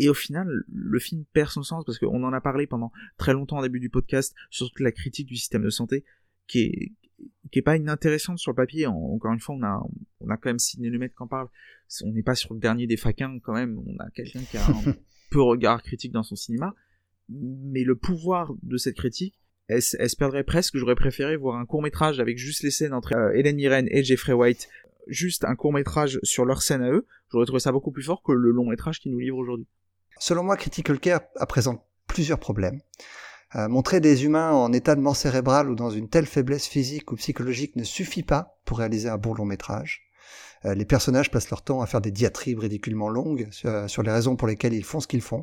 Et 0.00 0.08
au 0.08 0.14
final, 0.14 0.64
le 0.72 0.98
film 0.98 1.24
perd 1.32 1.50
son 1.50 1.62
sens 1.62 1.84
parce 1.84 1.98
qu'on 1.98 2.22
en 2.24 2.32
a 2.32 2.40
parlé 2.40 2.66
pendant 2.66 2.92
très 3.16 3.32
longtemps 3.32 3.58
au 3.58 3.62
début 3.62 3.80
du 3.80 3.90
podcast 3.90 4.34
sur 4.50 4.68
toute 4.68 4.80
la 4.80 4.92
critique 4.92 5.26
du 5.26 5.36
système 5.36 5.62
de 5.62 5.70
santé 5.70 6.04
qui 6.46 6.60
est, 6.60 6.92
qui 7.50 7.58
est 7.58 7.62
pas 7.62 7.76
inintéressante 7.76 8.38
sur 8.38 8.52
le 8.52 8.56
papier. 8.56 8.86
Encore 8.86 9.32
une 9.32 9.40
fois, 9.40 9.54
on 9.54 9.62
a, 9.62 9.80
on 10.20 10.30
a 10.30 10.36
quand 10.36 10.50
même 10.50 10.58
Sidney 10.58 10.90
Lumet 10.90 11.10
qui 11.10 11.16
en 11.18 11.26
parle. 11.26 11.48
On 12.02 12.12
n'est 12.12 12.22
pas 12.22 12.34
sur 12.34 12.54
le 12.54 12.60
dernier 12.60 12.86
des 12.86 12.96
faquins 12.96 13.38
quand 13.42 13.54
même. 13.54 13.78
On 13.86 14.02
a 14.02 14.10
quelqu'un 14.10 14.40
qui 14.40 14.56
a 14.56 14.66
un 14.66 14.94
peu 15.30 15.42
regard 15.42 15.82
critique 15.82 16.12
dans 16.12 16.22
son 16.22 16.36
cinéma. 16.36 16.74
Mais 17.28 17.84
le 17.84 17.96
pouvoir 17.96 18.54
de 18.62 18.76
cette 18.76 18.96
critique, 18.96 19.38
elle, 19.68 19.82
se 19.82 20.16
perdrait 20.16 20.44
presque. 20.44 20.76
J'aurais 20.76 20.94
préféré 20.94 21.36
voir 21.36 21.56
un 21.56 21.66
court 21.66 21.82
métrage 21.82 22.20
avec 22.20 22.38
juste 22.38 22.62
les 22.62 22.70
scènes 22.70 22.94
entre 22.94 23.14
euh, 23.14 23.32
Hélène 23.34 23.56
Mirren 23.56 23.86
et 23.90 24.02
Jeffrey 24.02 24.32
White. 24.32 24.68
Juste 25.06 25.44
un 25.44 25.56
court 25.56 25.72
métrage 25.72 26.18
sur 26.22 26.44
leur 26.44 26.62
scène 26.62 26.82
à 26.82 26.90
eux. 26.90 27.06
J'aurais 27.30 27.46
trouvé 27.46 27.60
ça 27.60 27.72
beaucoup 27.72 27.90
plus 27.90 28.02
fort 28.02 28.22
que 28.22 28.32
le 28.32 28.50
long 28.50 28.68
métrage 28.68 29.00
qu'ils 29.00 29.12
nous 29.12 29.18
livrent 29.18 29.38
aujourd'hui. 29.38 29.66
Selon 30.18 30.42
moi, 30.42 30.56
Critical 30.56 30.98
Care 30.98 31.20
présente 31.48 31.82
plusieurs 32.06 32.38
problèmes. 32.38 32.80
Euh, 33.54 33.68
montrer 33.68 34.00
des 34.00 34.24
humains 34.24 34.52
en 34.52 34.72
état 34.72 34.94
de 34.94 35.00
mort 35.00 35.16
cérébrale 35.16 35.70
ou 35.70 35.74
dans 35.74 35.90
une 35.90 36.08
telle 36.08 36.26
faiblesse 36.26 36.66
physique 36.66 37.12
ou 37.12 37.16
psychologique 37.16 37.76
ne 37.76 37.84
suffit 37.84 38.22
pas 38.22 38.58
pour 38.66 38.78
réaliser 38.78 39.08
un 39.08 39.16
bon 39.16 39.32
long 39.32 39.46
métrage. 39.46 40.07
Euh, 40.64 40.74
les 40.74 40.84
personnages 40.84 41.30
passent 41.30 41.50
leur 41.50 41.62
temps 41.62 41.80
à 41.80 41.86
faire 41.86 42.00
des 42.00 42.10
diatribes 42.10 42.60
ridiculement 42.60 43.08
longues 43.08 43.48
euh, 43.64 43.88
sur 43.88 44.02
les 44.02 44.10
raisons 44.10 44.36
pour 44.36 44.48
lesquelles 44.48 44.74
ils 44.74 44.84
font 44.84 45.00
ce 45.00 45.06
qu'ils 45.06 45.22
font. 45.22 45.42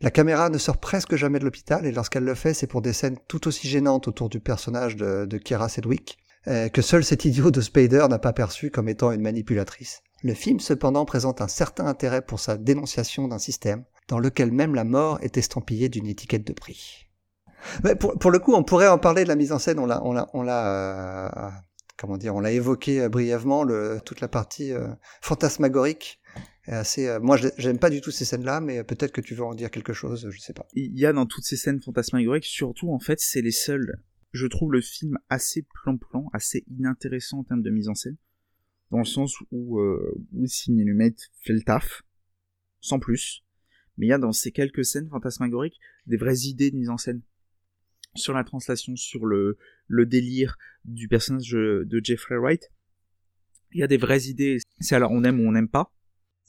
La 0.00 0.10
caméra 0.10 0.48
ne 0.48 0.58
sort 0.58 0.78
presque 0.78 1.14
jamais 1.14 1.38
de 1.38 1.44
l'hôpital 1.44 1.86
et 1.86 1.92
lorsqu'elle 1.92 2.24
le 2.24 2.34
fait, 2.34 2.54
c'est 2.54 2.66
pour 2.66 2.82
des 2.82 2.92
scènes 2.92 3.18
tout 3.28 3.46
aussi 3.46 3.68
gênantes 3.68 4.08
autour 4.08 4.28
du 4.28 4.40
personnage 4.40 4.96
de, 4.96 5.26
de 5.26 5.38
Kira 5.38 5.68
Sedgwick, 5.68 6.18
euh, 6.48 6.68
que 6.68 6.82
seul 6.82 7.04
cet 7.04 7.24
idiot 7.24 7.50
de 7.52 7.60
Spader 7.60 8.06
n'a 8.10 8.18
pas 8.18 8.32
perçu 8.32 8.70
comme 8.70 8.88
étant 8.88 9.12
une 9.12 9.20
manipulatrice. 9.20 10.02
Le 10.24 10.34
film 10.34 10.58
cependant 10.58 11.04
présente 11.04 11.40
un 11.40 11.48
certain 11.48 11.86
intérêt 11.86 12.22
pour 12.22 12.40
sa 12.40 12.56
dénonciation 12.56 13.28
d'un 13.28 13.38
système 13.38 13.84
dans 14.08 14.18
lequel 14.18 14.50
même 14.50 14.74
la 14.74 14.84
mort 14.84 15.18
est 15.22 15.36
estampillée 15.36 15.88
d'une 15.88 16.06
étiquette 16.06 16.46
de 16.46 16.52
prix. 16.52 17.08
Mais 17.84 17.94
pour, 17.94 18.18
pour, 18.18 18.30
le 18.30 18.40
coup, 18.40 18.54
on 18.54 18.64
pourrait 18.64 18.88
en 18.88 18.98
parler 18.98 19.22
de 19.22 19.28
la 19.28 19.36
mise 19.36 19.52
en 19.52 19.58
scène. 19.58 19.78
On 19.78 19.86
l'a, 19.86 20.02
on 20.02 20.42
l'a, 20.42 20.66
euh, 20.66 21.50
comment 22.02 22.18
dire, 22.18 22.34
on 22.34 22.40
l'a 22.40 22.50
évoqué 22.50 23.00
euh, 23.00 23.08
brièvement. 23.08 23.64
Toute 24.04 24.20
la 24.20 24.28
partie 24.28 24.72
euh, 24.72 24.88
fantasmagorique 25.20 26.20
assez. 26.66 27.06
Euh, 27.06 27.20
moi, 27.20 27.38
j'aime 27.56 27.78
pas 27.78 27.90
du 27.90 28.00
tout 28.00 28.10
ces 28.10 28.24
scènes-là, 28.24 28.60
mais 28.60 28.82
peut-être 28.82 29.12
que 29.12 29.20
tu 29.20 29.34
veux 29.34 29.44
en 29.44 29.54
dire 29.54 29.70
quelque 29.70 29.92
chose. 29.92 30.28
Je 30.28 30.38
sais 30.40 30.52
pas. 30.52 30.66
Il 30.74 30.98
y 30.98 31.06
a 31.06 31.12
dans 31.12 31.26
toutes 31.26 31.44
ces 31.44 31.56
scènes 31.56 31.80
fantasmagoriques, 31.80 32.44
surtout 32.44 32.92
en 32.92 32.98
fait, 32.98 33.20
c'est 33.20 33.40
les 33.40 33.52
seules. 33.52 34.02
Je 34.32 34.46
trouve 34.46 34.72
le 34.72 34.80
film 34.80 35.16
assez 35.28 35.64
plan-plan, 35.82 36.28
assez 36.32 36.64
inintéressant 36.76 37.38
en 37.38 37.44
termes 37.44 37.62
de 37.62 37.70
mise 37.70 37.88
en 37.88 37.94
scène, 37.94 38.16
dans 38.90 38.98
le 38.98 39.04
sens 39.04 39.36
où 39.52 39.78
euh, 39.78 40.20
où 40.32 40.46
Sidney 40.46 40.84
Lumet 40.84 41.14
fait 41.40 41.52
le 41.52 41.62
taf, 41.62 42.02
sans 42.80 42.98
plus. 42.98 43.44
Mais 43.96 44.06
il 44.06 44.08
y 44.08 44.14
a 44.14 44.18
dans 44.18 44.32
ces 44.32 44.50
quelques 44.50 44.84
scènes 44.84 45.08
fantasmagoriques 45.08 45.78
des 46.06 46.16
vraies 46.16 46.46
idées 46.46 46.72
de 46.72 46.76
mise 46.76 46.88
en 46.88 46.96
scène 46.96 47.20
sur 48.14 48.34
la 48.34 48.44
translation, 48.44 48.96
sur 48.96 49.26
le, 49.26 49.56
le 49.86 50.06
délire 50.06 50.56
du 50.84 51.08
personnage 51.08 51.50
de 51.50 52.00
Jeffrey 52.02 52.36
Wright. 52.36 52.70
Il 53.72 53.80
y 53.80 53.82
a 53.82 53.86
des 53.86 53.96
vraies 53.96 54.24
idées. 54.24 54.58
C'est 54.80 54.94
alors 54.94 55.12
on 55.12 55.24
aime 55.24 55.40
ou 55.40 55.48
on 55.48 55.52
n'aime 55.52 55.68
pas. 55.68 55.92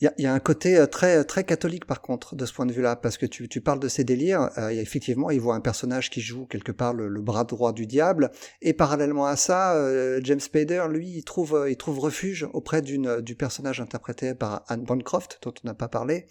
Il 0.04 0.12
y, 0.18 0.24
y 0.24 0.26
a, 0.26 0.34
un 0.34 0.39
côté 0.39 0.78
euh, 0.78 0.86
très 0.86 1.24
très 1.24 1.46
catholique 1.46 1.86
par 1.86 2.02
contre 2.02 2.36
de 2.36 2.46
ce 2.46 2.54
point 2.54 2.66
de 2.66 2.74
vue-là, 2.74 2.98
parce 2.98 3.18
que 3.18 3.26
tu, 3.26 3.48
tu 3.48 3.62
parles 3.62 3.80
de 3.80 3.88
ces 3.88 4.04
délires. 4.04 4.50
Euh, 4.58 4.68
effectivement, 4.68 5.30
il 5.30 5.39
voit 5.39 5.56
un 5.56 5.62
personnage 5.62 6.10
qui 6.10 6.20
joue 6.20 6.46
quelque 6.46 6.74
part 6.74 6.94
le, 6.94 7.08
le, 7.08 7.22
bras 7.22 7.46
droit 7.46 7.72
du 7.72 7.88
diable, 7.88 8.32
et 8.62 8.74
parallèlement 8.74 9.26
à 9.26 9.38
ça, 9.38 9.76
euh, 9.76 10.20
James 10.24 10.42
Spader, 10.42 10.88
lui, 10.89 11.08
il 11.08 11.24
trouve 11.24 11.56
euh, 11.56 11.72
il 11.72 11.78
trouve 11.78 12.00
refuge 12.00 12.46
auprès 12.52 12.82
d'une 12.82 13.22
du 13.22 13.36
personnage 13.36 13.80
interprété 13.80 14.36
par 14.36 14.66
Anne 14.68 14.84
Bancroft, 14.84 15.39
dont 15.42 15.54
on 15.63 15.68
n'a 15.68 15.74
pas 15.74 15.88
parlé, 15.88 16.28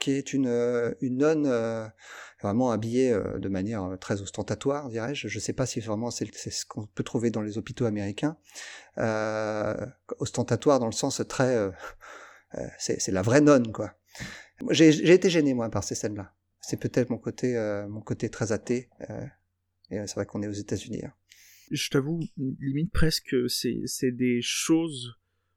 qui 0.00 0.12
est 0.12 0.34
une 0.34 0.48
euh, 0.48 0.92
une 1.00 1.16
nonne 1.16 1.50
vraiment 2.42 2.72
habillée 2.72 3.18
de 3.38 3.48
manière 3.48 3.96
très 4.00 4.20
ostentatoire, 4.20 4.90
dirais-je. 4.90 5.28
Je 5.28 5.38
ne 5.38 5.40
sais 5.40 5.54
pas 5.54 5.64
si 5.64 5.80
vraiment 5.80 6.10
c'est 6.10 6.26
ce 6.34 6.66
qu'on 6.66 6.86
peut 6.94 7.04
trouver 7.04 7.30
dans 7.30 7.40
les 7.40 7.56
hôpitaux 7.56 7.86
américains, 7.86 8.36
ostentatoire 10.18 10.78
dans 10.78 10.86
le 10.86 10.92
sens 10.92 11.22
très 11.26 11.56
euh, 11.56 11.70
c'est 12.78 13.08
la 13.08 13.22
vraie 13.22 13.40
nonne, 13.40 13.72
quoi. 13.72 13.94
J'ai 14.70 15.12
été 15.12 15.30
gêné, 15.30 15.54
moi, 15.54 15.68
par 15.70 15.84
ces 15.84 15.94
scènes-là. 15.94 16.34
C'est 16.60 16.78
peut-être 16.78 17.10
mon 17.10 17.18
côté, 17.18 17.56
euh, 17.56 17.86
mon 17.88 18.00
côté 18.00 18.28
très 18.30 18.52
athée. 18.52 18.88
Euh, 19.10 19.26
et 19.90 20.06
c'est 20.06 20.14
vrai 20.14 20.26
qu'on 20.26 20.42
est 20.42 20.48
aux 20.48 20.52
États-Unis. 20.52 21.04
Hein. 21.04 21.12
Je 21.70 21.90
t'avoue, 21.90 22.20
limite 22.36 22.92
presque, 22.92 23.34
c'est 23.48 24.12
des 24.12 24.40
choses. 24.42 25.14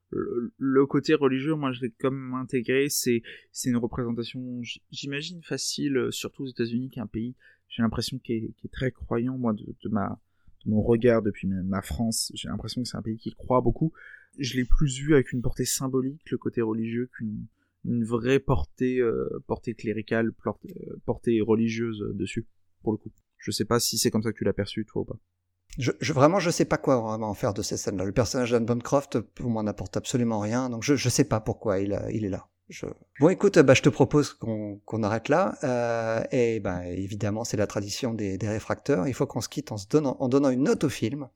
Le, 0.10 0.86
côté 0.86 1.14
religieux, 1.14 1.56
moi, 1.56 1.72
je 1.72 1.82
l'ai 1.82 1.92
comme 1.92 2.34
intégré. 2.34 2.88
C'est 2.90 3.22
une 3.66 3.78
représentation, 3.78 4.62
j'imagine, 4.92 5.42
facile, 5.44 6.08
surtout 6.12 6.44
aux 6.44 6.50
États-Unis, 6.50 6.90
qui 6.90 7.00
est 7.00 7.02
un 7.02 7.08
pays, 7.08 7.36
j'ai 7.70 7.84
l'impression, 7.84 8.18
qui 8.18 8.34
est, 8.34 8.72
très 8.72 8.92
croyant, 8.92 9.38
moi, 9.38 9.54
de, 9.54 9.64
de 9.84 9.90
ma 9.90 10.20
de 10.66 10.72
mon 10.72 10.82
regard 10.82 11.22
depuis 11.22 11.48
ma 11.48 11.82
France. 11.82 12.32
J'ai 12.36 12.50
l'impression 12.50 12.82
que 12.82 12.88
c'est 12.88 12.98
un 12.98 13.02
pays 13.02 13.18
qui 13.18 13.34
croit 13.36 13.62
beaucoup 13.62 13.94
je 14.40 14.56
l'ai 14.56 14.66
plus 14.66 15.00
vu 15.00 15.14
avec 15.14 15.32
une 15.32 15.42
portée 15.42 15.66
symbolique, 15.66 16.30
le 16.32 16.38
côté 16.38 16.62
religieux, 16.62 17.10
qu'une 17.18 17.48
une 17.86 18.04
vraie 18.04 18.40
portée, 18.40 19.00
euh, 19.00 19.30
portée 19.48 19.74
cléricale, 19.74 20.32
portée, 20.44 20.76
euh, 20.90 21.02
portée 21.06 21.42
religieuse 21.42 22.04
dessus, 22.14 22.46
pour 22.84 22.92
le 22.92 22.98
coup. 22.98 23.12
Je 23.38 23.52
sais 23.52 23.66
pas 23.66 23.80
si 23.80 23.98
c'est 23.98 24.12
comme 24.12 24.24
ça 24.24 24.32
que 24.32 24.38
tu 24.38 24.44
l'as 24.44 24.54
perçu, 24.54 24.86
toi 24.86 25.04
ou 25.04 25.06
pas. 25.06 25.18
Je, 25.78 25.92
je, 26.02 26.14
vraiment, 26.14 26.40
je 26.40 26.50
sais 26.50 26.66
pas 26.66 26.78
quoi 26.78 27.00
vraiment 27.00 27.34
faire 27.34 27.54
de 27.54 27.62
ces 27.62 27.78
scènes-là. 27.78 28.04
Le 28.04 28.12
personnage 28.12 28.52
d'Anne 28.52 28.66
Bancroft, 28.66 29.20
pour 29.20 29.50
moi, 29.50 29.64
n'apporte 29.64 29.96
absolument 29.96 30.40
rien, 30.40 30.70
donc 30.70 30.84
je, 30.84 30.96
je 30.96 31.10
sais 31.10 31.26
pas 31.26 31.40
pourquoi 31.40 31.80
il, 31.80 31.98
il 32.12 32.26
est 32.26 32.30
là. 32.30 32.50
Bon, 33.20 33.30
écoute, 33.30 33.58
bah, 33.60 33.74
je 33.74 33.82
te 33.82 33.90
propose 33.90 34.34
qu'on 34.34 35.04
arrête 35.04 35.30
là. 35.30 35.58
Euh, 35.64 36.24
et 36.32 36.60
bah, 36.60 36.86
évidemment, 36.88 37.44
c'est 37.44 37.58
la 37.58 37.68
tradition 37.68 38.14
des, 38.14 38.38
réfracteurs. 38.42 39.08
Il 39.08 39.14
faut 39.14 39.26
qu'on 39.26 39.42
se 39.42 39.50
quitte 39.50 39.72
en, 39.72 39.78
donnant, 39.90 40.50
une 40.50 40.64
note 40.64 40.84
au 40.84 40.90
film. 40.90 41.30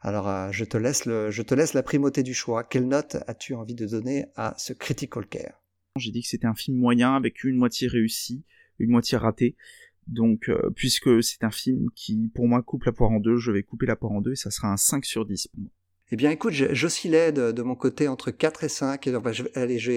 Alors, 0.00 0.28
euh, 0.28 0.48
je, 0.52 0.64
te 0.64 0.76
laisse 0.76 1.04
le, 1.04 1.30
je 1.30 1.42
te 1.42 1.54
laisse 1.54 1.74
la 1.74 1.82
primauté 1.82 2.22
du 2.22 2.34
choix. 2.34 2.62
Quelle 2.62 2.86
note 2.86 3.16
as-tu 3.26 3.54
envie 3.54 3.74
de 3.74 3.86
donner 3.86 4.26
à 4.36 4.54
ce 4.58 4.72
Critical 4.72 5.26
Care? 5.26 5.60
J'ai 5.96 6.12
dit 6.12 6.22
que 6.22 6.28
c'était 6.28 6.46
un 6.46 6.54
film 6.54 6.76
moyen 6.76 7.16
avec 7.16 7.42
une 7.42 7.56
moitié 7.56 7.88
réussie, 7.88 8.44
une 8.78 8.90
moitié 8.90 9.18
ratée. 9.18 9.56
Donc, 10.06 10.48
euh, 10.48 10.70
puisque 10.76 11.22
c'est 11.22 11.42
un 11.42 11.50
film 11.50 11.90
qui, 11.96 12.30
pour 12.34 12.46
moi, 12.46 12.62
coupe 12.62 12.84
la 12.84 12.92
poire 12.92 13.10
en 13.10 13.18
deux, 13.18 13.38
je 13.38 13.50
vais 13.50 13.64
couper 13.64 13.86
la 13.86 13.96
poire 13.96 14.12
en 14.12 14.20
deux 14.20 14.32
et 14.32 14.36
ça 14.36 14.52
sera 14.52 14.68
un 14.68 14.76
5 14.76 15.04
sur 15.04 15.26
10 15.26 15.48
pour 15.48 15.60
moi. 15.60 15.70
Eh 16.12 16.16
bien, 16.16 16.30
écoute, 16.30 16.52
j'oscillais 16.52 17.32
de, 17.32 17.50
de 17.50 17.62
mon 17.62 17.74
côté 17.74 18.06
entre 18.06 18.30
4 18.30 18.62
et 18.62 18.68
5. 18.68 19.06
Et 19.08 19.12
bah, 19.12 19.32
je, 19.32 19.42
allez, 19.56 19.78
je 19.78 19.90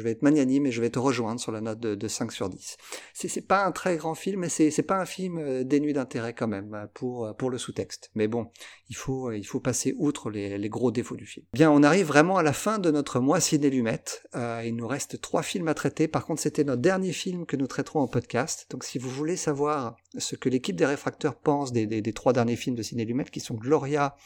vais, 0.00 0.10
être 0.12 0.22
magnanime 0.22 0.66
et 0.66 0.70
je 0.70 0.80
vais 0.80 0.90
te 0.90 0.98
rejoindre 1.00 1.40
sur 1.40 1.50
la 1.50 1.60
note 1.60 1.80
de, 1.80 1.96
de 1.96 2.08
5 2.08 2.30
sur 2.30 2.48
10. 2.48 2.76
C'est 3.14 3.46
pas 3.48 3.64
un 3.64 3.72
très 3.72 3.96
grand 3.96 4.14
film, 4.14 4.40
mais 4.42 4.48
c'est 4.48 4.82
pas 4.82 5.00
un 5.00 5.06
film 5.06 5.38
euh, 5.38 5.64
dénué 5.64 5.92
d'intérêt 5.92 6.34
quand 6.34 6.46
même 6.46 6.72
euh, 6.74 6.86
pour, 6.94 7.26
euh, 7.26 7.32
pour 7.32 7.50
le 7.50 7.58
sous-texte. 7.58 8.10
Mais 8.14 8.28
bon, 8.28 8.48
il 8.88 8.96
faut, 8.96 9.32
il 9.32 9.44
faut 9.44 9.58
passer 9.58 9.94
outre 9.98 10.30
les, 10.30 10.68
gros 10.68 10.90
défauts 10.92 11.16
du 11.16 11.26
film. 11.26 11.44
Bien, 11.52 11.70
on 11.70 11.82
arrive 11.82 12.06
vraiment 12.06 12.36
à 12.36 12.42
la 12.42 12.52
fin 12.52 12.78
de 12.78 12.90
notre 12.90 13.18
mois 13.18 13.40
ciné 13.40 13.70
lumette. 13.70 14.24
Euh, 14.34 14.62
il 14.64 14.76
nous 14.76 14.86
reste 14.86 15.20
trois 15.20 15.42
films 15.42 15.68
à 15.68 15.74
traiter. 15.74 16.06
Par 16.06 16.24
contre, 16.24 16.40
c'était 16.40 16.64
notre 16.64 16.82
dernier 16.82 17.12
film 17.12 17.46
que 17.46 17.56
nous 17.56 17.66
traiterons 17.66 18.00
en 18.00 18.08
podcast. 18.08 18.66
Donc, 18.70 18.84
si 18.84 18.98
vous 18.98 19.10
voulez 19.10 19.36
savoir 19.36 19.96
ce 20.18 20.36
que 20.36 20.48
l'équipe 20.48 20.76
des 20.76 20.86
réfracteurs 20.86 21.38
pense 21.38 21.72
des, 21.72 21.86
des, 21.86 22.02
des, 22.02 22.12
trois 22.12 22.32
derniers 22.32 22.56
films 22.56 22.76
de 22.76 22.82
ciné 22.82 23.04
lumette, 23.04 23.30
qui 23.30 23.40
sont 23.40 23.54
Gloria, 23.54 24.16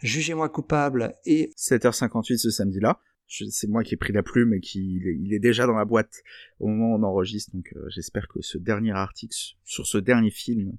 Jugez-moi 0.00 0.48
coupable, 0.48 1.14
et 1.24 1.52
7h58 1.56 2.38
ce 2.38 2.50
samedi-là. 2.50 3.00
C'est 3.28 3.68
moi 3.68 3.84
qui 3.84 3.94
ai 3.94 3.96
pris 3.96 4.12
la 4.12 4.24
plume 4.24 4.54
et 4.54 4.60
qui 4.60 4.96
il 4.96 5.06
est, 5.06 5.16
il 5.22 5.32
est 5.32 5.38
déjà 5.38 5.64
dans 5.66 5.76
la 5.76 5.84
boîte 5.84 6.22
au 6.58 6.66
moment 6.66 6.94
où 6.94 6.98
on 6.98 7.02
enregistre. 7.04 7.52
Donc 7.54 7.72
euh, 7.76 7.86
j'espère 7.88 8.26
que 8.26 8.40
ce 8.42 8.58
dernier 8.58 8.90
article 8.90 9.36
sur 9.64 9.86
ce 9.86 9.98
dernier 9.98 10.32
film, 10.32 10.76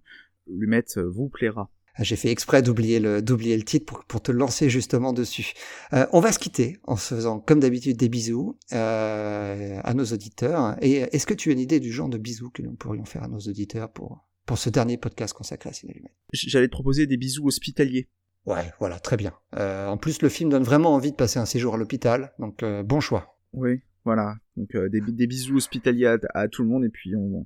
Lumet, 0.47 0.83
euh, 0.97 1.09
vous 1.09 1.29
plaira. 1.29 1.71
J'ai 1.99 2.15
fait 2.15 2.29
exprès 2.29 2.61
d'oublier 2.61 2.99
le, 2.99 3.21
d'oublier 3.21 3.57
le 3.57 3.63
titre 3.63 3.85
pour, 3.85 4.05
pour 4.05 4.21
te 4.21 4.31
lancer 4.31 4.69
justement 4.69 5.11
dessus. 5.13 5.53
Euh, 5.93 6.05
on 6.13 6.21
va 6.21 6.31
se 6.31 6.39
quitter 6.39 6.77
en 6.83 6.95
se 6.95 7.13
faisant 7.13 7.39
comme 7.39 7.59
d'habitude 7.59 7.97
des 7.97 8.09
bisous 8.09 8.57
euh, 8.71 9.79
à 9.83 9.93
nos 9.93 10.05
auditeurs. 10.05 10.77
Et 10.81 10.97
est-ce 11.11 11.25
que 11.25 11.33
tu 11.33 11.49
as 11.49 11.53
une 11.53 11.59
idée 11.59 11.79
du 11.79 11.91
genre 11.91 12.09
de 12.09 12.17
bisous 12.17 12.49
que 12.49 12.61
nous 12.61 12.73
pourrions 12.73 13.05
faire 13.05 13.23
à 13.23 13.27
nos 13.27 13.39
auditeurs 13.39 13.91
pour, 13.91 14.25
pour 14.51 14.57
ce 14.57 14.69
dernier 14.69 14.97
podcast 14.97 15.33
consacré 15.33 15.69
à 15.69 15.71
Ciné 15.71 16.03
J'allais 16.33 16.67
te 16.67 16.73
proposer 16.73 17.07
des 17.07 17.15
bisous 17.15 17.47
hospitaliers. 17.47 18.09
Ouais, 18.45 18.73
voilà, 18.79 18.99
très 18.99 19.15
bien. 19.15 19.31
Euh, 19.55 19.87
en 19.87 19.95
plus, 19.95 20.21
le 20.21 20.27
film 20.27 20.49
donne 20.49 20.63
vraiment 20.63 20.93
envie 20.93 21.11
de 21.11 21.15
passer 21.15 21.39
un 21.39 21.45
séjour 21.45 21.75
à 21.75 21.77
l'hôpital, 21.77 22.33
donc 22.37 22.61
euh, 22.61 22.83
bon 22.83 22.99
choix. 22.99 23.39
Oui, 23.53 23.79
voilà. 24.03 24.35
Donc 24.57 24.75
euh, 24.75 24.89
des, 24.89 24.99
des, 24.99 25.25
bisous 25.25 25.55
hospitaliers 25.55 26.07
à, 26.07 26.17
à, 26.33 26.49
tout 26.49 26.63
le 26.63 26.67
monde, 26.67 26.83
et 26.83 26.89
puis 26.89 27.15
on... 27.15 27.45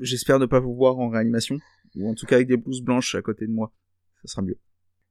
j'espère 0.00 0.38
ne 0.38 0.46
pas 0.46 0.60
vous 0.60 0.76
voir 0.76 0.96
en 1.00 1.08
réanimation, 1.08 1.58
ou 1.96 2.08
en 2.08 2.14
tout 2.14 2.24
cas 2.24 2.36
avec 2.36 2.46
des 2.46 2.56
blouses 2.56 2.82
blanches 2.82 3.16
à 3.16 3.22
côté 3.22 3.48
de 3.48 3.52
moi. 3.52 3.72
Ça 4.22 4.34
sera 4.34 4.42
mieux. 4.42 4.60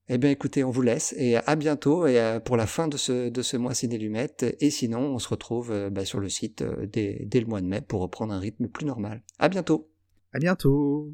Eh 0.08 0.17
bien 0.17 0.29
écoutez, 0.29 0.63
on 0.63 0.71
vous 0.71 0.82
laisse, 0.82 1.13
et 1.17 1.36
à 1.36 1.56
bientôt 1.58 2.08
et 2.08 2.39
pour 2.45 2.56
la 2.56 2.67
fin 2.67 2.88
de 2.88 2.95
ce, 2.95 3.27
de 3.27 3.41
ce 3.41 3.58
mois 3.58 3.73
et 3.73 4.69
sinon 4.69 4.99
on 4.99 5.19
se 5.19 5.27
retrouve 5.27 5.89
bah, 5.91 6.06
sur 6.06 6.21
le 6.21 6.29
site 6.29 6.63
dès, 6.63 7.21
dès 7.25 7.41
le 7.41 7.47
mois 7.47 7.60
de 7.60 7.67
mai 7.67 7.82
pour 7.82 7.99
reprendre 7.99 8.34
un 8.34 8.39
rythme 8.39 8.69
plus 8.69 8.86
normal. 8.86 9.23
À 9.39 9.49
bientôt 9.49 9.89
À 10.32 10.39
bientôt 10.39 11.13